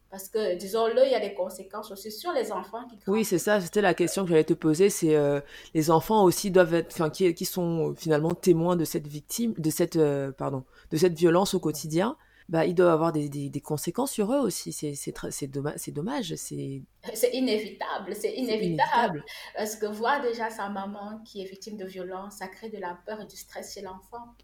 Parce 0.10 0.28
que, 0.28 0.58
disons-le, 0.58 1.06
il 1.06 1.12
y 1.12 1.16
a 1.16 1.22
des 1.22 1.34
conséquences 1.34 1.90
aussi 1.90 2.12
sur 2.12 2.34
les 2.34 2.52
enfants 2.52 2.86
qui 2.86 2.98
Oui, 3.08 3.24
c'est 3.24 3.38
ça, 3.38 3.62
c'était 3.62 3.80
la 3.80 3.94
question 3.94 4.24
que 4.24 4.30
j'allais 4.30 4.44
te 4.44 4.54
poser, 4.54 4.90
c'est 4.90 5.16
euh, 5.16 5.40
les 5.74 5.90
enfants 5.90 6.26
aussi 6.26 6.52
doivent 6.52 6.74
être, 6.74 6.92
enfin, 6.92 7.10
qui, 7.10 7.34
qui 7.34 7.46
sont 7.46 7.96
finalement 7.96 8.32
témoins 8.32 8.76
de 8.76 8.84
cette 8.84 9.08
victime, 9.08 9.54
de 9.58 9.70
cette, 9.70 9.96
euh, 9.96 10.34
pardon, 10.34 10.66
de 10.92 10.98
cette 10.98 11.18
violence 11.18 11.54
au 11.54 11.62
quotidien, 11.62 12.18
bah, 12.50 12.66
ils 12.66 12.76
doivent 12.76 12.94
avoir 12.94 13.12
des, 13.12 13.30
des, 13.30 13.62
conséquences 13.62 14.12
sur 14.12 14.34
eux 14.34 14.40
aussi. 14.40 14.74
C'est, 14.74 14.96
c'est, 14.96 15.14
c'est, 15.30 15.48
dommage. 15.48 15.76
C'est, 15.78 15.92
dommage, 15.92 16.36
c'est... 16.36 16.82
c'est 17.14 17.32
inévitable, 17.34 18.16
c'est 18.16 18.34
inévitable. 18.34 19.24
Parce 19.56 19.76
que 19.76 19.86
voir 19.86 20.22
déjà 20.22 20.50
sa 20.50 20.70
maman 20.70 21.20
qui 21.26 21.42
est 21.42 21.46
victime 21.46 21.78
de 21.78 21.86
violence, 21.86 22.38
ça 22.38 22.48
crée 22.48 22.70
de 22.70 22.78
la 22.78 22.98
peur 23.06 23.22
et 23.22 23.26
du 23.26 23.38
stress 23.38 23.74
chez 23.74 23.82
l'enfant 23.82 24.36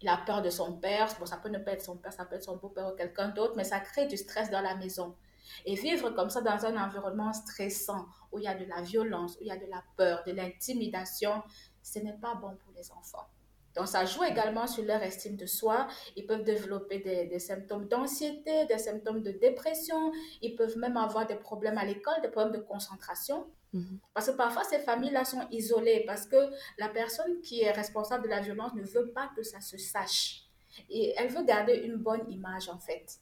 il 0.00 0.08
a 0.08 0.16
peur 0.16 0.42
de 0.42 0.50
son 0.50 0.74
père. 0.74 1.08
Bon, 1.18 1.26
ça 1.26 1.36
peut 1.36 1.48
ne 1.48 1.58
pas 1.58 1.72
être 1.72 1.82
son 1.82 1.96
père, 1.96 2.12
ça 2.12 2.24
peut 2.24 2.36
être 2.36 2.44
son 2.44 2.56
beau-père 2.56 2.92
ou 2.92 2.96
quelqu'un 2.96 3.28
d'autre, 3.28 3.54
mais 3.56 3.64
ça 3.64 3.80
crée 3.80 4.06
du 4.06 4.16
stress 4.16 4.50
dans 4.50 4.60
la 4.60 4.76
maison. 4.76 5.16
Et 5.64 5.74
vivre 5.74 6.10
comme 6.10 6.30
ça 6.30 6.40
dans 6.40 6.66
un 6.66 6.76
environnement 6.82 7.32
stressant, 7.32 8.06
où 8.30 8.38
il 8.38 8.44
y 8.44 8.48
a 8.48 8.54
de 8.54 8.64
la 8.66 8.82
violence, 8.82 9.36
où 9.36 9.38
il 9.42 9.48
y 9.48 9.50
a 9.50 9.56
de 9.56 9.66
la 9.66 9.82
peur, 9.96 10.22
de 10.26 10.32
l'intimidation, 10.32 11.42
ce 11.82 11.98
n'est 11.98 12.18
pas 12.18 12.34
bon 12.34 12.56
pour 12.56 12.72
les 12.76 12.90
enfants. 12.92 13.28
Donc, 13.76 13.86
ça 13.86 14.04
joue 14.04 14.24
également 14.24 14.66
sur 14.66 14.84
leur 14.84 15.02
estime 15.02 15.36
de 15.36 15.46
soi. 15.46 15.86
Ils 16.16 16.26
peuvent 16.26 16.42
développer 16.42 16.98
des, 16.98 17.26
des 17.26 17.38
symptômes 17.38 17.86
d'anxiété, 17.86 18.66
des 18.66 18.78
symptômes 18.78 19.22
de 19.22 19.30
dépression. 19.30 20.10
Ils 20.42 20.56
peuvent 20.56 20.76
même 20.78 20.96
avoir 20.96 21.26
des 21.26 21.36
problèmes 21.36 21.78
à 21.78 21.84
l'école, 21.84 22.20
des 22.22 22.28
problèmes 22.28 22.54
de 22.54 22.64
concentration. 22.64 23.46
Mhm. 23.72 23.98
Parce 24.14 24.30
que 24.30 24.36
parfois, 24.36 24.64
ces 24.64 24.78
familles-là 24.78 25.24
sont 25.24 25.46
isolées 25.50 26.04
parce 26.06 26.26
que 26.26 26.50
la 26.78 26.88
personne 26.88 27.40
qui 27.40 27.62
est 27.62 27.70
responsable 27.70 28.24
de 28.24 28.28
la 28.28 28.40
violence 28.40 28.74
ne 28.74 28.82
veut 28.82 29.10
pas 29.12 29.30
que 29.36 29.42
ça 29.42 29.60
se 29.60 29.76
sache. 29.76 30.44
Et 30.88 31.14
elle 31.16 31.28
veut 31.28 31.44
garder 31.44 31.74
une 31.74 31.96
bonne 31.96 32.30
image, 32.30 32.68
en 32.68 32.78
fait. 32.78 33.18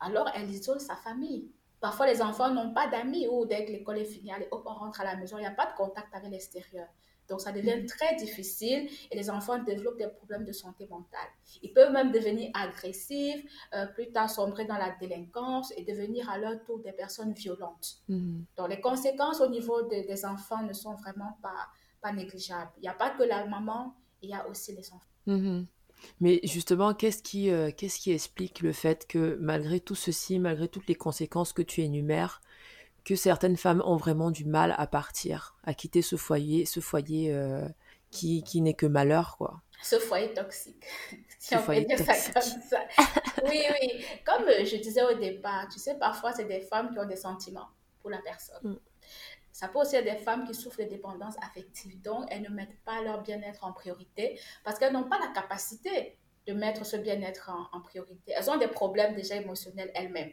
Alors, 0.00 0.28
elle 0.34 0.50
isole 0.50 0.80
sa 0.80 0.96
famille. 0.96 1.50
Parfois, 1.80 2.06
les 2.06 2.22
enfants 2.22 2.50
n'ont 2.50 2.72
pas 2.72 2.88
d'amis 2.88 3.26
ou 3.28 3.46
dès 3.46 3.64
que 3.64 3.72
l'école 3.72 3.98
est 3.98 4.04
finie, 4.04 4.32
allez, 4.32 4.48
hop, 4.50 4.62
on 4.66 4.74
rentre 4.74 5.00
à 5.00 5.04
la 5.04 5.16
maison, 5.16 5.38
il 5.38 5.40
n'y 5.40 5.46
a 5.46 5.52
pas 5.52 5.66
de 5.66 5.76
contact 5.76 6.14
avec 6.14 6.30
l'extérieur. 6.30 6.86
Donc, 7.28 7.40
ça 7.40 7.52
devient 7.52 7.76
mhm. 7.76 7.86
très 7.86 8.16
difficile 8.16 8.88
et 9.10 9.16
les 9.16 9.30
enfants 9.30 9.62
développent 9.62 9.98
des 9.98 10.08
problèmes 10.08 10.44
de 10.44 10.52
santé 10.52 10.86
mentale. 10.86 11.28
Ils 11.62 11.72
peuvent 11.72 11.92
même 11.92 12.12
devenir 12.12 12.50
agressifs, 12.54 13.44
euh, 13.74 13.86
plus 13.86 14.10
tard 14.12 14.30
sombrer 14.30 14.64
dans 14.64 14.76
la 14.76 14.94
délinquance 15.00 15.72
et 15.76 15.84
devenir 15.84 16.28
à 16.28 16.38
leur 16.38 16.62
tour 16.64 16.80
des 16.80 16.92
personnes 16.92 17.32
violentes. 17.32 17.98
Mhm. 18.08 18.44
Donc, 18.56 18.68
les 18.68 18.80
conséquences 18.80 19.40
au 19.40 19.48
niveau 19.48 19.82
des 19.82 20.24
enfants 20.24 20.62
ne 20.62 20.72
sont 20.72 20.94
vraiment 20.94 21.38
pas, 21.42 21.68
pas 22.00 22.12
négligeables. 22.12 22.70
Il 22.78 22.82
n'y 22.82 22.88
a 22.88 22.94
pas 22.94 23.10
que 23.10 23.22
la 23.22 23.46
maman, 23.46 23.94
il 24.20 24.30
y 24.30 24.34
a 24.34 24.48
aussi 24.48 24.74
les 24.74 24.92
enfants. 24.92 25.06
Mhm. 25.26 25.66
Mais 26.20 26.40
justement, 26.44 26.94
qu'est-ce 26.94 27.22
qui, 27.22 27.50
euh, 27.50 27.70
qu'est-ce 27.76 27.98
qui 27.98 28.12
explique 28.12 28.60
le 28.60 28.72
fait 28.72 29.06
que 29.06 29.36
malgré 29.40 29.80
tout 29.80 29.94
ceci, 29.94 30.38
malgré 30.38 30.68
toutes 30.68 30.88
les 30.88 30.94
conséquences 30.94 31.52
que 31.52 31.62
tu 31.62 31.82
énumères, 31.82 32.40
que 33.04 33.16
certaines 33.16 33.56
femmes 33.56 33.82
ont 33.84 33.96
vraiment 33.96 34.30
du 34.30 34.44
mal 34.44 34.74
à 34.78 34.86
partir, 34.86 35.56
à 35.64 35.74
quitter 35.74 36.02
ce 36.02 36.16
foyer, 36.16 36.66
ce 36.66 36.80
foyer 36.80 37.32
euh, 37.34 37.68
qui, 38.10 38.42
qui 38.42 38.60
n'est 38.60 38.74
que 38.74 38.86
malheur, 38.86 39.36
quoi. 39.36 39.62
Ce 39.82 39.98
foyer 39.98 40.32
toxique, 40.32 40.84
si 41.38 41.56
on 41.56 41.62
peut 41.62 41.80
dire 41.80 41.98
ça 41.98 42.14
comme 42.32 42.42
ça. 42.42 42.80
oui, 43.48 43.62
oui. 43.80 44.04
Comme 44.24 44.44
euh, 44.44 44.64
je 44.64 44.76
disais 44.76 45.02
au 45.02 45.18
départ, 45.18 45.68
tu 45.68 45.80
sais, 45.80 45.98
parfois, 45.98 46.32
c'est 46.32 46.44
des 46.44 46.60
femmes 46.60 46.92
qui 46.92 46.98
ont 47.00 47.06
des 47.06 47.16
sentiments 47.16 47.68
pour 48.00 48.10
la 48.10 48.18
personne. 48.18 48.62
Mm. 48.62 48.78
Ça 49.50 49.68
peut 49.68 49.80
aussi 49.80 49.96
être 49.96 50.04
des 50.04 50.22
femmes 50.22 50.46
qui 50.46 50.54
souffrent 50.54 50.78
de 50.78 50.88
dépendance 50.88 51.34
affective, 51.42 52.00
donc 52.00 52.24
elles 52.30 52.42
ne 52.42 52.48
mettent 52.48 52.80
pas 52.84 53.02
leur 53.02 53.22
bien-être 53.22 53.64
en 53.64 53.72
priorité 53.72 54.40
parce 54.64 54.78
qu'elles 54.78 54.94
n'ont 54.94 55.08
pas 55.08 55.18
la 55.18 55.28
capacité 55.28 56.16
de 56.46 56.52
mettre 56.54 56.86
ce 56.86 56.96
bien-être 56.96 57.50
en, 57.50 57.76
en 57.76 57.80
priorité. 57.82 58.32
Elles 58.34 58.50
ont 58.50 58.56
des 58.56 58.68
problèmes 58.68 59.14
déjà 59.14 59.36
émotionnels 59.36 59.90
elles-mêmes. 59.94 60.32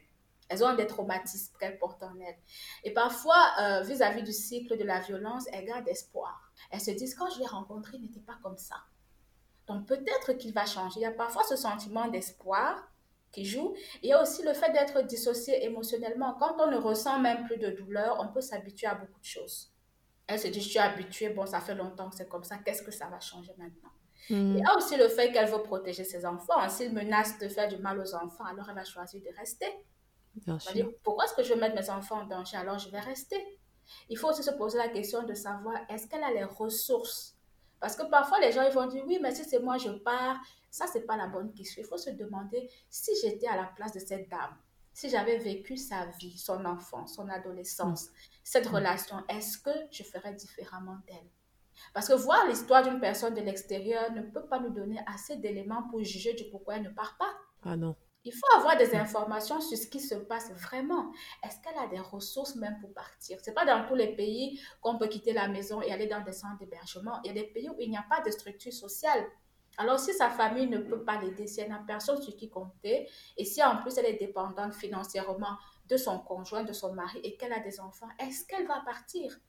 Elles 0.49 0.63
ont 0.63 0.73
des 0.75 0.88
traumatismes 0.88 1.55
qu'elles 1.59 1.77
portent 1.77 2.03
en 2.03 2.19
elles. 2.19 2.38
Et 2.83 2.91
parfois, 2.91 3.51
euh, 3.62 3.81
vis-à-vis 3.81 4.23
du 4.23 4.33
cycle 4.33 4.77
de 4.77 4.83
la 4.83 4.99
violence, 4.99 5.45
elles 5.53 5.65
gardent 5.65 5.88
espoir. 5.88 6.51
Elles 6.71 6.81
se 6.81 6.91
disent, 6.91 7.15
quand 7.15 7.29
je 7.29 7.39
l'ai 7.39 7.45
rencontré, 7.45 7.97
il 7.97 8.03
n'était 8.03 8.19
pas 8.19 8.38
comme 8.41 8.57
ça. 8.57 8.75
Donc 9.67 9.85
peut-être 9.85 10.33
qu'il 10.33 10.53
va 10.53 10.65
changer. 10.65 10.99
Il 10.99 11.03
y 11.03 11.05
a 11.05 11.12
parfois 11.12 11.43
ce 11.43 11.55
sentiment 11.55 12.07
d'espoir 12.07 12.91
qui 13.31 13.45
joue. 13.45 13.75
Il 14.01 14.09
y 14.09 14.13
a 14.13 14.21
aussi 14.21 14.41
le 14.43 14.53
fait 14.53 14.71
d'être 14.71 15.01
dissocié 15.05 15.63
émotionnellement. 15.63 16.35
Quand 16.39 16.55
on 16.59 16.71
ne 16.71 16.77
ressent 16.77 17.19
même 17.19 17.45
plus 17.45 17.57
de 17.57 17.69
douleur, 17.69 18.17
on 18.19 18.33
peut 18.33 18.41
s'habituer 18.41 18.88
à 18.88 18.95
beaucoup 18.95 19.19
de 19.19 19.25
choses. 19.25 19.71
Elle 20.25 20.39
se 20.39 20.47
dit, 20.47 20.62
je 20.62 20.69
suis 20.69 20.79
habituée, 20.79 21.29
bon, 21.29 21.45
ça 21.45 21.59
fait 21.59 21.75
longtemps 21.75 22.09
que 22.09 22.15
c'est 22.15 22.29
comme 22.29 22.43
ça, 22.43 22.57
qu'est-ce 22.57 22.83
que 22.83 22.91
ça 22.91 23.07
va 23.07 23.19
changer 23.19 23.53
maintenant? 23.57 23.89
Mm. 24.29 24.57
Il 24.57 24.59
y 24.59 24.63
a 24.63 24.75
aussi 24.77 24.95
le 24.95 25.07
fait 25.07 25.31
qu'elle 25.31 25.49
veut 25.49 25.63
protéger 25.63 26.03
ses 26.03 26.25
enfants. 26.25 26.67
S'il 26.69 26.93
menace 26.93 27.38
de 27.39 27.47
faire 27.47 27.67
du 27.67 27.77
mal 27.77 27.99
aux 27.99 28.15
enfants, 28.15 28.45
alors 28.45 28.69
elle 28.69 28.75
va 28.75 28.85
choisir 28.85 29.21
de 29.21 29.35
rester 29.38 29.67
pourquoi 31.03 31.25
est-ce 31.25 31.33
que 31.33 31.43
je 31.43 31.53
vais 31.53 31.59
mettre 31.59 31.75
mes 31.75 31.89
enfants 31.89 32.21
en 32.21 32.25
danger? 32.25 32.57
Alors 32.57 32.79
je 32.79 32.89
vais 32.89 32.99
rester 32.99 33.59
Il 34.09 34.17
faut 34.17 34.29
aussi 34.29 34.43
se 34.43 34.51
poser 34.51 34.77
la 34.77 34.89
question 34.89 35.23
de 35.23 35.33
savoir 35.33 35.75
est-ce 35.89 36.07
qu'elle 36.07 36.23
a 36.23 36.31
les 36.31 36.43
ressources? 36.43 37.35
Parce 37.79 37.95
que 37.95 38.03
parfois 38.09 38.39
les 38.39 38.51
gens 38.51 38.63
ils 38.63 38.73
vont 38.73 38.87
dire 38.87 39.03
oui, 39.07 39.19
mais 39.21 39.33
si 39.33 39.43
c'est 39.43 39.59
moi 39.59 39.77
je 39.77 39.89
pars, 39.89 40.39
ça 40.69 40.85
c'est 40.87 41.05
pas 41.05 41.17
la 41.17 41.27
bonne 41.27 41.53
question. 41.53 41.81
Il 41.81 41.87
faut 41.87 41.97
se 41.97 42.09
demander 42.09 42.69
si 42.89 43.11
j'étais 43.21 43.47
à 43.47 43.55
la 43.55 43.65
place 43.65 43.93
de 43.93 43.99
cette 43.99 44.29
dame, 44.29 44.55
si 44.93 45.09
j'avais 45.09 45.37
vécu 45.37 45.77
sa 45.77 46.05
vie, 46.19 46.37
son 46.37 46.65
enfance, 46.65 47.15
son 47.15 47.29
adolescence, 47.29 48.07
mm. 48.07 48.13
cette 48.43 48.69
mm. 48.69 48.75
relation, 48.75 49.15
est-ce 49.29 49.57
que 49.57 49.71
je 49.91 50.03
ferais 50.03 50.33
différemment 50.33 50.97
d'elle? 51.07 51.29
Parce 51.93 52.07
que 52.07 52.13
voir 52.13 52.45
l'histoire 52.47 52.83
d'une 52.83 52.99
personne 52.99 53.33
de 53.33 53.41
l'extérieur 53.41 54.11
ne 54.11 54.21
peut 54.21 54.45
pas 54.45 54.59
nous 54.59 54.69
donner 54.69 54.99
assez 55.07 55.37
d'éléments 55.37 55.83
pour 55.89 56.03
juger 56.03 56.33
du 56.33 56.45
pourquoi 56.49 56.75
elle 56.75 56.83
ne 56.83 56.89
part 56.89 57.17
pas. 57.17 57.31
Ah 57.63 57.77
non. 57.77 57.95
Il 58.25 58.34
faut 58.34 58.58
avoir 58.58 58.75
des 58.77 58.95
informations 58.95 59.62
sur 59.62 59.77
ce 59.77 59.88
qui 59.88 60.01
se 60.01 60.15
passe 60.15 60.51
vraiment. 60.51 61.12
Est-ce 61.43 61.62
qu'elle 61.62 61.77
a 61.77 61.88
des 61.88 61.99
ressources 61.99 62.55
même 62.55 62.77
pour 62.82 62.93
partir? 62.93 63.39
Ce 63.39 63.49
n'est 63.49 63.53
pas 63.53 63.65
dans 63.65 63.88
tous 63.88 63.95
les 63.95 64.15
pays 64.15 64.60
qu'on 64.82 64.97
peut 64.97 65.08
quitter 65.08 65.32
la 65.32 65.47
maison 65.47 65.82
et 65.82 65.91
aller 65.91 66.08
dans 66.08 66.21
des 66.21 66.34
centres 66.34 66.58
d'hébergement. 66.60 67.19
Il 67.23 67.27
y 67.27 67.29
a 67.32 67.41
des 67.41 67.47
pays 67.47 67.69
où 67.69 67.75
il 67.79 67.89
n'y 67.89 67.97
a 67.97 68.05
pas 68.10 68.21
de 68.21 68.29
structure 68.29 68.73
sociale. 68.73 69.25
Alors, 69.77 69.97
si 69.97 70.13
sa 70.13 70.29
famille 70.29 70.67
ne 70.67 70.79
peut 70.79 71.05
pas 71.05 71.21
l'aider, 71.21 71.47
si 71.47 71.62
elle 71.62 71.69
n'a 71.69 71.82
personne 71.88 72.21
sur 72.21 72.36
qui 72.36 72.49
compter, 72.49 73.08
et 73.38 73.45
si 73.45 73.63
en 73.63 73.77
plus 73.77 73.97
elle 73.97 74.08
est 74.08 74.19
dépendante 74.19 74.73
financièrement 74.73 75.58
de 75.88 75.95
son 75.95 76.19
conjoint, 76.19 76.65
de 76.65 76.73
son 76.73 76.93
mari, 76.93 77.19
et 77.23 77.38
qu'elle 77.38 77.53
a 77.53 77.62
des 77.62 77.79
enfants, 77.79 78.10
est-ce 78.19 78.45
qu'elle 78.45 78.67
va 78.67 78.82
partir? 78.82 79.39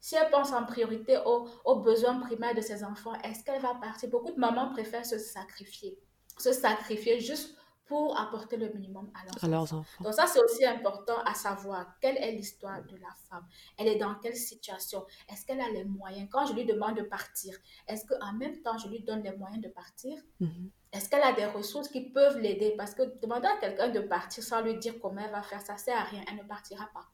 Si 0.00 0.16
elle 0.16 0.28
pense 0.30 0.52
en 0.52 0.64
priorité 0.64 1.18
aux, 1.24 1.48
aux 1.64 1.76
besoins 1.76 2.18
primaires 2.18 2.56
de 2.56 2.60
ses 2.60 2.82
enfants, 2.82 3.14
est-ce 3.22 3.44
qu'elle 3.44 3.62
va 3.62 3.76
partir? 3.76 4.10
Beaucoup 4.10 4.32
de 4.32 4.40
mamans 4.40 4.72
préfèrent 4.72 5.06
se 5.06 5.18
sacrifier. 5.18 5.96
Se 6.36 6.52
sacrifier 6.52 7.20
juste 7.20 7.56
pour 7.92 8.18
apporter 8.18 8.56
le 8.56 8.70
minimum 8.70 9.12
à 9.12 9.46
leurs, 9.46 9.74
enfants. 9.74 10.02
Donc 10.02 10.14
ça, 10.14 10.26
c'est 10.26 10.42
aussi 10.42 10.64
important 10.64 11.18
à 11.26 11.34
savoir 11.34 11.98
quelle 12.00 12.16
est 12.16 12.32
l'histoire 12.32 12.82
de 12.86 12.96
la 12.96 13.10
femme. 13.28 13.46
Elle 13.76 13.88
est 13.88 13.98
dans 13.98 14.14
quelle 14.14 14.34
situation? 14.34 15.04
Est-ce 15.30 15.44
qu'elle 15.44 15.60
a 15.60 15.68
les 15.68 15.84
moyens? 15.84 16.26
Quand 16.32 16.46
je 16.46 16.54
lui 16.54 16.64
demande 16.64 16.96
de 16.96 17.02
partir, 17.02 17.54
est-ce 17.86 18.06
qu'en 18.06 18.32
même 18.32 18.62
temps, 18.62 18.78
je 18.78 18.88
lui 18.88 19.02
donne 19.02 19.22
les 19.22 19.36
moyens 19.36 19.62
de 19.62 19.68
partir? 19.68 20.18
Mhm. 20.40 20.70
Est-ce 20.90 21.10
qu'elle 21.10 21.22
a 21.22 21.34
des 21.34 21.44
ressources 21.44 21.88
qui 21.88 22.08
peuvent 22.08 22.38
l'aider? 22.38 22.72
Parce 22.78 22.94
que 22.94 23.02
demander 23.20 23.46
à 23.46 23.58
quelqu'un 23.58 23.90
de 23.90 24.00
partir 24.00 24.42
sans 24.42 24.62
lui 24.62 24.78
dire 24.78 24.94
comment 24.98 25.20
elle 25.20 25.30
va 25.30 25.42
faire, 25.42 25.60
ça 25.60 25.74
ne 25.74 25.78
sert 25.78 25.98
à 25.98 26.04
rien. 26.04 26.24
Elle 26.30 26.38
ne 26.38 26.44
partira 26.44 26.88
pas. 26.94 27.04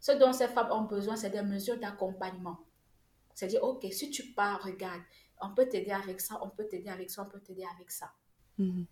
Ce 0.00 0.12
dont 0.12 0.34
ces 0.34 0.48
femmes 0.48 0.70
ont 0.70 0.82
besoin, 0.82 1.16
c'est 1.16 1.30
des 1.30 1.40
mesures 1.40 1.78
d'accompagnement. 1.78 2.58
C'est-à-dire, 3.32 3.64
OK, 3.64 3.86
si 3.90 4.10
tu 4.10 4.34
pars, 4.34 4.62
regarde, 4.62 5.00
on 5.40 5.54
peut 5.54 5.66
t'aider 5.66 5.92
avec 5.92 6.20
ça, 6.20 6.38
on 6.42 6.50
peut 6.50 6.68
t'aider 6.68 6.90
avec 6.90 7.08
ça, 7.08 7.22
on 7.22 7.30
peut 7.30 7.40
t'aider 7.40 7.64
avec 7.74 7.90
ça. 7.90 8.12
Mhm. 8.58 8.84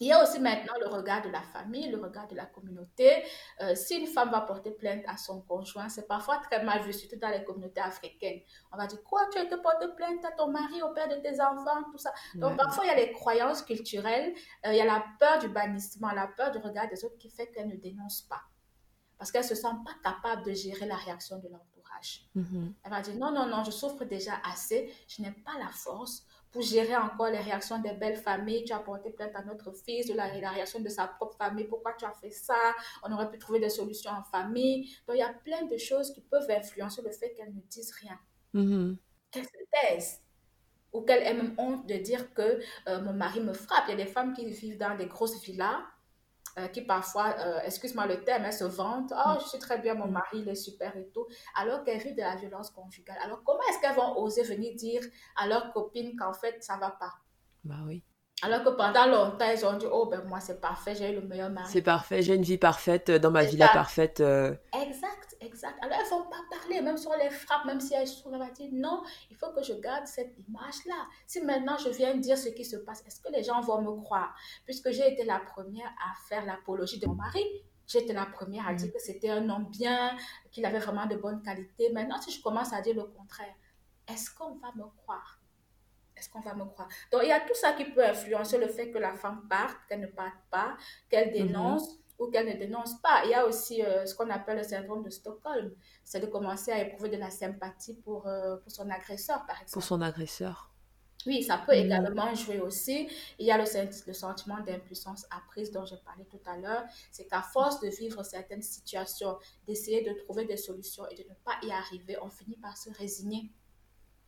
Il 0.00 0.08
y 0.08 0.12
a 0.12 0.20
aussi 0.20 0.40
maintenant 0.40 0.74
le 0.80 0.88
regard 0.88 1.22
de 1.22 1.28
la 1.28 1.40
famille, 1.40 1.88
le 1.88 1.98
regard 2.02 2.26
de 2.26 2.34
la 2.34 2.46
communauté. 2.46 3.22
Euh, 3.60 3.76
si 3.76 3.96
une 3.96 4.08
femme 4.08 4.30
va 4.30 4.40
porter 4.40 4.72
plainte 4.72 5.04
à 5.06 5.16
son 5.16 5.40
conjoint, 5.42 5.88
c'est 5.88 6.08
parfois 6.08 6.38
très 6.38 6.64
mal 6.64 6.82
vu, 6.82 6.92
surtout 6.92 7.16
dans 7.16 7.28
les 7.28 7.44
communautés 7.44 7.80
africaines. 7.80 8.40
On 8.72 8.76
va 8.76 8.88
dire, 8.88 9.00
quoi, 9.04 9.20
tu 9.30 9.38
as 9.38 9.44
été 9.44 9.56
porter 9.56 9.86
plainte 9.96 10.24
à 10.24 10.32
ton 10.32 10.48
mari, 10.48 10.82
au 10.82 10.92
père 10.92 11.08
de 11.08 11.14
tes 11.22 11.40
enfants, 11.40 11.84
tout 11.92 11.98
ça. 11.98 12.12
Donc 12.34 12.56
parfois, 12.56 12.84
il 12.84 12.88
y 12.88 12.90
a 12.90 12.96
les 12.96 13.12
croyances 13.12 13.62
culturelles, 13.62 14.34
euh, 14.66 14.72
il 14.72 14.76
y 14.76 14.80
a 14.80 14.84
la 14.84 15.04
peur 15.20 15.38
du 15.38 15.48
bannissement, 15.48 16.10
la 16.10 16.26
peur 16.26 16.50
du 16.50 16.58
regard 16.58 16.88
des 16.88 17.04
autres 17.04 17.16
qui 17.16 17.30
fait 17.30 17.52
qu'elle 17.52 17.68
ne 17.68 17.76
dénonce 17.76 18.22
pas. 18.22 18.42
Parce 19.16 19.30
qu'elle 19.30 19.42
ne 19.42 19.48
se 19.48 19.54
sent 19.54 19.68
pas 19.84 19.94
capable 20.02 20.44
de 20.44 20.52
gérer 20.54 20.86
la 20.86 20.96
réaction 20.96 21.38
de 21.38 21.46
l'entourage. 21.48 22.28
Mm-hmm. 22.36 22.72
Elle 22.82 22.90
va 22.90 23.00
dire, 23.00 23.14
non, 23.14 23.30
non, 23.30 23.46
non, 23.46 23.62
je 23.62 23.70
souffre 23.70 24.04
déjà 24.04 24.32
assez, 24.44 24.92
je 25.06 25.22
n'ai 25.22 25.30
pas 25.30 25.56
la 25.60 25.68
force 25.68 26.26
pour 26.54 26.62
gérer 26.62 26.94
encore 26.94 27.30
les 27.30 27.40
réactions 27.40 27.80
des 27.80 27.94
belles 27.94 28.16
familles. 28.16 28.62
Tu 28.64 28.72
as 28.72 28.78
porté 28.78 29.10
plainte 29.10 29.34
à 29.34 29.42
notre 29.42 29.72
fils, 29.72 30.06
de 30.06 30.14
la, 30.14 30.26
réaction 30.26 30.78
de 30.78 30.88
sa 30.88 31.08
propre 31.08 31.36
famille. 31.36 31.64
Pourquoi 31.64 31.94
tu 31.94 32.04
as 32.04 32.12
fait 32.12 32.30
ça? 32.30 32.54
On 33.02 33.12
aurait 33.12 33.28
pu 33.28 33.38
trouver 33.40 33.58
des 33.58 33.70
solutions 33.70 34.12
en 34.12 34.22
famille. 34.22 34.88
Donc, 35.08 35.16
il 35.16 35.18
y 35.18 35.22
a 35.22 35.34
plein 35.34 35.64
de 35.64 35.76
choses 35.76 36.14
qui 36.14 36.20
peuvent 36.20 36.48
influencer 36.48 37.02
le 37.02 37.10
fait 37.10 37.34
qu'elle 37.34 37.52
ne 37.52 37.60
dise 37.68 37.92
rien. 38.00 38.16
Mm-hmm. 38.54 38.96
Qu'elle 39.32 39.44
se 39.44 39.50
taise. 39.72 40.20
Ou 40.92 41.00
qu'elle 41.00 41.24
ait 41.24 41.34
même 41.34 41.56
honte 41.58 41.88
de 41.88 41.96
dire 41.96 42.32
que 42.34 42.60
euh, 42.86 43.00
mon 43.02 43.14
mari 43.14 43.40
me 43.40 43.52
frappe. 43.52 43.86
Il 43.88 43.98
y 43.98 44.00
a 44.00 44.04
des 44.04 44.10
femmes 44.10 44.32
qui 44.32 44.48
vivent 44.48 44.78
dans 44.78 44.96
des 44.96 45.06
grosses 45.06 45.42
villas 45.42 45.80
euh, 46.58 46.68
qui 46.68 46.82
parfois, 46.82 47.34
euh, 47.38 47.60
excuse-moi 47.64 48.06
le 48.06 48.22
terme, 48.22 48.44
elles 48.44 48.52
se 48.52 48.64
vantent, 48.64 49.12
oh, 49.14 49.32
je 49.40 49.48
suis 49.48 49.58
très 49.58 49.78
bien, 49.78 49.94
mon 49.94 50.06
mari, 50.06 50.40
il 50.40 50.48
est 50.48 50.54
super 50.54 50.96
et 50.96 51.08
tout, 51.08 51.26
alors 51.56 51.82
qu'elles 51.84 52.00
vivent 52.00 52.16
de 52.16 52.20
la 52.20 52.36
violence 52.36 52.70
conjugale. 52.70 53.18
Alors, 53.24 53.42
comment 53.44 53.62
est-ce 53.70 53.80
qu'elles 53.80 53.96
vont 53.96 54.16
oser 54.18 54.42
venir 54.42 54.74
dire 54.76 55.02
à 55.36 55.46
leur 55.46 55.72
copine 55.72 56.16
qu'en 56.16 56.32
fait, 56.32 56.62
ça 56.62 56.76
va 56.76 56.90
pas? 56.90 57.14
Bah 57.64 57.82
oui. 57.86 58.02
Alors 58.42 58.62
que 58.62 58.70
pendant 58.70 59.06
longtemps, 59.06 59.50
ils 59.50 59.64
ont 59.64 59.76
dit, 59.78 59.86
oh 59.90 60.06
ben 60.06 60.22
moi 60.24 60.40
c'est 60.40 60.60
parfait, 60.60 60.94
j'ai 60.94 61.12
eu 61.12 61.14
le 61.14 61.22
meilleur 61.22 61.50
mari. 61.50 61.68
C'est 61.70 61.82
parfait, 61.82 62.20
j'ai 62.22 62.34
une 62.34 62.42
vie 62.42 62.58
parfaite 62.58 63.10
dans 63.10 63.30
ma 63.30 63.44
villa 63.44 63.68
parfaite. 63.68 64.20
Exact. 64.20 65.24
Exact. 65.44 65.76
Alors, 65.82 65.98
elles 65.98 66.04
ne 66.04 66.10
vont 66.10 66.30
pas 66.30 66.42
parler, 66.50 66.80
même 66.80 66.96
si 66.96 67.06
on 67.06 67.16
les 67.18 67.30
frappe, 67.30 67.64
même 67.66 67.80
si 67.80 67.94
elles 67.94 68.08
sont 68.08 68.30
là, 68.30 68.50
dire 68.50 68.70
non, 68.72 69.02
il 69.30 69.36
faut 69.36 69.50
que 69.52 69.62
je 69.62 69.74
garde 69.74 70.06
cette 70.06 70.34
image-là. 70.48 71.06
Si 71.26 71.40
maintenant 71.42 71.76
je 71.76 71.90
viens 71.90 72.16
dire 72.16 72.38
ce 72.38 72.48
qui 72.48 72.64
se 72.64 72.76
passe, 72.76 73.02
est-ce 73.06 73.20
que 73.20 73.30
les 73.30 73.42
gens 73.42 73.60
vont 73.60 73.82
me 73.82 74.00
croire? 74.02 74.34
Puisque 74.64 74.90
j'ai 74.90 75.12
été 75.12 75.24
la 75.24 75.40
première 75.40 75.88
à 75.88 76.14
faire 76.28 76.44
l'apologie 76.46 76.98
de 76.98 77.06
mon 77.06 77.14
mari. 77.14 77.44
J'étais 77.86 78.14
la 78.14 78.24
première 78.24 78.66
à 78.66 78.72
dire 78.72 78.88
mm. 78.88 78.92
que 78.92 78.98
c'était 78.98 79.30
un 79.30 79.48
homme 79.50 79.68
bien, 79.70 80.16
qu'il 80.50 80.64
avait 80.64 80.78
vraiment 80.78 81.06
de 81.06 81.16
bonnes 81.16 81.42
qualités. 81.42 81.92
Maintenant, 81.92 82.20
si 82.20 82.30
je 82.30 82.42
commence 82.42 82.72
à 82.72 82.80
dire 82.80 82.94
le 82.94 83.04
contraire, 83.04 83.54
est-ce 84.08 84.30
qu'on 84.34 84.54
va 84.54 84.68
me 84.74 84.84
croire? 85.02 85.38
Est-ce 86.16 86.30
qu'on 86.30 86.40
va 86.40 86.54
me 86.54 86.64
croire? 86.64 86.88
Donc, 87.12 87.22
il 87.22 87.28
y 87.28 87.32
a 87.32 87.40
tout 87.40 87.54
ça 87.54 87.72
qui 87.72 87.84
peut 87.84 88.04
influencer 88.04 88.58
le 88.58 88.68
fait 88.68 88.90
que 88.90 88.98
la 88.98 89.14
femme 89.14 89.46
parte, 89.48 89.76
qu'elle 89.88 90.00
ne 90.00 90.06
parte 90.06 90.34
pas, 90.50 90.76
qu'elle 91.08 91.28
mm-hmm. 91.28 91.46
dénonce 91.46 91.98
ou 92.18 92.30
qu'elle 92.30 92.46
ne 92.46 92.54
dénonce 92.54 93.00
pas. 93.00 93.22
Il 93.24 93.30
y 93.30 93.34
a 93.34 93.46
aussi 93.46 93.82
euh, 93.82 94.06
ce 94.06 94.14
qu'on 94.14 94.30
appelle 94.30 94.58
le 94.58 94.62
syndrome 94.62 95.02
de 95.02 95.10
Stockholm. 95.10 95.72
C'est 96.04 96.20
de 96.20 96.26
commencer 96.26 96.70
à 96.70 96.80
éprouver 96.80 97.08
de 97.10 97.16
la 97.16 97.30
sympathie 97.30 97.94
pour, 97.94 98.26
euh, 98.26 98.56
pour 98.56 98.70
son 98.70 98.88
agresseur, 98.90 99.44
par 99.46 99.56
exemple. 99.56 99.72
Pour 99.72 99.82
son 99.82 100.00
agresseur. 100.00 100.70
Oui, 101.26 101.42
ça 101.42 101.58
peut 101.58 101.72
mm. 101.72 101.86
également 101.86 102.34
jouer 102.34 102.60
aussi. 102.60 103.08
Il 103.38 103.46
y 103.46 103.50
a 103.50 103.58
le, 103.58 103.64
le 104.06 104.12
sentiment 104.12 104.60
d'impuissance 104.60 105.26
apprise 105.30 105.70
dont 105.70 105.84
j'ai 105.84 105.96
parlé 106.04 106.24
tout 106.26 106.40
à 106.46 106.56
l'heure. 106.56 106.84
C'est 107.10 107.26
qu'à 107.26 107.42
force 107.42 107.80
de 107.80 107.88
vivre 107.88 108.22
certaines 108.22 108.62
situations, 108.62 109.36
d'essayer 109.66 110.02
de 110.02 110.12
trouver 110.24 110.44
des 110.44 110.56
solutions 110.56 111.06
et 111.08 111.16
de 111.16 111.22
ne 111.28 111.34
pas 111.44 111.56
y 111.62 111.70
arriver, 111.72 112.16
on 112.22 112.28
finit 112.28 112.56
par 112.56 112.76
se 112.76 112.90
résigner. 112.90 113.50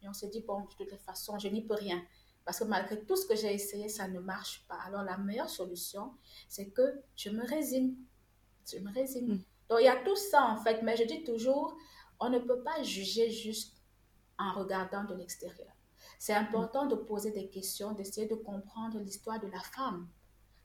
Et 0.03 0.09
on 0.09 0.13
se 0.13 0.27
dit, 0.27 0.41
bon, 0.41 0.61
de 0.79 0.85
toute 0.85 1.01
façon, 1.01 1.39
je 1.39 1.49
n'y 1.49 1.63
peux 1.63 1.75
rien. 1.75 2.03
Parce 2.45 2.61
que 2.61 2.65
malgré 2.65 3.01
tout 3.05 3.17
ce 3.17 3.27
que 3.27 3.35
j'ai 3.35 3.53
essayé, 3.53 3.89
ça 3.89 4.07
ne 4.07 4.21
marche 4.21 4.65
pas. 4.69 4.79
Alors 4.87 5.03
la 5.03 5.19
meilleure 5.19 5.51
solution, 5.51 6.15
c'est 6.49 6.71
que 6.71 7.03
je 7.17 7.31
me 7.31 7.45
résigne. 7.45 7.95
Je 8.71 8.79
me 8.79 8.93
résigne. 8.93 9.35
Mm. 9.35 9.45
Donc 9.69 9.79
il 9.81 9.85
y 9.85 9.89
a 9.89 9.97
tout 10.05 10.15
ça 10.15 10.45
en 10.45 10.57
fait, 10.57 10.81
mais 10.83 10.97
je 10.97 11.03
dis 11.03 11.25
toujours, 11.25 11.77
on 12.21 12.31
ne 12.31 12.39
peut 12.39 12.63
pas 12.63 12.83
juger 12.85 13.31
juste 13.31 13.83
en 14.39 14.53
regardant 14.53 15.03
de 15.03 15.15
l'extérieur. 15.15 15.73
C'est 16.21 16.35
important 16.35 16.87
de 16.87 16.95
poser 16.95 17.33
des 17.33 17.49
questions, 17.49 17.93
d'essayer 17.93 18.29
de 18.29 18.37
comprendre 18.37 19.01
l'histoire 19.01 19.41
de 19.41 19.49
la 19.49 19.61
femme 19.61 20.09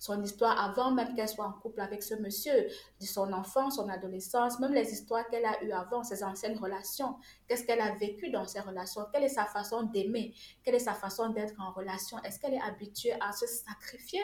son 0.02 0.24
histoire 0.24 0.60
avant 0.60 0.90
même 0.90 1.14
qu'elle 1.14 1.30
soit 1.30 1.46
en 1.46 1.54
couple 1.54 1.80
avec 1.80 2.02
ce 2.02 2.16
monsieur, 2.16 2.68
de 3.00 3.06
son 3.06 3.32
enfance, 3.34 3.76
son 3.76 3.88
adolescence, 3.88 4.60
même 4.60 4.74
les 4.74 4.92
histoires 4.92 5.28
qu'elle 5.30 5.46
a 5.46 5.64
eues 5.64 5.72
avant, 5.72 6.04
ses 6.04 6.24
anciennes 6.24 6.58
relations, 6.58 7.18
qu'est-ce 7.48 7.64
qu'elle 7.66 7.80
a 7.80 7.94
vécu 7.94 8.32
dans 8.32 8.48
ces 8.48 8.62
relations, 8.62 9.06
quelle 9.14 9.26
est 9.26 9.30
sa 9.30 9.46
façon 9.46 9.84
d'aimer, 9.84 10.34
quelle 10.64 10.74
est 10.74 10.80
sa 10.80 10.96
façon 10.96 11.30
d'être 11.30 11.54
en 11.62 11.72
relation, 11.72 12.18
est-ce 12.24 12.40
qu'elle 12.40 12.56
est 12.56 12.62
habituée 12.62 13.14
à 13.22 13.32
se 13.32 13.46
sacrifier? 13.46 14.22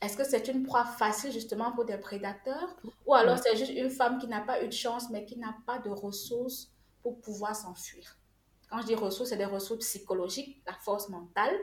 Est-ce 0.00 0.16
que 0.16 0.24
c'est 0.24 0.48
une 0.48 0.62
proie 0.62 0.86
facile 0.86 1.32
justement 1.32 1.72
pour 1.72 1.84
des 1.84 1.98
prédateurs? 1.98 2.74
Ou 3.04 3.12
alors 3.12 3.38
c'est 3.38 3.56
juste 3.56 3.72
une 3.72 3.90
femme 3.90 4.16
qui 4.16 4.26
n'a 4.26 4.40
pas 4.40 4.64
eu 4.64 4.68
de 4.68 4.72
chance 4.72 5.10
mais 5.10 5.26
qui 5.26 5.38
n'a 5.38 5.54
pas 5.66 5.78
de 5.80 5.90
ressources 5.90 6.72
pour 7.02 7.20
pouvoir 7.20 7.54
s'enfuir? 7.54 8.16
Quand 8.70 8.80
je 8.80 8.86
dis 8.86 8.94
ressources, 8.94 9.28
c'est 9.28 9.36
des 9.36 9.44
ressources 9.44 9.84
psychologiques, 9.84 10.62
la 10.66 10.72
force 10.72 11.10
mentale, 11.10 11.54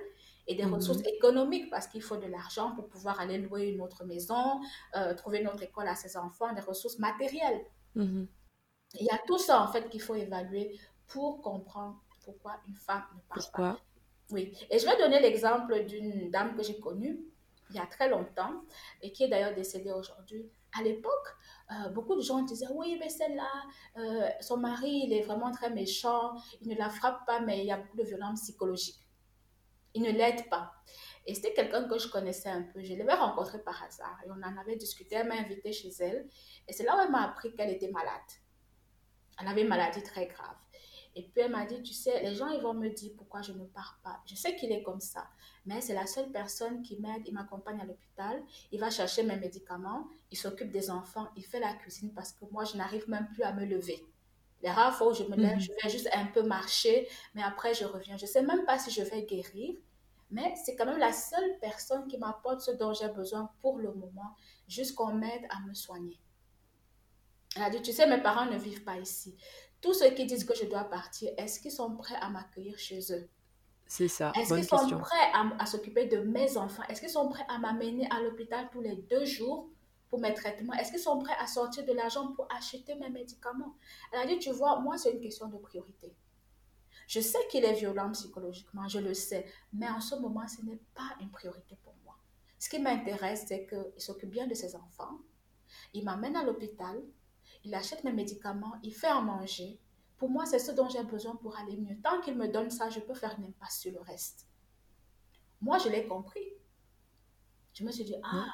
et 0.47 0.55
des 0.55 0.65
ressources 0.65 0.99
mhm. 0.99 1.15
économiques 1.15 1.69
parce 1.69 1.87
qu'il 1.87 2.01
faut 2.01 2.17
de 2.17 2.27
l'argent 2.27 2.73
pour 2.75 2.87
pouvoir 2.87 3.19
aller 3.19 3.37
louer 3.37 3.67
une 3.67 3.81
autre 3.81 4.05
maison, 4.05 4.61
euh, 4.95 5.13
trouver 5.13 5.39
une 5.39 5.47
autre 5.47 5.63
école 5.63 5.87
à 5.87 5.95
ses 5.95 6.17
enfants, 6.17 6.53
des 6.53 6.61
ressources 6.61 6.99
matérielles. 6.99 7.65
Mhm. 7.95 8.27
Il 8.99 9.05
y 9.05 9.09
a 9.09 9.19
tout 9.27 9.37
ça 9.37 9.61
en 9.61 9.67
fait 9.67 9.89
qu'il 9.89 10.01
faut 10.01 10.15
évaluer 10.15 10.79
pour 11.07 11.41
comprendre 11.41 12.01
pourquoi 12.23 12.59
une 12.67 12.75
femme 12.75 13.03
ne 13.15 13.21
part 13.33 13.51
pas. 13.51 13.79
Oui, 14.31 14.53
et 14.69 14.79
je 14.79 14.85
vais 14.85 14.97
donner 14.97 15.21
l'exemple 15.21 15.85
d'une 15.85 16.29
dame 16.29 16.55
que 16.55 16.63
j'ai 16.63 16.79
connue 16.79 17.17
il 17.69 17.75
y 17.75 17.79
a 17.79 17.85
très 17.85 18.09
longtemps 18.09 18.61
et 19.01 19.11
qui 19.11 19.23
est 19.23 19.27
d'ailleurs 19.27 19.53
décédée 19.53 19.91
aujourd'hui. 19.91 20.49
À 20.77 20.83
l'époque, 20.83 21.27
euh, 21.71 21.89
beaucoup 21.89 22.15
de 22.15 22.21
gens 22.21 22.41
disaient 22.43 22.67
oui, 22.73 22.97
mais 22.99 23.09
celle-là, 23.09 23.51
euh, 23.97 24.29
son 24.41 24.57
mari, 24.57 25.03
il 25.05 25.13
est 25.13 25.21
vraiment 25.21 25.51
très 25.51 25.69
méchant, 25.69 26.35
il 26.61 26.69
ne 26.69 26.75
la 26.75 26.89
frappe 26.89 27.25
pas, 27.25 27.39
mais 27.39 27.59
il 27.59 27.65
y 27.65 27.71
a 27.71 27.77
beaucoup 27.77 27.97
de 27.97 28.03
violence 28.03 28.41
psychologique 28.41 29.06
il 29.97 30.03
ne 30.03 30.11
l'aide 30.11 30.47
pas. 30.49 30.73
Et 31.25 31.33
c'était 31.33 31.53
quelqu'un 31.53 31.87
que 31.87 31.97
je 31.97 32.07
connaissais 32.07 32.49
un 32.49 32.61
peu. 32.61 32.83
Je 32.83 32.93
l'avais 32.93 33.15
rencontré 33.15 33.61
par 33.63 33.83
hasard 33.83 34.17
et 34.25 34.29
on 34.29 34.43
en 34.43 34.57
avait 34.57 34.75
discuté. 34.75 35.15
Elle 35.15 35.27
m'a 35.27 35.35
invité 35.35 35.73
chez 35.73 35.89
elle. 35.99 36.27
Et 36.67 36.73
c'est 36.73 36.83
là 36.83 36.95
où 36.95 37.01
elle 37.01 37.11
m'a 37.11 37.23
appris 37.23 37.53
qu'elle 37.55 37.71
était 37.71 37.89
malade. 37.89 38.29
Elle 39.39 39.47
avait 39.47 39.63
une 39.63 39.67
maladie 39.67 40.03
très 40.03 40.27
grave. 40.27 40.55
Et 41.15 41.23
puis 41.23 41.41
elle 41.41 41.51
m'a 41.51 41.65
dit, 41.65 41.81
tu 41.81 41.93
sais, 41.93 42.21
les 42.21 42.35
gens, 42.35 42.49
ils 42.49 42.61
vont 42.61 42.75
me 42.75 42.89
dire 42.89 43.11
pourquoi 43.17 43.41
je 43.41 43.51
ne 43.51 43.65
pars 43.65 43.99
pas. 44.03 44.21
Je 44.27 44.35
sais 44.35 44.55
qu'il 44.55 44.71
est 44.71 44.83
comme 44.83 44.99
ça, 44.99 45.27
mais 45.65 45.81
c'est 45.81 45.95
la 45.95 46.05
seule 46.05 46.31
personne 46.31 46.83
qui 46.83 46.99
m'aide. 46.99 47.23
Il 47.25 47.33
m'accompagne 47.33 47.81
à 47.81 47.85
l'hôpital, 47.85 48.43
il 48.71 48.79
va 48.79 48.91
chercher 48.91 49.23
mes 49.23 49.35
médicaments, 49.35 50.07
il 50.29 50.37
s'occupe 50.37 50.69
des 50.69 50.91
enfants, 50.91 51.27
il 51.35 51.43
fait 51.43 51.59
la 51.59 51.73
cuisine 51.73 52.13
parce 52.13 52.33
que 52.33 52.45
moi, 52.51 52.65
je 52.65 52.77
n'arrive 52.77 53.09
même 53.09 53.27
plus 53.33 53.41
à 53.41 53.51
me 53.51 53.65
lever. 53.65 54.05
Les 54.63 54.69
rares 54.69 54.95
fois 54.95 55.09
où 55.09 55.13
je 55.13 55.23
me 55.23 55.35
lève, 55.35 55.55
mhm. 55.55 55.61
je 55.61 55.71
vais 55.71 55.89
juste 55.89 56.09
un 56.13 56.25
peu 56.25 56.43
marcher, 56.43 57.07
mais 57.35 57.43
après, 57.43 57.73
je 57.73 57.85
reviens. 57.85 58.17
Je 58.17 58.25
ne 58.25 58.29
sais 58.29 58.41
même 58.41 58.65
pas 58.65 58.79
si 58.79 58.91
je 58.91 59.03
vais 59.03 59.23
guérir, 59.23 59.75
mais 60.31 60.53
c'est 60.65 60.75
quand 60.75 60.85
même 60.85 60.97
la 60.97 61.13
seule 61.13 61.57
personne 61.61 62.07
qui 62.07 62.17
m'apporte 62.17 62.61
ce 62.61 62.71
dont 62.71 62.93
j'ai 62.93 63.07
besoin 63.09 63.49
pour 63.61 63.77
le 63.77 63.93
moment, 63.93 64.35
jusqu'on 64.67 65.13
m'aide 65.13 65.45
à 65.49 65.59
me 65.67 65.73
soigner. 65.73 66.19
Elle 67.55 67.63
a 67.63 67.69
dit, 67.69 67.81
tu 67.81 67.91
sais, 67.91 68.07
mes 68.07 68.21
parents 68.21 68.45
ne 68.45 68.57
vivent 68.57 68.83
pas 68.83 68.97
ici. 68.97 69.35
Tous 69.81 69.93
ceux 69.93 70.09
qui 70.11 70.25
disent 70.25 70.43
que 70.43 70.55
je 70.55 70.65
dois 70.65 70.83
partir, 70.83 71.31
est-ce 71.37 71.59
qu'ils 71.59 71.71
sont 71.71 71.95
prêts 71.95 72.17
à 72.19 72.29
m'accueillir 72.29 72.77
chez 72.77 72.99
eux? 73.11 73.29
C'est 73.85 74.09
ça. 74.09 74.33
Est-ce 74.35 74.53
qu'ils 74.53 74.65
sont 74.65 74.97
prêts 74.97 75.31
à, 75.33 75.65
s'occuper 75.65 76.07
de 76.07 76.17
mes 76.17 76.57
enfants? 76.57 76.83
Est-ce 76.89 76.99
qu'ils 76.99 77.09
sont 77.09 77.29
prêts 77.29 77.45
à 77.47 77.57
m'amener 77.57 78.07
à 78.11 78.21
l'hôpital 78.21 78.67
tous 78.71 78.81
les 78.81 78.95
deux 78.95 79.25
jours 79.25 79.69
pour 80.09 80.19
mes 80.19 80.33
traitements? 80.33 80.73
Est-ce 80.73 80.91
qu'ils 80.91 80.99
sont 80.99 81.19
prêts 81.19 81.35
à 81.39 81.47
sortir 81.47 81.85
de 81.85 81.93
l'argent 81.93 82.33
pour 82.33 82.47
acheter 82.55 82.95
mes 82.95 83.09
médicaments? 83.09 83.75
Elle 84.11 84.19
a 84.19 84.25
dit, 84.25 84.39
tu 84.39 84.51
vois, 84.51 84.79
moi, 84.79 84.97
c'est 84.97 85.11
une 85.11 85.19
question 85.19 85.47
de 85.47 85.57
priorité. 85.57 86.15
Je 87.07 87.21
sais 87.21 87.39
qu'il 87.49 87.63
est 87.63 87.73
violent 87.73 88.11
psychologiquement, 88.11 88.87
je 88.87 88.99
le 88.99 89.13
sais, 89.13 89.45
mais 89.71 89.87
en 89.89 90.01
ce 90.01 90.15
moment, 90.15 90.47
ce 90.47 90.61
n'est 90.65 90.81
pas 90.93 91.15
une 91.21 91.31
priorité 91.31 91.77
pour 91.83 91.95
moi. 92.03 92.17
Ce 92.59 92.69
qui 92.69 92.79
m'intéresse, 92.79 93.45
c'est 93.47 93.65
qu'il 93.67 94.01
s'occupe 94.01 94.29
bien 94.29 94.47
de 94.47 94.53
ses 94.53 94.75
enfants, 94.75 95.19
il 95.93 96.03
m'amène 96.03 96.35
à 96.35 96.43
l'hôpital, 96.43 97.01
il 97.63 97.73
achète 97.73 98.03
mes 98.03 98.11
médicaments, 98.11 98.73
il 98.83 98.93
fait 98.93 99.07
à 99.07 99.21
manger. 99.21 99.79
Pour 100.17 100.29
moi, 100.29 100.45
c'est 100.45 100.59
ce 100.59 100.71
dont 100.71 100.89
j'ai 100.89 101.03
besoin 101.03 101.35
pour 101.35 101.55
aller 101.57 101.77
mieux. 101.77 101.97
Tant 102.01 102.19
qu'il 102.21 102.35
me 102.35 102.47
donne 102.47 102.71
ça, 102.71 102.89
je 102.89 102.99
peux 102.99 103.13
faire 103.13 103.35
une 103.37 103.45
impasse 103.45 103.79
sur 103.79 103.93
le 103.93 104.01
reste. 104.01 104.47
Moi, 105.61 105.77
je 105.77 105.89
l'ai 105.89 106.07
compris. 106.07 106.53
Je 107.73 107.83
me 107.83 107.91
suis 107.91 108.03
dit, 108.03 108.15
ah, 108.23 108.45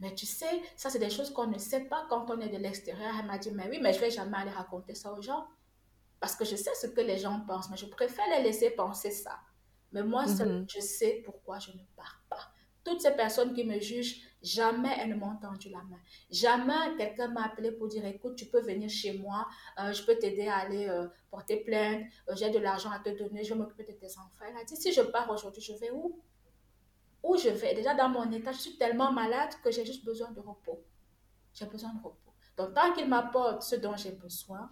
mais 0.00 0.14
tu 0.14 0.26
sais, 0.26 0.62
ça, 0.76 0.90
c'est 0.90 0.98
des 0.98 1.10
choses 1.10 1.30
qu'on 1.30 1.46
ne 1.46 1.58
sait 1.58 1.84
pas 1.84 2.06
quand 2.08 2.30
on 2.30 2.40
est 2.40 2.48
de 2.48 2.58
l'extérieur. 2.58 3.14
Elle 3.18 3.26
m'a 3.26 3.38
dit, 3.38 3.50
mais 3.50 3.68
oui, 3.70 3.78
mais 3.80 3.92
je 3.92 4.00
vais 4.00 4.10
jamais 4.10 4.36
aller 4.36 4.50
raconter 4.50 4.94
ça 4.94 5.12
aux 5.12 5.22
gens. 5.22 5.46
Parce 6.20 6.36
que 6.36 6.44
je 6.44 6.56
sais 6.56 6.74
ce 6.80 6.86
que 6.86 7.00
les 7.00 7.18
gens 7.18 7.40
pensent, 7.46 7.70
mais 7.70 7.76
je 7.76 7.86
préfère 7.86 8.24
les 8.36 8.42
laisser 8.42 8.70
penser 8.70 9.10
ça. 9.10 9.38
Mais 9.92 10.02
moi, 10.02 10.26
seul, 10.26 10.60
mhm. 10.60 10.66
je 10.68 10.80
sais 10.80 11.22
pourquoi 11.24 11.58
je 11.58 11.70
ne 11.72 11.82
pars 11.94 12.22
pas. 12.28 12.50
Toutes 12.84 13.00
ces 13.00 13.12
personnes 13.12 13.52
qui 13.52 13.64
me 13.64 13.80
jugent, 13.80 14.20
jamais 14.42 14.94
elles 15.00 15.10
ne 15.10 15.16
m'ont 15.16 15.36
tendu 15.36 15.70
la 15.70 15.82
main. 15.82 15.98
Jamais 16.30 16.96
quelqu'un 16.96 17.28
m'a 17.28 17.46
appelé 17.46 17.72
pour 17.72 17.88
dire, 17.88 18.04
écoute, 18.06 18.36
tu 18.36 18.46
peux 18.46 18.60
venir 18.60 18.88
chez 18.88 19.18
moi, 19.18 19.46
euh, 19.80 19.92
je 19.92 20.04
peux 20.04 20.16
t'aider 20.16 20.46
à 20.46 20.56
aller 20.56 20.86
euh, 20.88 21.08
porter 21.30 21.56
plainte, 21.56 22.04
euh, 22.28 22.34
j'ai 22.36 22.50
de 22.50 22.58
l'argent 22.58 22.90
à 22.90 23.00
te 23.00 23.10
donner, 23.10 23.42
je 23.42 23.54
vais 23.54 23.58
m'occuper 23.58 23.84
de 23.84 23.92
tes 23.92 24.10
enfants. 24.18 24.44
Elle 24.48 24.56
a 24.56 24.64
dit, 24.64 24.76
si 24.76 24.92
je 24.92 25.02
pars 25.02 25.28
aujourd'hui, 25.30 25.62
je 25.62 25.72
vais 25.72 25.90
où? 25.90 26.20
Où 27.22 27.36
je 27.36 27.48
vais. 27.48 27.74
Déjà 27.74 27.94
dans 27.94 28.08
mon 28.08 28.30
état, 28.32 28.52
je 28.52 28.58
suis 28.58 28.76
tellement 28.76 29.12
malade 29.12 29.50
que 29.62 29.70
j'ai 29.70 29.84
juste 29.84 30.04
besoin 30.04 30.30
de 30.30 30.40
repos. 30.40 30.82
J'ai 31.54 31.66
besoin 31.66 31.92
de 31.94 32.02
repos. 32.02 32.32
Donc, 32.56 32.74
tant 32.74 32.92
qu'il 32.92 33.08
m'apporte 33.08 33.62
ce 33.62 33.76
dont 33.76 33.96
j'ai 33.96 34.12
besoin, 34.12 34.70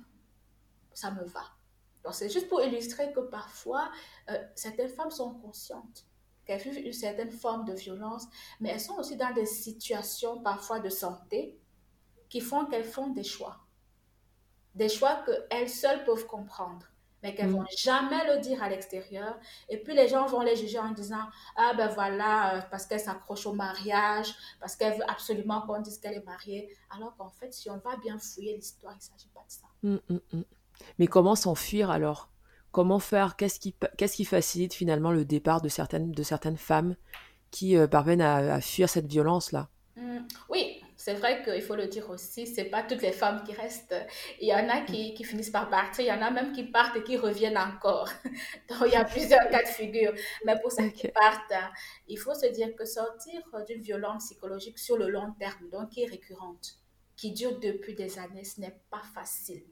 ça 0.93 1.11
me 1.11 1.25
va. 1.25 1.45
Donc, 2.03 2.15
c'est 2.15 2.29
juste 2.29 2.49
pour 2.49 2.63
illustrer 2.63 3.13
que 3.13 3.21
parfois, 3.21 3.91
euh, 4.31 4.39
certaines 4.55 4.89
femmes 4.89 5.11
sont 5.11 5.35
conscientes 5.35 6.07
qu'elles 6.45 6.61
vivent 6.61 6.87
une 6.87 6.93
certaine 6.93 7.31
forme 7.31 7.65
de 7.65 7.73
violence, 7.73 8.27
mais 8.61 8.71
elles 8.71 8.81
sont 8.81 8.97
aussi 8.97 9.17
dans 9.17 9.33
des 9.33 9.47
situations 9.47 10.43
parfois 10.43 10.81
de 10.81 10.91
santé 10.91 11.59
qui 12.29 12.41
font 12.41 12.67
qu'elles 12.67 12.85
font 12.85 13.09
des 13.09 13.25
choix. 13.25 13.61
Des 14.75 14.89
choix 14.89 15.25
qu'elles 15.25 15.71
seules 15.71 16.05
peuvent 16.05 16.27
comprendre 16.27 16.87
mais 17.25 17.35
qu'elles 17.35 17.47
ne 17.47 17.53
mm. 17.53 17.57
vont 17.57 17.67
jamais 17.77 18.23
le 18.33 18.41
dire 18.41 18.63
à 18.63 18.69
l'extérieur. 18.69 19.37
Et 19.71 19.79
puis 19.79 19.95
les 19.95 20.09
gens 20.09 20.27
vont 20.27 20.43
les 20.43 20.55
juger 20.55 20.79
en 20.79 20.93
disant 20.93 21.27
Ah 21.57 21.73
ben 21.75 21.89
voilà, 21.89 22.57
euh, 22.57 22.61
parce 22.71 22.87
qu'elle 22.87 23.01
s'accroche 23.01 23.47
au 23.47 23.55
mariage, 23.55 24.35
parce 24.61 24.77
qu'elle 24.77 24.99
veut 24.99 25.11
absolument 25.11 25.63
qu'on 25.63 25.81
dise 25.81 25.99
qu'elle 25.99 26.15
est 26.15 26.25
mariée. 26.25 26.69
Alors 26.95 27.17
qu'en 27.17 27.31
fait, 27.31 27.53
si 27.53 27.71
on 27.71 27.79
va 27.79 27.97
bien 27.97 28.19
fouiller 28.19 28.55
l'histoire, 28.55 28.93
il 28.93 28.99
ne 28.99 29.03
s'agit 29.03 29.31
pas 29.35 29.41
de 29.41 29.51
ça. 29.51 29.67
Mm, 29.83 30.37
mm, 30.37 30.45
mais 30.99 31.07
comment 31.07 31.35
s'enfuir 31.35 31.91
alors? 31.91 32.31
Comment 32.73 32.99
faire? 32.99 33.37
Qu'est-ce 33.37 33.59
qui, 33.59 33.75
qu'est-ce 33.97 34.17
qui 34.17 34.25
facilite 34.27 34.75
finalement 34.75 35.11
le 35.11 35.25
départ 35.25 35.63
de 35.63 35.71
certaines, 35.71 36.13
de 36.13 36.23
certaines 36.23 36.59
femmes 36.59 36.95
qui 37.51 37.77
euh, 37.77 37.87
parviennent 37.87 38.21
à, 38.21 38.55
à, 38.55 38.61
fuir 38.61 38.89
cette 38.89 39.07
violence-là? 39.07 39.71
Oui, 40.51 40.84
c'est 41.05 41.13
vrai 41.13 41.43
qu'il 41.43 41.61
faut 41.61 41.77
le 41.77 41.87
dire 41.87 42.09
aussi, 42.09 42.47
c'est 42.47 42.65
pas 42.65 42.83
toutes 42.83 43.03
les 43.03 43.13
femmes 43.13 43.45
qui 43.45 43.53
restent. 43.53 43.95
Il 44.41 44.49
y 44.49 44.55
en 44.55 44.71
a 44.71 44.81
qui, 44.81 45.13
qui, 45.13 45.23
finissent 45.23 45.51
par 45.51 45.69
partir, 45.69 46.03
il 46.03 46.09
y 46.09 46.13
en 46.13 46.23
a 46.23 46.31
même 46.31 46.53
qui 46.53 46.63
partent 46.63 46.97
et 46.97 47.03
qui 47.03 47.19
reviennent 47.19 47.59
encore. 47.59 48.09
Donc 48.71 48.79
il 48.87 48.93
y 48.93 48.97
a 48.97 49.05
plusieurs 49.05 49.47
cas 49.51 49.63
de 49.63 49.69
figure. 49.69 50.15
Mais 50.47 50.59
pour 50.63 50.73
ceux 50.73 50.89
qui 50.89 51.09
partent, 51.09 51.53
il 52.09 52.19
faut 52.19 52.33
se 52.33 52.47
dire 52.47 52.75
que 52.75 52.87
sortir 52.87 53.43
d'une 53.67 53.83
violence 53.83 54.25
psychologique 54.25 54.79
sur 54.79 54.97
le 54.97 55.11
long 55.11 55.31
terme, 55.39 55.69
donc 55.69 55.91
qui 55.91 56.05
est 56.05 56.09
récurrente, 56.09 56.79
qui 57.17 57.33
dure 57.33 57.59
depuis 57.59 57.95
des 57.95 58.19
années, 58.19 58.45
ce 58.45 58.63
n'est 58.63 58.81
pas 58.91 59.03
facile. 59.13 59.63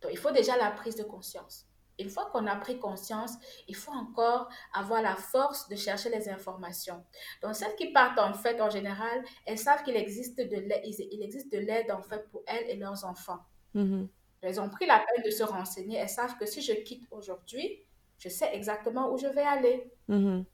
Donc 0.00 0.12
il 0.12 0.18
faut 0.18 0.30
déjà 0.30 0.56
la 0.56 0.70
prise 0.70 0.94
de 0.94 1.02
conscience. 1.02 1.66
Une 1.98 2.08
fois 2.08 2.30
qu'on 2.32 2.46
a 2.46 2.56
pris 2.56 2.78
conscience, 2.78 3.32
il 3.68 3.76
faut 3.76 3.92
encore 3.92 4.48
avoir 4.72 5.02
la 5.02 5.14
force 5.14 5.68
de 5.68 5.76
chercher 5.76 6.10
les 6.10 6.28
informations. 6.28 7.04
Donc, 7.42 7.54
celles 7.54 7.74
qui 7.76 7.92
partent, 7.92 8.18
en 8.18 8.32
fait, 8.32 8.60
en 8.60 8.70
général, 8.70 9.22
elles 9.46 9.58
savent 9.58 9.82
qu'il 9.82 9.96
existe 9.96 10.38
de 10.38 10.56
l'aide, 10.56 10.82
il 10.84 11.22
existe 11.22 11.52
de 11.52 11.58
l'aide, 11.58 11.90
en 11.90 12.02
fait, 12.02 12.28
pour 12.30 12.42
elles 12.46 12.68
et 12.70 12.76
leurs 12.76 13.04
enfants. 13.04 13.40
Mm-hmm. 13.74 14.08
Elles 14.42 14.60
ont 14.60 14.68
pris 14.68 14.86
la 14.86 14.98
peine 14.98 15.24
de 15.24 15.30
se 15.30 15.42
renseigner. 15.42 15.98
Elles 15.98 16.08
savent 16.08 16.36
que 16.36 16.46
si 16.46 16.62
je 16.62 16.72
quitte 16.72 17.06
aujourd'hui, 17.10 17.84
je 18.18 18.28
sais 18.28 18.50
exactement 18.52 19.12
où 19.12 19.18
je 19.18 19.28
vais 19.28 19.42
aller. 19.42 19.90
Mm-hmm. 20.08 20.44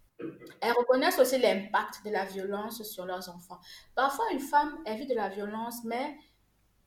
Elles 0.60 0.72
reconnaissent 0.72 1.18
aussi 1.18 1.38
l'impact 1.38 2.04
de 2.04 2.10
la 2.10 2.24
violence 2.24 2.82
sur 2.82 3.06
leurs 3.06 3.28
enfants. 3.28 3.60
Parfois, 3.94 4.24
une 4.32 4.40
femme, 4.40 4.78
elle 4.84 4.98
vit 4.98 5.06
de 5.06 5.14
la 5.14 5.28
violence, 5.28 5.84
mais 5.84 6.16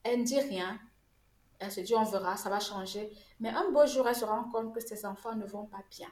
elle 0.03 0.19
ne 0.19 0.25
dit 0.25 0.39
rien. 0.39 0.79
Elle 1.61 1.71
se 1.71 1.79
dit, 1.79 1.93
on 1.93 2.03
verra, 2.03 2.37
ça 2.37 2.49
va 2.49 2.59
changer. 2.59 3.11
Mais 3.39 3.49
un 3.49 3.69
beau 3.69 3.85
jour, 3.85 4.07
elle 4.07 4.15
se 4.15 4.25
rend 4.25 4.45
compte 4.45 4.73
que 4.73 4.81
ses 4.81 5.05
enfants 5.05 5.35
ne 5.35 5.45
vont 5.45 5.67
pas 5.67 5.83
bien. 5.91 6.07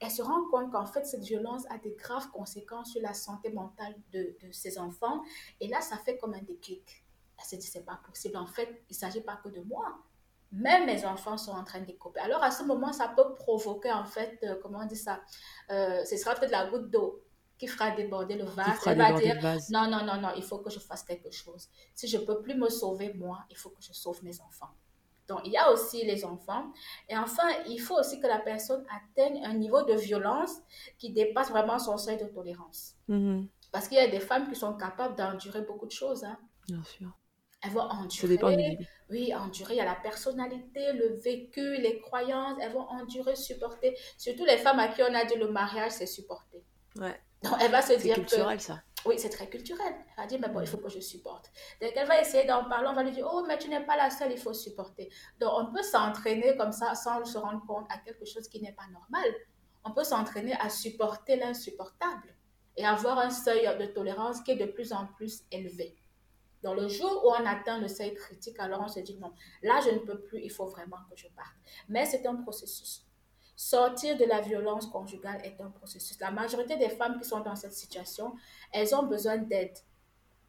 Elle 0.00 0.10
se 0.10 0.22
rend 0.22 0.48
compte 0.50 0.72
qu'en 0.72 0.86
fait, 0.86 1.04
cette 1.04 1.24
violence 1.24 1.64
a 1.68 1.76
des 1.76 1.92
graves 1.92 2.30
conséquences 2.30 2.92
sur 2.92 3.02
la 3.02 3.12
santé 3.12 3.50
mentale 3.50 3.94
de, 4.12 4.34
ses 4.50 4.78
enfants. 4.78 5.22
Et 5.60 5.68
là, 5.68 5.82
ça 5.82 5.98
fait 5.98 6.16
comme 6.16 6.32
un 6.32 6.40
déclic. 6.40 7.04
Elle 7.38 7.44
se 7.44 7.56
dit, 7.56 7.66
c'est 7.66 7.84
pas 7.84 8.00
possible. 8.06 8.38
En 8.38 8.46
fait, 8.46 8.82
il 8.88 8.94
ne 8.94 8.98
s'agit 8.98 9.20
pas 9.20 9.36
que 9.36 9.50
de 9.50 9.60
moi. 9.60 9.98
Même 10.52 10.86
mes 10.86 11.04
enfants 11.04 11.36
sont 11.36 11.52
en 11.52 11.64
train 11.64 11.80
de 11.80 11.84
découper. 11.84 12.20
Alors, 12.20 12.42
à 12.42 12.50
ce 12.50 12.62
moment, 12.62 12.90
ça 12.94 13.08
peut 13.08 13.34
provoquer, 13.34 13.92
en 13.92 14.06
fait, 14.06 14.38
euh, 14.44 14.54
comment 14.62 14.78
on 14.78 14.86
dit 14.86 14.96
ça 14.96 15.20
euh, 15.70 16.02
Ce 16.06 16.16
sera 16.16 16.34
peut-être 16.34 16.50
la 16.50 16.70
goutte 16.70 16.90
d'eau 16.90 17.22
qui 17.58 17.66
fera 17.66 17.90
déborder 17.90 18.36
le 18.36 18.44
vase. 18.44 18.78
Elle 18.86 18.98
va 18.98 19.12
dire, 19.12 19.36
non, 19.70 19.90
non, 19.90 20.04
non, 20.04 20.20
non, 20.20 20.28
il 20.36 20.42
faut 20.42 20.58
que 20.58 20.70
je 20.70 20.78
fasse 20.78 21.02
quelque 21.02 21.30
chose. 21.30 21.68
Si 21.94 22.06
je 22.06 22.18
ne 22.18 22.24
peux 22.24 22.40
plus 22.40 22.54
me 22.54 22.68
sauver 22.68 23.12
moi, 23.14 23.44
il 23.50 23.56
faut 23.56 23.70
que 23.70 23.82
je 23.82 23.92
sauve 23.92 24.22
mes 24.22 24.40
enfants. 24.40 24.70
Donc, 25.26 25.40
il 25.44 25.52
y 25.52 25.58
a 25.58 25.70
aussi 25.70 26.04
les 26.04 26.24
enfants. 26.24 26.72
Et 27.08 27.16
enfin, 27.16 27.48
il 27.68 27.78
faut 27.78 27.98
aussi 27.98 28.18
que 28.18 28.26
la 28.26 28.38
personne 28.38 28.84
atteigne 28.88 29.44
un 29.44 29.54
niveau 29.54 29.82
de 29.82 29.92
violence 29.92 30.52
qui 30.96 31.12
dépasse 31.12 31.50
vraiment 31.50 31.78
son 31.78 31.98
seuil 31.98 32.16
de 32.16 32.24
tolérance. 32.24 32.94
Mm-hmm. 33.10 33.46
Parce 33.70 33.88
qu'il 33.88 33.98
y 33.98 34.00
a 34.00 34.08
des 34.08 34.20
femmes 34.20 34.48
qui 34.48 34.56
sont 34.56 34.74
capables 34.74 35.16
d'endurer 35.16 35.60
beaucoup 35.62 35.86
de 35.86 35.92
choses. 35.92 36.24
Hein. 36.24 36.38
Bien 36.66 36.82
sûr. 36.82 37.10
Elles 37.60 37.72
vont 37.72 37.82
endurer. 37.82 38.38
Oui, 39.10 39.34
endurer. 39.34 39.74
Il 39.74 39.78
y 39.78 39.80
a 39.80 39.84
la 39.84 39.96
personnalité, 39.96 40.92
le 40.92 41.16
vécu, 41.16 41.76
les 41.76 42.00
croyances. 42.00 42.56
Elles 42.62 42.72
vont 42.72 42.88
endurer, 42.88 43.36
supporter. 43.36 43.98
Surtout 44.16 44.44
les 44.46 44.56
femmes 44.56 44.78
à 44.78 44.88
qui 44.88 45.02
on 45.02 45.12
a 45.12 45.24
dit 45.24 45.34
le 45.34 45.50
mariage, 45.50 45.92
c'est 45.92 46.06
supporter. 46.06 46.64
Ouais. 46.96 47.20
Donc, 47.42 47.54
elle 47.60 47.70
va 47.70 47.82
se 47.82 47.92
dire 47.94 48.16
que... 48.16 48.22
C'est 48.22 48.36
culturel, 48.36 48.60
ça. 48.60 48.82
Oui, 49.06 49.18
c'est 49.18 49.28
très 49.28 49.48
culturel. 49.48 49.94
Elle 50.16 50.24
va 50.24 50.26
dire, 50.26 50.38
mais 50.40 50.48
bon, 50.48 50.60
il 50.60 50.66
faut 50.66 50.78
que 50.78 50.88
je 50.88 51.00
supporte. 51.00 51.50
Dès 51.80 51.92
qu'elle 51.92 52.08
va 52.08 52.20
essayer 52.20 52.44
d'en 52.46 52.68
parler, 52.68 52.88
on 52.88 52.94
va 52.94 53.04
lui 53.04 53.12
dire, 53.12 53.28
oh, 53.32 53.44
mais 53.46 53.56
tu 53.58 53.68
n'es 53.68 53.84
pas 53.84 53.96
la 53.96 54.10
seule, 54.10 54.32
il 54.32 54.38
faut 54.38 54.52
supporter. 54.52 55.08
Donc, 55.38 55.52
on 55.54 55.72
peut 55.72 55.82
s'entraîner 55.82 56.56
comme 56.56 56.72
ça 56.72 56.94
sans 56.94 57.24
se 57.24 57.38
rendre 57.38 57.64
compte 57.66 57.86
à 57.90 57.98
quelque 57.98 58.24
chose 58.24 58.48
qui 58.48 58.60
n'est 58.60 58.72
pas 58.72 58.86
normal. 58.92 59.34
On 59.84 59.92
peut 59.92 60.04
s'entraîner 60.04 60.54
à 60.60 60.68
supporter 60.68 61.36
l'insupportable 61.36 62.34
et 62.76 62.84
avoir 62.84 63.18
un 63.18 63.30
seuil 63.30 63.68
de 63.78 63.86
tolérance 63.86 64.40
qui 64.42 64.52
est 64.52 64.56
de 64.56 64.66
plus 64.66 64.92
en 64.92 65.06
plus 65.06 65.44
élevé. 65.50 65.96
Dans 66.62 66.74
le 66.74 66.88
jour 66.88 67.24
où 67.24 67.28
on 67.30 67.46
atteint 67.46 67.78
le 67.78 67.86
seuil 67.86 68.14
critique, 68.14 68.58
alors 68.58 68.80
on 68.80 68.88
se 68.88 68.98
dit, 68.98 69.16
non, 69.18 69.32
là, 69.62 69.80
je 69.84 69.90
ne 69.90 69.98
peux 69.98 70.20
plus, 70.20 70.40
il 70.42 70.50
faut 70.50 70.66
vraiment 70.66 70.98
que 71.08 71.16
je 71.16 71.28
parte. 71.28 71.54
Mais 71.88 72.04
c'est 72.04 72.26
un 72.26 72.34
processus. 72.34 73.07
Sortir 73.60 74.16
de 74.16 74.24
la 74.24 74.40
violence 74.40 74.86
conjugale 74.86 75.40
est 75.42 75.60
un 75.60 75.68
processus. 75.70 76.16
La 76.20 76.30
majorité 76.30 76.76
des 76.76 76.90
femmes 76.90 77.18
qui 77.18 77.28
sont 77.28 77.40
dans 77.40 77.56
cette 77.56 77.72
situation, 77.72 78.32
elles 78.72 78.94
ont 78.94 79.02
besoin 79.02 79.36
d'aide 79.36 79.76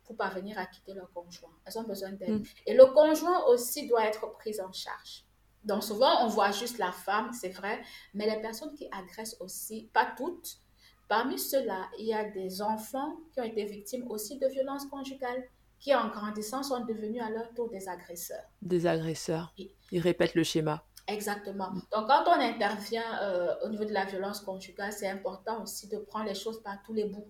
pour 0.03 0.15
parvenir 0.15 0.59
à 0.59 0.67
quitter 0.67 0.93
leur 0.93 1.11
conjoint. 1.11 1.49
Elles 1.65 1.79
ont 1.79 1.87
besoin 1.87 2.11
d'aide. 2.11 2.41
Mm. 2.41 2.43
Et 2.67 2.75
le 2.75 2.85
conjoint 2.85 3.47
aussi 3.47 3.87
doit 3.87 4.05
être 4.05 4.31
pris 4.33 4.61
en 4.61 4.71
charge. 4.71 5.25
Donc 5.63 5.83
souvent, 5.83 6.23
on 6.23 6.27
voit 6.27 6.51
juste 6.51 6.77
la 6.77 6.91
femme, 6.91 7.31
c'est 7.33 7.49
vrai, 7.49 7.81
mais 8.13 8.29
les 8.29 8.39
personnes 8.43 8.75
qui 8.75 8.87
agressent 8.91 9.37
aussi, 9.39 9.89
pas 9.91 10.13
toutes, 10.15 10.59
parmi 11.07 11.39
ceux-là, 11.39 11.89
il 11.97 12.05
y 12.05 12.13
a 12.13 12.29
des 12.29 12.61
enfants 12.61 13.17
qui 13.33 13.41
ont 13.41 13.43
été 13.43 13.65
victimes 13.65 14.05
aussi 14.11 14.37
de 14.37 14.45
violences 14.45 14.85
conjugales, 14.85 15.49
qui 15.79 15.95
en 15.95 16.09
grandissant 16.09 16.61
sont 16.61 16.85
devenus 16.85 17.23
à 17.23 17.31
leur 17.31 17.51
tour 17.55 17.69
des 17.69 17.89
agresseurs. 17.89 18.45
Des 18.61 18.85
agresseurs. 18.85 19.51
Ils 19.57 19.99
répètent 19.99 20.35
le 20.35 20.43
schéma. 20.43 20.85
Exactement. 21.11 21.71
Donc, 21.91 22.07
quand 22.07 22.23
on 22.27 22.39
intervient 22.39 23.21
euh, 23.21 23.55
au 23.63 23.69
niveau 23.69 23.85
de 23.85 23.93
la 23.93 24.05
violence 24.05 24.41
conjugale, 24.41 24.93
c'est 24.93 25.09
important 25.09 25.63
aussi 25.63 25.87
de 25.87 25.97
prendre 25.97 26.25
les 26.25 26.35
choses 26.35 26.61
par 26.61 26.81
tous 26.83 26.93
les 26.93 27.05
bouts. 27.05 27.27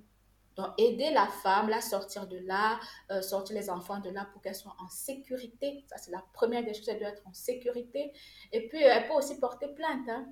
Donc, 0.57 0.67
aider 0.77 1.11
la 1.11 1.27
femme, 1.27 1.69
la 1.69 1.79
sortir 1.79 2.27
de 2.27 2.37
là, 2.39 2.77
euh, 3.11 3.21
sortir 3.21 3.55
les 3.55 3.69
enfants 3.69 3.99
de 3.99 4.09
là 4.09 4.27
pour 4.33 4.41
qu'elle 4.41 4.55
soit 4.55 4.75
en 4.79 4.89
sécurité. 4.89 5.85
Ça, 5.87 5.97
c'est 5.97 6.11
la 6.11 6.23
première 6.33 6.65
des 6.65 6.73
choses, 6.73 6.89
elle 6.89 6.99
doit 6.99 7.09
être 7.09 7.25
en 7.25 7.33
sécurité. 7.33 8.11
Et 8.51 8.67
puis, 8.67 8.83
elle 8.83 9.07
peut 9.07 9.13
aussi 9.13 9.39
porter 9.39 9.69
plainte. 9.69 10.09
Hein. 10.09 10.27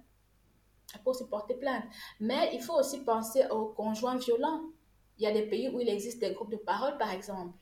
Elle 0.94 1.02
peut 1.04 1.12
aussi 1.12 1.28
porter 1.30 1.56
plainte. 1.56 1.86
Mais 2.20 2.50
il 2.54 2.62
faut 2.62 2.78
aussi 2.78 3.06
penser 3.06 3.48
aux 3.50 3.68
conjoints 3.68 4.18
violents. 4.18 4.64
Il 5.18 5.24
y 5.24 5.28
a 5.28 5.32
des 5.32 5.48
pays 5.48 5.70
où 5.70 5.80
il 5.80 5.88
existe 5.88 6.20
des 6.20 6.34
groupes 6.34 6.52
de 6.52 6.58
parole, 6.58 6.98
par 6.98 7.12
exemple. 7.12 7.54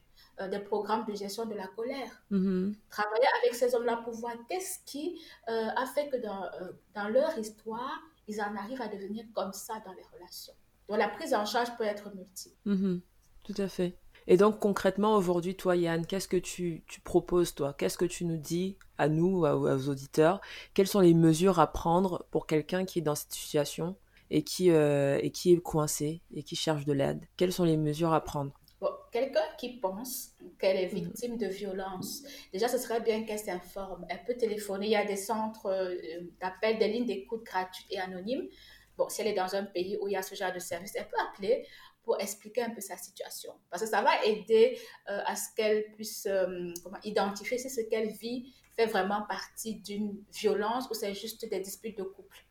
Euh, 0.41 0.49
des 0.49 0.59
programmes 0.59 1.05
de 1.05 1.15
gestion 1.15 1.45
de 1.45 1.53
la 1.53 1.67
colère. 1.67 2.11
Mm-hmm. 2.29 2.73
Travailler 2.89 3.27
avec 3.41 3.55
ces 3.55 3.73
hommes-là 3.73 4.01
pour 4.03 4.13
voir 4.15 4.33
qu'est-ce 4.49 4.79
qui 4.85 5.21
euh, 5.47 5.69
a 5.73 5.85
fait 5.85 6.09
que 6.09 6.17
dans, 6.17 6.43
euh, 6.43 6.73
dans 6.93 7.07
leur 7.07 7.37
histoire, 7.37 8.01
ils 8.27 8.41
en 8.41 8.53
arrivent 8.57 8.81
à 8.81 8.89
devenir 8.89 9.23
comme 9.33 9.53
ça 9.53 9.75
dans 9.85 9.93
les 9.93 10.03
relations. 10.13 10.53
Donc 10.89 10.97
la 10.97 11.07
prise 11.07 11.33
en 11.33 11.45
charge 11.45 11.69
peut 11.77 11.85
être 11.85 12.13
multiple. 12.13 12.57
Mm-hmm. 12.65 12.99
Tout 13.43 13.61
à 13.61 13.69
fait. 13.69 13.95
Et 14.27 14.35
donc 14.35 14.59
concrètement 14.59 15.15
aujourd'hui, 15.15 15.55
toi 15.55 15.77
Yann, 15.77 16.05
qu'est-ce 16.05 16.27
que 16.27 16.35
tu, 16.35 16.83
tu 16.85 16.99
proposes 16.99 17.55
toi? 17.55 17.73
Qu'est-ce 17.73 17.97
que 17.97 18.03
tu 18.03 18.25
nous 18.25 18.37
dis 18.37 18.77
à 18.97 19.07
nous, 19.07 19.45
à, 19.45 19.55
aux 19.55 19.87
auditeurs? 19.87 20.41
Quelles 20.73 20.89
sont 20.89 20.99
les 20.99 21.13
mesures 21.13 21.59
à 21.59 21.67
prendre 21.67 22.25
pour 22.31 22.45
quelqu'un 22.45 22.83
qui 22.83 22.99
est 22.99 23.03
dans 23.03 23.15
cette 23.15 23.31
situation 23.31 23.95
et 24.31 24.43
qui, 24.43 24.67
et 24.67 25.31
qui 25.33 25.53
est 25.53 25.61
coincé 25.61 26.21
et 26.33 26.43
qui 26.43 26.57
cherche 26.57 26.83
de 26.83 26.91
l'aide? 26.91 27.23
Quelles 27.37 27.53
sont 27.53 27.63
les 27.63 27.77
mesures 27.77 28.11
à 28.11 28.19
prendre? 28.19 28.51
Quelqu'un 29.15 29.47
qui 29.57 29.79
pense 29.79 30.33
qu'elle 30.59 30.75
est 30.75 30.91
mhm. 30.91 31.05
victime 31.05 31.37
de 31.37 31.47
violence, 31.47 32.23
déjà, 32.51 32.67
ce 32.67 32.77
serait 32.77 32.99
bien 32.99 33.23
qu'elle 33.23 33.39
s'informe. 33.39 34.05
Elle 34.09 34.21
peut 34.25 34.35
téléphoner. 34.35 34.87
Il 34.87 34.91
y 34.91 34.97
a 34.97 35.05
des 35.05 35.15
centres 35.15 35.67
euh, 35.67 35.95
d'appel, 36.41 36.77
des 36.79 36.89
lignes 36.89 37.05
d'écoute 37.05 37.43
gratuites 37.45 37.87
et 37.91 37.99
anonymes. 37.99 38.49
Bon, 38.97 39.07
si 39.07 39.21
elle 39.21 39.27
est 39.27 39.33
dans 39.33 39.55
un 39.55 39.63
pays 39.63 39.97
où 40.01 40.09
il 40.09 40.11
y 40.11 40.17
a 40.17 40.21
ce 40.21 40.35
genre 40.35 40.51
de 40.51 40.59
service, 40.59 40.95
elle 40.95 41.07
peut 41.07 41.21
appeler 41.29 41.65
pour 42.03 42.19
expliquer 42.19 42.63
un 42.63 42.71
peu 42.71 42.81
sa 42.81 42.97
situation. 42.97 43.53
Parce 43.69 43.83
que 43.83 43.89
ça 43.89 44.01
va 44.01 44.25
aider 44.25 44.77
euh, 45.09 45.21
à 45.25 45.37
ce 45.37 45.47
qu'elle 45.55 45.93
puisse 45.93 46.25
euh, 46.25 46.73
comment, 46.83 46.99
identifier 47.05 47.57
si 47.57 47.69
ce 47.69 47.81
qu'elle 47.81 48.09
vit 48.09 48.53
fait 48.75 48.85
vraiment 48.85 49.21
partie 49.29 49.75
d'une 49.75 50.21
violence 50.33 50.89
ou 50.89 50.93
c'est 50.93 51.13
juste 51.13 51.49
des 51.49 51.61
disputes 51.61 51.97
de 51.97 52.03
couple. 52.03 52.45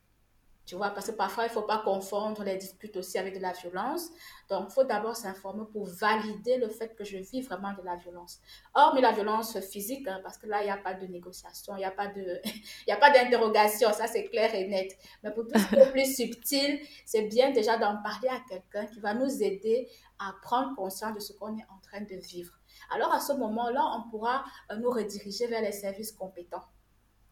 Tu 0.67 0.77
vois, 0.77 0.91
parce 0.91 1.09
que 1.09 1.13
parfois, 1.13 1.45
il 1.45 1.49
ne 1.49 1.53
faut 1.53 1.63
pas 1.63 1.83
confondre 1.85 2.43
les 2.43 2.57
disputes 2.57 2.97
aussi 2.97 3.19
avec 3.19 3.37
de 3.37 3.43
la 3.43 3.53
violence. 3.53 4.09
Donc, 4.49 4.67
il 4.71 4.73
faut 4.73 4.85
d'abord 4.85 5.15
s'informer 5.15 5.65
pour 5.71 5.85
valider 5.87 6.57
le 6.57 6.69
fait 6.71 6.95
que 6.95 7.05
je 7.05 7.19
vis 7.19 7.43
vraiment 7.43 7.75
de 7.75 7.83
la 7.83 7.97
violence. 7.97 8.41
Hormis 8.75 9.03
la 9.03 9.13
violence 9.13 9.61
physique, 9.61 10.09
hein, 10.09 10.21
parce 10.23 10.39
que 10.39 10.47
là, 10.47 10.63
il 10.63 10.65
n'y 10.65 10.71
a 10.71 10.79
pas 10.79 10.95
de 10.95 11.07
négociation, 11.07 11.75
il 11.77 11.81
n'y 11.81 11.85
a 11.85 11.91
pas 11.91 12.07
de, 12.07 12.41
il 12.87 12.93
a 12.93 12.97
pas 12.97 13.11
d'interrogation, 13.11 13.93
ça 13.93 14.07
c'est 14.07 14.25
clair 14.25 14.55
et 14.55 14.67
net. 14.67 14.97
Mais 15.23 15.33
pour 15.33 15.47
tout 15.47 15.59
ce 15.59 15.67
qui 15.67 15.75
est 15.77 15.91
plus 15.91 16.15
subtil, 16.17 16.81
c'est 17.05 17.23
bien 17.29 17.51
déjà 17.51 17.77
d'en 17.77 18.03
parler 18.03 18.29
à 18.29 18.41
quelqu'un 18.49 18.87
qui 18.87 19.01
va 19.01 19.13
nous 19.13 19.43
aider 19.43 19.91
à 20.19 20.33
prendre 20.43 20.75
conscience 20.77 21.15
de 21.15 21.21
ce 21.21 21.35
qu'on 21.35 21.59
est 21.59 21.67
en 21.71 21.81
train 21.83 22.01
de 22.01 22.17
vivre. 22.17 22.55
Alors, 22.91 23.13
à 23.13 23.21
ce 23.21 23.35
moment-là, 23.35 23.83
on 23.99 24.11
pourra 24.11 24.45
euh, 24.71 24.77
nous 24.77 24.91
rediriger 24.91 25.47
vers 25.47 25.61
les 25.61 25.73
services 25.73 26.13
compétents 26.13 26.65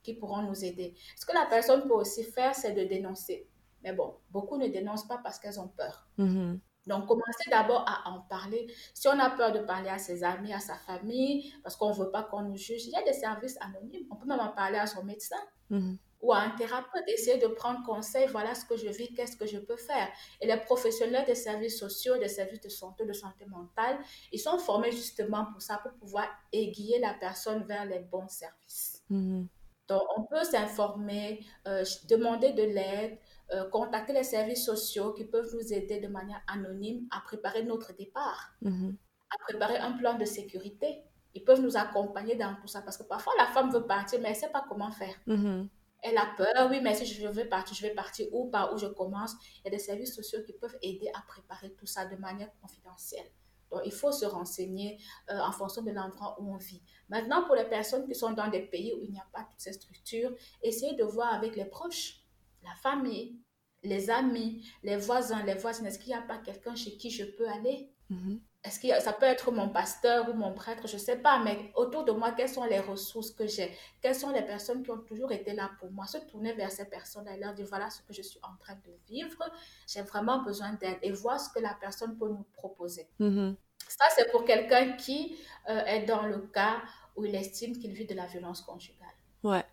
qui 0.02 0.14
pourront 0.14 0.42
nous 0.42 0.64
aider. 0.64 0.94
Ce 1.16 1.26
que 1.26 1.34
la 1.34 1.46
personne 1.46 1.82
peut 1.82 1.94
aussi 1.94 2.24
faire, 2.24 2.54
c'est 2.54 2.72
de 2.72 2.84
dénoncer. 2.84 3.48
Mais 3.82 3.92
bon, 3.92 4.14
beaucoup 4.30 4.56
ne 4.56 4.68
dénoncent 4.68 5.08
pas 5.08 5.18
parce 5.18 5.38
qu'elles 5.38 5.60
ont 5.60 5.68
peur. 5.68 6.06
Mm-hmm. 6.18 6.58
Donc, 6.86 7.06
commencez 7.06 7.48
d'abord 7.50 7.84
à 7.86 8.10
en 8.10 8.20
parler. 8.22 8.66
Si 8.92 9.06
on 9.06 9.18
a 9.18 9.30
peur 9.30 9.52
de 9.52 9.60
parler 9.60 9.88
à 9.88 9.98
ses 9.98 10.24
amis, 10.24 10.52
à 10.52 10.58
sa 10.58 10.74
famille, 10.74 11.52
parce 11.62 11.76
qu'on 11.76 11.90
ne 11.90 11.94
veut 11.94 12.10
pas 12.10 12.24
qu'on 12.24 12.42
nous 12.42 12.56
juge, 12.56 12.86
il 12.86 12.90
y 12.90 12.96
a 12.96 13.04
des 13.04 13.12
services 13.12 13.56
anonymes. 13.60 14.06
On 14.10 14.16
peut 14.16 14.26
même 14.26 14.40
en 14.40 14.48
parler 14.48 14.78
à 14.78 14.86
son 14.86 15.04
médecin 15.04 15.36
mm-hmm. 15.70 15.96
ou 16.22 16.32
à 16.32 16.38
un 16.38 16.50
thérapeute, 16.50 17.04
essayer 17.06 17.38
de 17.38 17.46
prendre 17.46 17.84
conseil. 17.84 18.26
Voilà 18.28 18.54
ce 18.56 18.64
que 18.64 18.76
je 18.76 18.88
vis, 18.88 19.14
qu'est-ce 19.14 19.36
que 19.36 19.46
je 19.46 19.58
peux 19.58 19.76
faire. 19.76 20.08
Et 20.40 20.46
les 20.48 20.56
professionnels 20.56 21.24
des 21.24 21.36
services 21.36 21.78
sociaux, 21.78 22.18
des 22.18 22.28
services 22.28 22.60
de 22.60 22.68
santé, 22.68 23.06
de 23.06 23.12
santé 23.12 23.46
mentale, 23.46 23.98
ils 24.32 24.40
sont 24.40 24.58
formés 24.58 24.90
justement 24.90 25.46
pour 25.52 25.62
ça, 25.62 25.78
pour 25.78 25.92
pouvoir 25.92 26.26
aiguiller 26.52 26.98
la 26.98 27.14
personne 27.14 27.62
vers 27.62 27.84
les 27.84 28.00
bons 28.00 28.28
services. 28.28 29.04
Mm-hmm. 29.08 29.46
Donc, 29.88 30.02
on 30.16 30.22
peut 30.22 30.44
s'informer, 30.44 31.44
euh, 31.66 31.84
demander 32.08 32.52
de 32.52 32.62
l'aide, 32.62 33.18
euh, 33.52 33.68
contacter 33.68 34.12
les 34.12 34.22
services 34.22 34.64
sociaux 34.64 35.12
qui 35.12 35.24
peuvent 35.24 35.50
nous 35.54 35.72
aider 35.72 36.00
de 36.00 36.08
manière 36.08 36.40
anonyme 36.46 37.06
à 37.10 37.20
préparer 37.20 37.62
notre 37.64 37.92
départ, 37.94 38.54
mm-hmm. 38.62 38.94
à 39.30 39.38
préparer 39.48 39.76
un 39.78 39.92
plan 39.92 40.14
de 40.14 40.24
sécurité. 40.24 41.02
Ils 41.34 41.44
peuvent 41.44 41.60
nous 41.60 41.76
accompagner 41.76 42.36
dans 42.36 42.54
tout 42.60 42.68
ça 42.68 42.82
parce 42.82 42.96
que 42.96 43.02
parfois 43.02 43.32
la 43.38 43.46
femme 43.46 43.70
veut 43.70 43.86
partir, 43.86 44.20
mais 44.20 44.28
elle 44.28 44.34
ne 44.34 44.40
sait 44.40 44.50
pas 44.50 44.64
comment 44.68 44.90
faire. 44.90 45.14
Mm-hmm. 45.26 45.68
Elle 46.02 46.18
a 46.18 46.26
peur, 46.36 46.68
oui, 46.70 46.80
mais 46.82 46.94
si 46.94 47.06
je 47.06 47.28
veux 47.28 47.48
partir, 47.48 47.76
je 47.76 47.82
vais 47.82 47.94
partir 47.94 48.26
où, 48.32 48.50
par 48.50 48.72
où 48.74 48.78
je 48.78 48.86
commence. 48.86 49.34
Il 49.58 49.66
y 49.66 49.68
a 49.68 49.70
des 49.70 49.78
services 49.78 50.14
sociaux 50.14 50.40
qui 50.44 50.52
peuvent 50.52 50.76
aider 50.82 51.08
à 51.14 51.22
préparer 51.28 51.72
tout 51.74 51.86
ça 51.86 52.06
de 52.06 52.16
manière 52.16 52.50
confidentielle. 52.60 53.30
Donc, 53.72 53.82
il 53.84 53.92
faut 53.92 54.12
se 54.12 54.24
renseigner 54.24 54.98
euh, 55.30 55.38
en 55.38 55.52
fonction 55.52 55.82
de 55.82 55.90
l'endroit 55.90 56.36
où 56.40 56.52
on 56.52 56.58
vit. 56.58 56.82
Maintenant, 57.08 57.44
pour 57.44 57.54
les 57.54 57.64
personnes 57.64 58.06
qui 58.06 58.14
sont 58.14 58.32
dans 58.32 58.48
des 58.48 58.62
pays 58.62 58.92
où 58.94 59.02
il 59.02 59.10
n'y 59.10 59.18
a 59.18 59.26
pas 59.32 59.40
toutes 59.40 59.60
ces 59.60 59.72
structures, 59.72 60.32
essayez 60.62 60.94
de 60.94 61.04
voir 61.04 61.32
avec 61.32 61.56
les 61.56 61.64
proches, 61.64 62.20
la 62.62 62.74
famille, 62.76 63.40
les 63.82 64.10
amis, 64.10 64.64
les 64.82 64.96
voisins, 64.96 65.42
les 65.44 65.54
voisines. 65.54 65.86
Est-ce 65.86 65.98
qu'il 65.98 66.08
n'y 66.08 66.18
a 66.18 66.22
pas 66.22 66.38
quelqu'un 66.38 66.74
chez 66.74 66.96
qui 66.96 67.10
je 67.10 67.24
peux 67.24 67.48
aller? 67.48 67.90
Mm-hmm. 68.10 68.40
Est-ce 68.64 68.78
que 68.78 69.00
ça 69.02 69.12
peut 69.12 69.26
être 69.26 69.50
mon 69.50 69.68
pasteur 69.68 70.28
ou 70.28 70.34
mon 70.34 70.52
prêtre, 70.52 70.86
je 70.86 70.94
ne 70.94 71.00
sais 71.00 71.16
pas, 71.16 71.42
mais 71.42 71.72
autour 71.74 72.04
de 72.04 72.12
moi, 72.12 72.30
quelles 72.30 72.48
sont 72.48 72.62
les 72.62 72.78
ressources 72.78 73.32
que 73.32 73.44
j'ai? 73.44 73.76
Quelles 74.00 74.14
sont 74.14 74.30
les 74.30 74.42
personnes 74.42 74.84
qui 74.84 74.90
ont 74.92 74.98
toujours 75.00 75.32
été 75.32 75.52
là 75.52 75.72
pour 75.80 75.90
moi? 75.90 76.06
Se 76.06 76.18
tourner 76.18 76.52
vers 76.52 76.70
ces 76.70 76.84
personnes 76.84 77.26
et 77.26 77.36
leur 77.38 77.54
dire 77.54 77.66
voilà 77.66 77.90
ce 77.90 78.02
que 78.02 78.12
je 78.12 78.22
suis 78.22 78.38
en 78.44 78.56
train 78.60 78.74
de 78.74 78.92
vivre, 79.08 79.42
j'ai 79.88 80.02
vraiment 80.02 80.44
besoin 80.44 80.74
d'aide 80.74 80.98
et 81.02 81.10
voir 81.10 81.40
ce 81.40 81.50
que 81.52 81.58
la 81.58 81.76
personne 81.80 82.16
peut 82.16 82.28
nous 82.28 82.46
proposer. 82.52 83.08
Mm-hmm. 83.18 83.56
Ça, 83.88 84.04
c'est 84.16 84.30
pour 84.30 84.44
quelqu'un 84.44 84.92
qui 84.92 85.36
euh, 85.68 85.84
est 85.84 86.04
dans 86.04 86.26
le 86.26 86.38
cas 86.38 86.82
où 87.16 87.24
il 87.24 87.34
estime 87.34 87.76
qu'il 87.76 87.92
vit 87.92 88.06
de 88.06 88.14
la 88.14 88.26
violence 88.26 88.60
conjugale. 88.60 89.08
Ouais. 89.42 89.64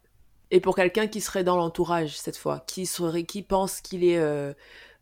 Et 0.51 0.59
pour 0.59 0.75
quelqu'un 0.75 1.07
qui 1.07 1.21
serait 1.21 1.43
dans 1.43 1.57
l'entourage 1.57 2.17
cette 2.17 2.37
fois, 2.37 2.63
qui 2.65 2.87
serait, 2.87 3.23
qui 3.23 3.43
pense 3.43 3.81
qu'il 3.81 4.03
est, 4.03 4.17
euh, 4.17 4.53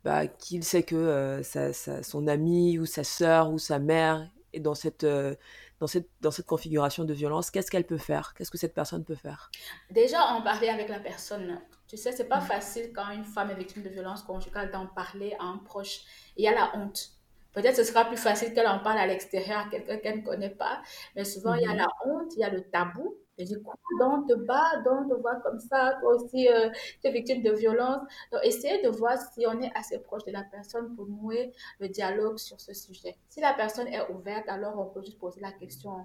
bah, 0.04 0.26
qu'il 0.26 0.64
sait 0.64 0.82
que 0.82 0.94
euh, 0.94 1.42
sa, 1.42 2.02
son 2.02 2.26
ami 2.26 2.78
ou 2.78 2.86
sa 2.86 3.04
sœur 3.04 3.50
ou 3.50 3.58
sa 3.58 3.78
mère 3.78 4.30
est 4.52 4.60
dans 4.60 4.74
cette, 4.74 5.04
euh, 5.04 5.34
dans 5.80 5.86
cette, 5.86 6.08
dans 6.20 6.30
cette 6.30 6.46
configuration 6.46 7.04
de 7.04 7.12
violence, 7.12 7.50
qu'est-ce 7.50 7.70
qu'elle 7.70 7.86
peut 7.86 7.98
faire? 7.98 8.34
Qu'est-ce 8.34 8.50
que 8.50 8.58
cette 8.58 8.74
personne 8.74 9.04
peut 9.04 9.14
faire? 9.14 9.50
Déjà, 9.90 10.22
en 10.26 10.42
parler 10.42 10.68
avec 10.68 10.88
la 10.88 11.00
personne. 11.00 11.60
Tu 11.86 11.96
sais, 11.96 12.12
c'est 12.12 12.28
pas 12.28 12.40
mm. 12.40 12.46
facile 12.46 12.92
quand 12.94 13.10
une 13.10 13.24
femme 13.24 13.50
est 13.50 13.54
victime 13.54 13.82
de 13.82 13.88
violence 13.88 14.22
conjugale 14.22 14.70
d'en 14.70 14.86
parler 14.86 15.34
à 15.38 15.44
un 15.44 15.58
proche. 15.58 16.00
Il 16.36 16.44
y 16.44 16.48
a 16.48 16.54
la 16.54 16.76
honte. 16.76 17.10
Peut-être 17.52 17.76
ce 17.76 17.84
sera 17.84 18.04
plus 18.04 18.16
facile 18.16 18.52
qu'elle 18.52 18.68
en 18.68 18.78
parle 18.78 18.98
à 18.98 19.06
l'extérieur 19.06 19.60
à 19.60 19.68
quelqu'un 19.68 19.96
qu'elle 19.98 20.18
ne 20.18 20.24
connaît 20.24 20.50
pas, 20.50 20.80
mais 21.16 21.24
souvent 21.24 21.54
il 21.54 21.62
y 21.62 21.66
a 21.66 21.72
mm-hmm. 21.72 21.76
la 21.76 21.88
honte, 22.04 22.32
il 22.36 22.40
y 22.40 22.44
a 22.44 22.50
le 22.50 22.62
tabou. 22.62 23.16
Du 23.38 23.62
coup, 23.62 23.72
donc, 24.00 24.28
te 24.28 24.34
bats, 24.34 24.80
donc, 24.84 25.08
te 25.08 25.14
voir 25.14 25.40
comme 25.42 25.60
ça, 25.60 25.96
toi 26.00 26.16
aussi, 26.16 26.48
euh, 26.48 26.70
tu 27.00 27.06
es 27.08 27.12
victime 27.12 27.42
de 27.42 27.52
violence. 27.52 28.02
Donc, 28.32 28.40
essayez 28.42 28.82
de 28.82 28.88
voir 28.88 29.16
si 29.16 29.46
on 29.46 29.60
est 29.60 29.70
assez 29.76 29.98
proche 30.00 30.24
de 30.24 30.32
la 30.32 30.42
personne 30.42 30.94
pour 30.96 31.06
nouer 31.06 31.52
le 31.78 31.88
dialogue 31.88 32.38
sur 32.38 32.60
ce 32.60 32.74
sujet. 32.74 33.16
Si 33.28 33.40
la 33.40 33.54
personne 33.54 33.86
est 33.88 34.10
ouverte, 34.10 34.48
alors 34.48 34.78
on 34.78 34.86
peut 34.86 35.02
juste 35.02 35.18
poser 35.18 35.40
la 35.40 35.52
question 35.52 36.04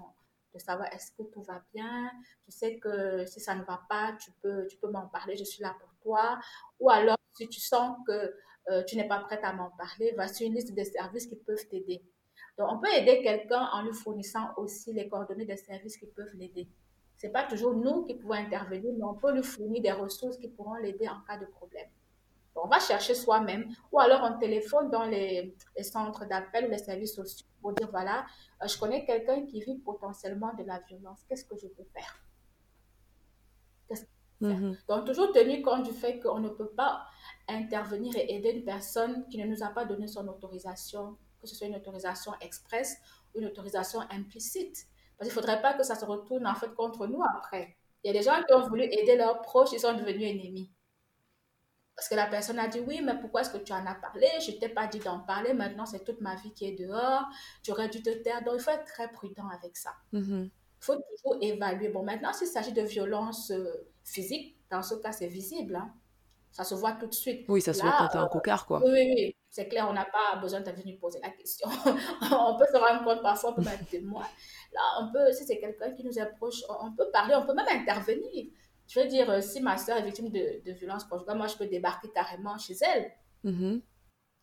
de 0.54 0.58
savoir 0.60 0.92
est-ce 0.92 1.10
que 1.12 1.24
tout 1.24 1.42
va 1.42 1.60
bien? 1.74 2.10
Tu 2.44 2.52
sais 2.52 2.78
que 2.78 3.26
si 3.26 3.40
ça 3.40 3.54
ne 3.56 3.64
va 3.64 3.80
pas, 3.88 4.16
tu 4.20 4.30
peux, 4.40 4.66
tu 4.68 4.76
peux 4.76 4.88
m'en 4.88 5.08
parler, 5.08 5.36
je 5.36 5.44
suis 5.44 5.62
là 5.62 5.74
pour 5.80 5.90
toi. 6.02 6.38
Ou 6.78 6.90
alors, 6.90 7.16
si 7.36 7.48
tu 7.48 7.60
sens 7.60 7.96
que 8.06 8.32
euh, 8.70 8.82
tu 8.84 8.96
n'es 8.96 9.08
pas 9.08 9.18
prête 9.20 9.42
à 9.42 9.52
m'en 9.52 9.70
parler, 9.70 10.12
voici 10.14 10.46
une 10.46 10.54
liste 10.54 10.74
de 10.74 10.84
services 10.84 11.26
qui 11.26 11.36
peuvent 11.36 11.66
t'aider. 11.68 12.02
Donc, 12.56 12.68
on 12.70 12.78
peut 12.78 12.92
aider 12.94 13.20
quelqu'un 13.22 13.68
en 13.72 13.82
lui 13.82 13.92
fournissant 13.92 14.54
aussi 14.56 14.92
les 14.92 15.08
coordonnées 15.08 15.44
des 15.44 15.56
services 15.56 15.96
qui 15.96 16.06
peuvent 16.06 16.32
l'aider. 16.34 16.68
Ce 17.18 17.26
n'est 17.26 17.32
pas 17.32 17.44
toujours 17.44 17.74
nous 17.74 18.04
qui 18.04 18.14
pouvons 18.14 18.34
intervenir, 18.34 18.92
mais 18.96 19.04
on 19.04 19.14
peut 19.14 19.32
lui 19.32 19.42
fournir 19.42 19.82
des 19.82 19.92
ressources 19.92 20.36
qui 20.36 20.48
pourront 20.48 20.74
l'aider 20.74 21.08
en 21.08 21.20
cas 21.26 21.38
de 21.38 21.46
problème. 21.46 21.88
on 22.56 22.68
va 22.68 22.78
chercher 22.80 23.14
soi-même 23.14 23.68
ou 23.90 23.98
alors 23.98 24.20
on 24.22 24.38
téléphone 24.38 24.90
dans 24.90 25.04
les, 25.04 25.54
centres 25.82 26.26
d'appel 26.26 26.66
ou 26.66 26.70
les 26.70 26.78
services 26.78 27.14
sociaux 27.14 27.46
pour 27.60 27.72
dire 27.72 27.88
voilà, 27.90 28.26
euh, 28.62 28.68
je 28.68 28.78
connais 28.78 29.04
quelqu'un 29.04 29.46
qui 29.46 29.60
vit 29.60 29.78
potentiellement 29.78 30.52
de 30.54 30.64
la 30.64 30.80
violence, 30.80 31.24
qu'est-ce 31.28 31.44
que 31.44 31.56
je 31.56 31.66
peux 31.68 31.84
faire? 31.94 32.20
Mm-hmm. 34.42 34.76
Donc, 34.88 35.06
toujours 35.06 35.32
tenir 35.32 35.62
compte 35.62 35.84
du 35.84 35.92
fait 35.92 36.20
qu'on 36.20 36.40
ne 36.40 36.48
peut 36.48 36.68
pas 36.68 37.06
intervenir 37.48 38.14
et 38.16 38.34
aider 38.34 38.50
une 38.50 38.64
personne 38.64 39.26
qui 39.28 39.38
ne 39.38 39.46
nous 39.46 39.62
a 39.62 39.68
pas 39.68 39.84
donné 39.84 40.06
son 40.06 40.26
autorisation, 40.28 41.16
que 41.40 41.46
ce 41.46 41.54
soit 41.54 41.66
une 41.66 41.76
autorisation 41.76 42.32
expresse 42.40 42.98
ou 43.34 43.38
une 43.38 43.46
autorisation 43.46 44.00
implicite. 44.10 44.86
Parce 45.18 45.28
qu'il 45.30 45.36
ne 45.36 45.42
faudrait 45.42 45.62
pas 45.62 45.74
que 45.74 45.82
ça 45.82 45.94
se 45.94 46.04
retourne 46.04 46.46
en 46.46 46.54
fait 46.54 46.72
contre 46.74 47.06
nous 47.06 47.22
après. 47.36 47.76
Il 48.02 48.08
y 48.08 48.10
a 48.10 48.18
des 48.18 48.24
gens 48.24 48.42
qui 48.46 48.52
ont 48.52 48.66
voulu 48.68 48.82
aider 48.82 49.16
leurs 49.16 49.40
proches, 49.40 49.70
ils 49.72 49.80
sont 49.80 49.94
devenus 49.94 50.30
ennemis. 50.30 50.70
Parce 51.96 52.08
que 52.08 52.14
la 52.16 52.26
personne 52.26 52.58
a 52.58 52.66
dit 52.66 52.80
oui, 52.80 53.00
mais 53.02 53.18
pourquoi 53.18 53.42
est-ce 53.42 53.50
que 53.50 53.58
tu 53.58 53.72
en 53.72 53.86
as 53.86 53.94
parlé? 53.94 54.26
Je 54.44 54.50
ne 54.50 54.56
t'ai 54.56 54.68
pas 54.68 54.86
dit 54.86 54.98
d'en 54.98 55.20
parler, 55.20 55.54
maintenant 55.54 55.86
c'est 55.86 56.04
toute 56.04 56.20
ma 56.20 56.34
vie 56.36 56.52
qui 56.52 56.66
est 56.66 56.78
dehors, 56.78 57.24
tu 57.62 57.70
aurais 57.70 57.88
dû 57.88 58.02
te 58.02 58.10
taire. 58.10 58.42
Donc 58.44 58.54
il 58.56 58.60
faut 58.60 58.70
être 58.70 58.84
très 58.84 59.10
prudent 59.10 59.48
avec 59.48 59.76
ça. 59.76 59.92
Mm-hmm. 60.12 60.44
Il 60.44 60.84
faut 60.84 60.96
toujours 60.96 61.38
évaluer. 61.40 61.88
Bon, 61.88 62.02
maintenant, 62.02 62.32
s'il 62.32 62.48
s'agit 62.48 62.72
de 62.72 62.82
violence 62.82 63.50
euh, 63.52 63.88
physique, 64.02 64.58
dans 64.70 64.82
ce 64.82 64.96
cas, 64.96 65.12
c'est 65.12 65.28
visible. 65.28 65.76
Hein. 65.76 65.94
Ça 66.54 66.62
se 66.62 66.76
voit 66.76 66.92
tout 66.92 67.08
de 67.08 67.14
suite. 67.14 67.46
Oui, 67.48 67.60
ça 67.60 67.74
se 67.74 67.82
voit 67.82 67.92
quand 67.98 68.06
t'es 68.06 68.16
un 68.16 68.28
cocard, 68.28 68.64
quoi. 68.64 68.80
Oui, 68.84 68.90
oui, 68.92 69.12
oui. 69.16 69.36
C'est 69.50 69.66
clair, 69.66 69.88
on 69.90 69.92
n'a 69.92 70.04
pas 70.04 70.38
besoin 70.40 70.60
de 70.60 70.70
venir 70.70 70.96
poser 71.00 71.18
la 71.20 71.30
question. 71.30 71.68
on 72.22 72.56
peut 72.56 72.66
se 72.72 72.76
rendre 72.76 73.02
compte 73.02 73.22
parfois, 73.22 73.50
on 73.50 73.54
peut 73.54 73.62
mettre 73.62 73.84
témoin. 73.86 74.22
Là, 74.72 74.80
on 75.00 75.12
peut, 75.12 75.32
si 75.32 75.44
c'est 75.44 75.58
quelqu'un 75.58 75.90
qui 75.90 76.04
nous 76.04 76.16
approche, 76.16 76.62
on 76.80 76.92
peut 76.92 77.10
parler, 77.12 77.34
on 77.34 77.44
peut 77.44 77.54
même 77.54 77.66
intervenir. 77.68 78.46
Je 78.86 79.00
veux 79.00 79.08
dire, 79.08 79.42
si 79.42 79.60
ma 79.60 79.76
soeur 79.76 79.96
est 79.96 80.04
victime 80.04 80.30
de, 80.30 80.62
de 80.64 80.72
violence 80.74 81.02
conjugale, 81.02 81.38
moi, 81.38 81.48
je 81.48 81.56
peux 81.56 81.66
débarquer 81.66 82.08
carrément 82.14 82.56
chez 82.56 82.74
elle. 82.82 83.10
Mm-hmm. 83.44 83.82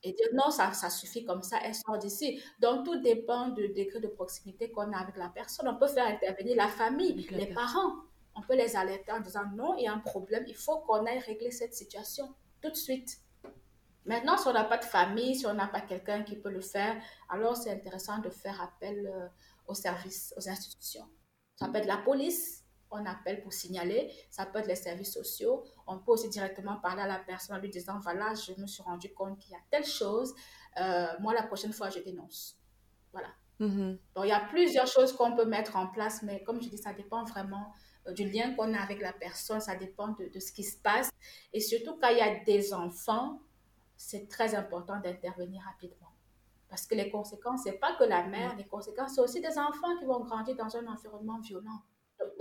Et 0.04 0.12
dire 0.12 0.28
non, 0.34 0.52
ça, 0.52 0.74
ça 0.74 0.90
suffit 0.90 1.24
comme 1.24 1.44
ça, 1.44 1.60
elle 1.64 1.76
sort 1.76 1.98
d'ici. 1.98 2.42
Donc, 2.60 2.84
tout 2.84 3.00
dépend 3.02 3.50
du 3.50 3.70
degré 3.70 4.02
de 4.02 4.08
proximité 4.08 4.70
qu'on 4.70 4.92
a 4.92 4.98
avec 4.98 5.16
la 5.16 5.30
personne. 5.30 5.70
On 5.70 5.76
peut 5.76 5.88
faire 5.88 6.08
intervenir 6.08 6.58
la 6.58 6.68
famille, 6.68 7.26
les 7.32 7.54
parents. 7.54 7.94
On 8.36 8.42
peut 8.42 8.56
les 8.56 8.76
alerter 8.76 9.12
en 9.12 9.20
disant 9.20 9.44
non, 9.56 9.76
il 9.78 9.84
y 9.84 9.88
a 9.88 9.94
un 9.94 10.00
problème, 10.00 10.44
il 10.48 10.56
faut 10.56 10.80
qu'on 10.80 11.06
aille 11.06 11.20
régler 11.20 11.52
cette 11.52 11.74
situation 11.74 12.34
tout 12.62 12.70
de 12.70 12.76
suite. 12.76 13.18
Maintenant, 14.06 14.38
si 14.38 14.48
on 14.48 14.54
n'a 14.54 14.64
pas 14.64 14.78
de 14.78 14.86
famille, 14.86 15.36
si 15.36 15.46
on 15.46 15.54
n'a 15.54 15.68
pas 15.68 15.82
quelqu'un 15.82 16.24
qui 16.24 16.36
peut 16.36 16.50
le 16.50 16.62
faire, 16.62 16.96
alors 17.30 17.56
c'est 17.56 17.72
intéressant 17.72 18.18
de 18.20 18.30
faire 18.30 18.60
appel 18.62 19.08
euh, 19.08 19.28
aux 19.68 19.76
services, 19.76 20.34
aux 20.38 20.50
institutions. 20.50 21.08
Ça 21.56 21.68
peut 21.68 21.78
être 21.78 21.86
la 21.86 21.98
police, 21.98 22.64
on 22.90 23.06
appelle 23.06 23.42
pour 23.42 23.54
signaler, 23.54 24.12
ça 24.30 24.46
peut 24.46 24.60
être 24.60 24.68
les 24.68 24.76
services 24.76 25.14
sociaux, 25.14 25.64
on 25.88 26.00
peut 26.00 26.12
aussi 26.12 26.30
directement 26.30 26.78
parler 26.78 27.04
à 27.04 27.08
la 27.08 27.20
personne 27.20 27.56
en 27.56 27.60
lui 27.60 27.70
disant, 27.70 28.00
voilà, 28.00 28.34
je 28.34 28.60
me 28.60 28.68
suis 28.68 28.84
rendu 28.84 29.14
compte 29.14 29.40
qu'il 29.40 29.52
y 29.52 29.56
a 29.56 29.62
telle 29.70 29.86
chose, 29.86 30.34
euh, 30.80 31.08
moi 31.20 31.34
la 31.34 31.44
prochaine 31.44 31.72
fois 31.72 31.90
je 31.90 32.00
dénonce. 32.00 32.58
Voilà. 33.12 33.30
Mm-hmm. 33.60 33.98
Donc 34.16 34.26
il 34.26 34.30
y 34.30 34.34
a 34.34 34.42
plusieurs 34.50 34.88
choses 34.88 35.14
qu'on 35.14 35.36
peut 35.36 35.46
mettre 35.46 35.76
en 35.76 35.88
place, 35.88 36.24
mais 36.24 36.44
comme 36.44 36.62
je 36.62 36.70
dis, 36.70 36.78
ça 36.78 36.94
dépend 36.94 37.24
vraiment 37.24 37.72
du 38.10 38.30
lien 38.30 38.54
qu'on 38.56 38.74
a 38.74 38.80
avec 38.80 39.02
la 39.02 39.14
personne, 39.14 39.62
ça 39.62 39.76
dépend 39.76 40.10
de, 40.10 40.28
de, 40.34 40.40
ce 40.40 40.52
qui 40.52 40.64
se 40.64 40.78
passe. 40.78 41.10
Et 41.54 41.60
surtout 41.60 41.98
quand 42.02 42.10
il 42.10 42.18
y 42.18 42.22
a 42.22 42.44
des 42.44 42.74
enfants, 42.74 43.40
c'est 43.96 44.28
très 44.28 44.56
important 44.56 45.00
d'intervenir 45.00 45.62
rapidement. 45.64 46.12
Parce 46.70 46.88
que 46.88 46.96
les 46.96 47.10
conséquences, 47.10 47.62
c'est 47.64 47.80
pas 47.80 47.96
que 47.96 48.06
la 48.06 48.26
mère, 48.28 48.56
les 48.56 48.66
conséquences, 48.66 49.16
c'est 49.16 49.22
aussi 49.22 49.42
des 49.42 49.58
enfants 49.58 49.98
qui 50.00 50.06
vont 50.06 50.22
grandir 50.22 50.56
dans 50.56 50.76
un 50.76 50.88
environnement 50.88 51.40
violent. 51.40 51.82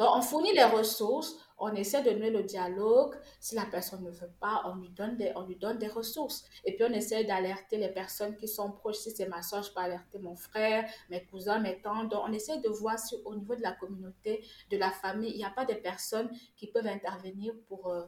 Donc, 0.00 0.16
on 0.16 0.22
fournit 0.22 0.54
les 0.54 0.64
ressources, 0.64 1.36
on 1.58 1.74
essaie 1.74 2.02
de 2.02 2.10
nouer 2.12 2.30
le 2.30 2.42
dialogue. 2.42 3.16
Si 3.38 3.54
la 3.54 3.66
personne 3.66 4.02
ne 4.02 4.10
veut 4.10 4.32
pas, 4.40 4.62
on 4.64 4.76
lui 4.76 4.88
donne 4.88 5.18
des, 5.18 5.88
ressources. 5.88 6.46
Et 6.64 6.74
puis, 6.74 6.84
on 6.88 6.92
essaie 6.94 7.24
d'alerter 7.24 7.76
les 7.76 7.90
personnes 7.90 8.34
qui 8.34 8.48
sont 8.48 8.72
proches. 8.72 8.96
Si 8.96 9.10
c'est 9.10 9.28
ma 9.28 9.42
soeur, 9.42 9.62
je 9.62 9.70
peux 9.70 9.80
alerter 9.80 10.18
mon 10.18 10.36
frère, 10.36 10.88
mes 11.10 11.22
cousins, 11.26 11.58
mes 11.58 11.82
tantes. 11.82 12.08
Donc, 12.12 12.22
on 12.26 12.32
essaie 12.32 12.60
de 12.60 12.70
voir 12.70 12.98
si 12.98 13.14
au 13.26 13.34
niveau 13.34 13.54
de 13.54 13.60
la 13.60 13.72
communauté, 13.72 14.42
de 14.70 14.78
la 14.78 14.90
famille, 14.90 15.32
il 15.32 15.36
n'y 15.36 15.44
a 15.44 15.50
pas 15.50 15.66
des 15.66 15.74
personnes 15.74 16.30
qui 16.56 16.66
peuvent 16.66 16.86
intervenir 16.86 17.52
pour, 17.68 17.88
euh, 17.88 18.06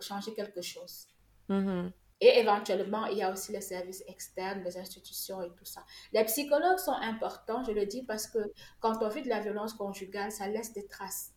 changer 0.00 0.34
quelque 0.34 0.62
chose. 0.62 1.08
Mm-hmm. 1.50 1.90
Et 2.24 2.38
éventuellement, 2.38 3.06
il 3.06 3.18
y 3.18 3.22
a 3.24 3.32
aussi 3.32 3.50
les 3.50 3.60
services 3.60 4.04
externes, 4.06 4.62
les 4.62 4.78
institutions 4.78 5.42
et 5.42 5.50
tout 5.50 5.64
ça. 5.64 5.84
Les 6.12 6.22
psychologues 6.22 6.78
sont 6.78 6.92
importants, 6.92 7.64
je 7.64 7.72
le 7.72 7.84
dis 7.84 8.04
parce 8.04 8.28
que 8.28 8.38
quand 8.78 9.02
on 9.02 9.08
vit 9.08 9.22
de 9.22 9.28
la 9.28 9.40
violence 9.40 9.74
conjugale, 9.74 10.30
ça 10.30 10.46
laisse 10.46 10.72
des 10.72 10.86
traces. 10.86 11.32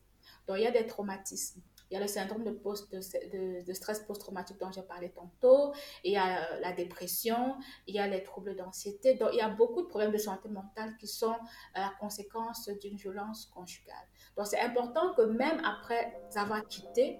Donc, 0.47 0.57
il 0.59 0.63
y 0.63 0.67
a 0.67 0.71
des 0.71 0.85
traumatismes. 0.85 1.59
Il 1.89 1.95
y 1.95 1.97
a 1.97 1.99
le 1.99 2.07
syndrome 2.07 2.43
de, 2.43 2.51
post, 2.51 2.91
de, 2.93 3.73
stress 3.73 4.01
post-traumatique 4.01 4.59
dont 4.59 4.71
j'ai 4.71 4.83
parlé 4.83 5.09
tantôt. 5.09 5.73
Il 6.03 6.13
y 6.13 6.17
a 6.17 6.53
euh, 6.53 6.59
la 6.59 6.71
dépression. 6.71 7.55
Il 7.87 7.95
y 7.95 7.99
a 7.99 8.05
les 8.05 8.21
troubles 8.21 8.55
d'anxiété. 8.55 9.15
Donc, 9.15 9.29
il 9.33 9.37
y 9.37 9.41
a 9.41 9.49
beaucoup 9.49 9.81
de 9.81 9.87
problèmes 9.87 10.11
de 10.11 10.19
santé 10.19 10.49
mentale 10.49 10.95
qui 10.99 11.07
sont 11.07 11.35
la 11.73 11.91
conséquence 11.99 12.69
d'une 12.79 12.95
violence 12.95 13.47
conjugale. 13.47 14.07
Donc, 14.37 14.45
c'est 14.45 14.59
important 14.59 15.15
que 15.15 15.23
même 15.23 15.59
après 15.65 16.21
avoir 16.35 16.63
quitté 16.67 17.19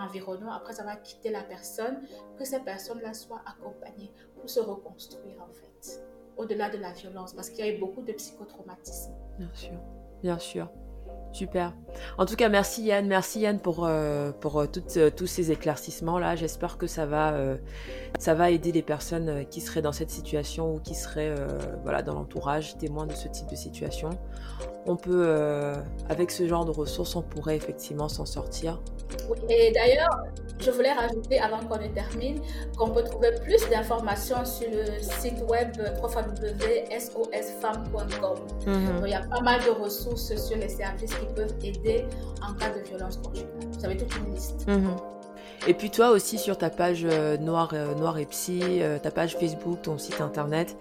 l'environnement, 0.00 0.52
après 0.52 0.80
avoir 0.80 1.02
quitté 1.02 1.30
la 1.30 1.42
personne, 1.42 2.02
que 2.38 2.44
ces 2.44 2.60
personnes-là 2.60 3.14
soient 3.14 3.42
accompagnées 3.46 4.12
pour 4.36 4.48
se 4.48 4.60
reconstruire 4.60 5.40
en 5.42 5.52
fait, 5.52 6.04
au-delà 6.36 6.70
de 6.70 6.78
la 6.78 6.92
violence, 6.92 7.34
parce 7.34 7.50
qu'il 7.50 7.64
y 7.64 7.68
a 7.68 7.74
eu 7.74 7.78
beaucoup 7.78 8.02
de 8.02 8.12
psychotraumatisme. 8.12 9.14
Bien 9.38 9.50
sûr, 9.54 9.80
bien 10.22 10.38
sûr. 10.38 10.70
Super. 11.32 11.72
En 12.16 12.26
tout 12.26 12.36
cas, 12.36 12.48
merci 12.48 12.84
Yann, 12.84 13.06
merci 13.06 13.40
Yann 13.40 13.58
pour, 13.58 13.84
euh, 13.84 14.32
pour 14.32 14.60
euh, 14.60 14.66
euh, 14.96 15.10
tous 15.10 15.26
ces 15.26 15.50
éclaircissements 15.50 16.18
là. 16.18 16.36
J'espère 16.36 16.78
que 16.78 16.86
ça 16.86 17.06
va, 17.06 17.34
ça 18.18 18.34
va 18.34 18.50
aider 18.50 18.72
les 18.72 18.82
personnes 18.82 19.44
qui 19.50 19.60
seraient 19.60 19.82
dans 19.82 19.92
cette 19.92 20.10
situation 20.10 20.74
ou 20.74 20.80
qui 20.80 20.94
seraient 20.94 21.34
voilà, 21.82 22.02
dans 22.02 22.14
l'entourage 22.14 22.76
témoins 22.78 23.06
de 23.06 23.14
ce 23.14 23.28
type 23.28 23.48
de 23.48 23.56
situation. 23.56 24.10
On 24.86 24.96
peut, 24.96 25.74
avec 26.08 26.30
ce 26.30 26.48
genre 26.48 26.64
de 26.64 26.70
ressources, 26.70 27.14
on 27.16 27.22
pourrait 27.22 27.56
effectivement 27.56 28.08
s'en 28.08 28.26
sortir. 28.26 28.80
et 29.48 29.72
d'ailleurs, 29.72 30.24
je 30.60 30.70
voulais 30.70 30.92
rajouter 30.92 31.38
avant 31.38 31.60
qu'on 31.60 31.78
ne 31.78 31.86
termine 31.88 32.40
qu'on 32.76 32.90
peut 32.90 33.04
trouver 33.04 33.30
plus 33.44 33.66
d'informations 33.70 34.44
sur 34.44 34.68
le 34.70 35.00
site 35.00 35.42
web 35.48 35.70
www.sosfemmes.com. 36.02 38.38
Mhm. 38.66 39.02
Il 39.04 39.10
y 39.10 39.14
a 39.14 39.22
pas 39.22 39.40
mal 39.40 39.62
de 39.64 39.70
ressources 39.70 40.34
sur 40.36 40.56
les 40.56 40.68
services 40.68 41.14
qui 41.18 41.26
peuvent 41.34 41.54
aider 41.62 42.04
en 42.42 42.54
cas 42.54 42.70
de 42.70 42.80
violence 42.80 43.16
conjugale. 43.18 43.48
Vous 43.72 43.84
avez 43.84 43.96
toute 43.96 44.16
une 44.16 44.34
liste. 44.34 44.66
Mhm. 44.66 44.96
Et 45.66 45.74
puis 45.74 45.90
toi 45.90 46.10
aussi 46.10 46.38
sur 46.38 46.56
ta 46.56 46.70
page 46.70 47.04
euh, 47.04 47.36
Noir, 47.36 47.70
euh, 47.72 47.94
Noir 47.94 48.18
et 48.18 48.26
Psy, 48.26 48.60
euh, 48.62 48.98
ta 48.98 49.10
page 49.10 49.36
Facebook, 49.36 49.82
ton 49.82 49.98
site 49.98 50.20
internet, 50.20 50.76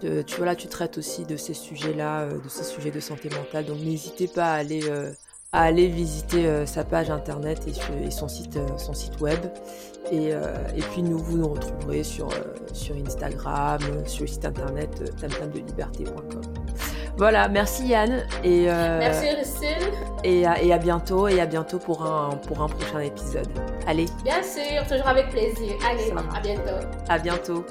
tu 0.00 0.36
vois 0.36 0.46
là 0.46 0.54
tu 0.54 0.68
traites 0.68 0.96
aussi 0.96 1.24
de 1.24 1.36
ces 1.36 1.54
sujets-là, 1.54 2.26
de 2.28 2.48
ces 2.48 2.62
sujets 2.62 2.92
de 2.92 3.00
santé 3.00 3.30
mentale. 3.30 3.64
Donc 3.64 3.80
n'hésitez 3.80 4.28
pas 4.28 4.52
à 4.52 4.62
aller 5.52 5.88
visiter 5.88 6.66
sa 6.66 6.84
page 6.84 7.10
internet 7.10 7.66
et, 7.66 8.10
son, 8.12 8.28
site, 8.28 8.60
son 8.76 8.94
site 8.94 9.20
web. 9.20 9.40
Et, 10.12 10.28
et, 10.28 10.82
puis 10.92 11.02
nous, 11.02 11.18
vous 11.18 11.38
nous 11.38 11.48
retrouverez 11.48 12.04
sur, 12.04 12.28
sur 12.72 12.94
Instagram, 12.94 13.80
sur 14.06 14.20
le 14.20 14.28
site 14.28 14.44
internet 14.44 15.16
tamtamdeliberté.com. 15.20 16.57
Voilà, 17.18 17.48
merci 17.48 17.88
Yann. 17.88 18.24
Et, 18.44 18.66
merci 18.66 19.26
Lucille. 19.36 19.92
Et 20.24 20.46
à, 20.46 20.62
et 20.62 20.72
à 20.72 20.78
bientôt, 20.78 21.28
et 21.28 21.40
à 21.40 21.46
bientôt 21.46 21.78
pour 21.78 22.04
un, 22.06 22.30
pour 22.46 22.62
un 22.62 22.68
prochain 22.68 23.00
épisode. 23.00 23.48
Allez. 23.86 24.06
Bien 24.24 24.42
sûr, 24.42 24.86
toujours 24.88 25.08
avec 25.08 25.30
plaisir. 25.30 25.74
Allez, 25.88 26.12
à 26.34 26.40
bientôt. 26.40 26.86
À 27.08 27.18
bientôt. 27.18 27.64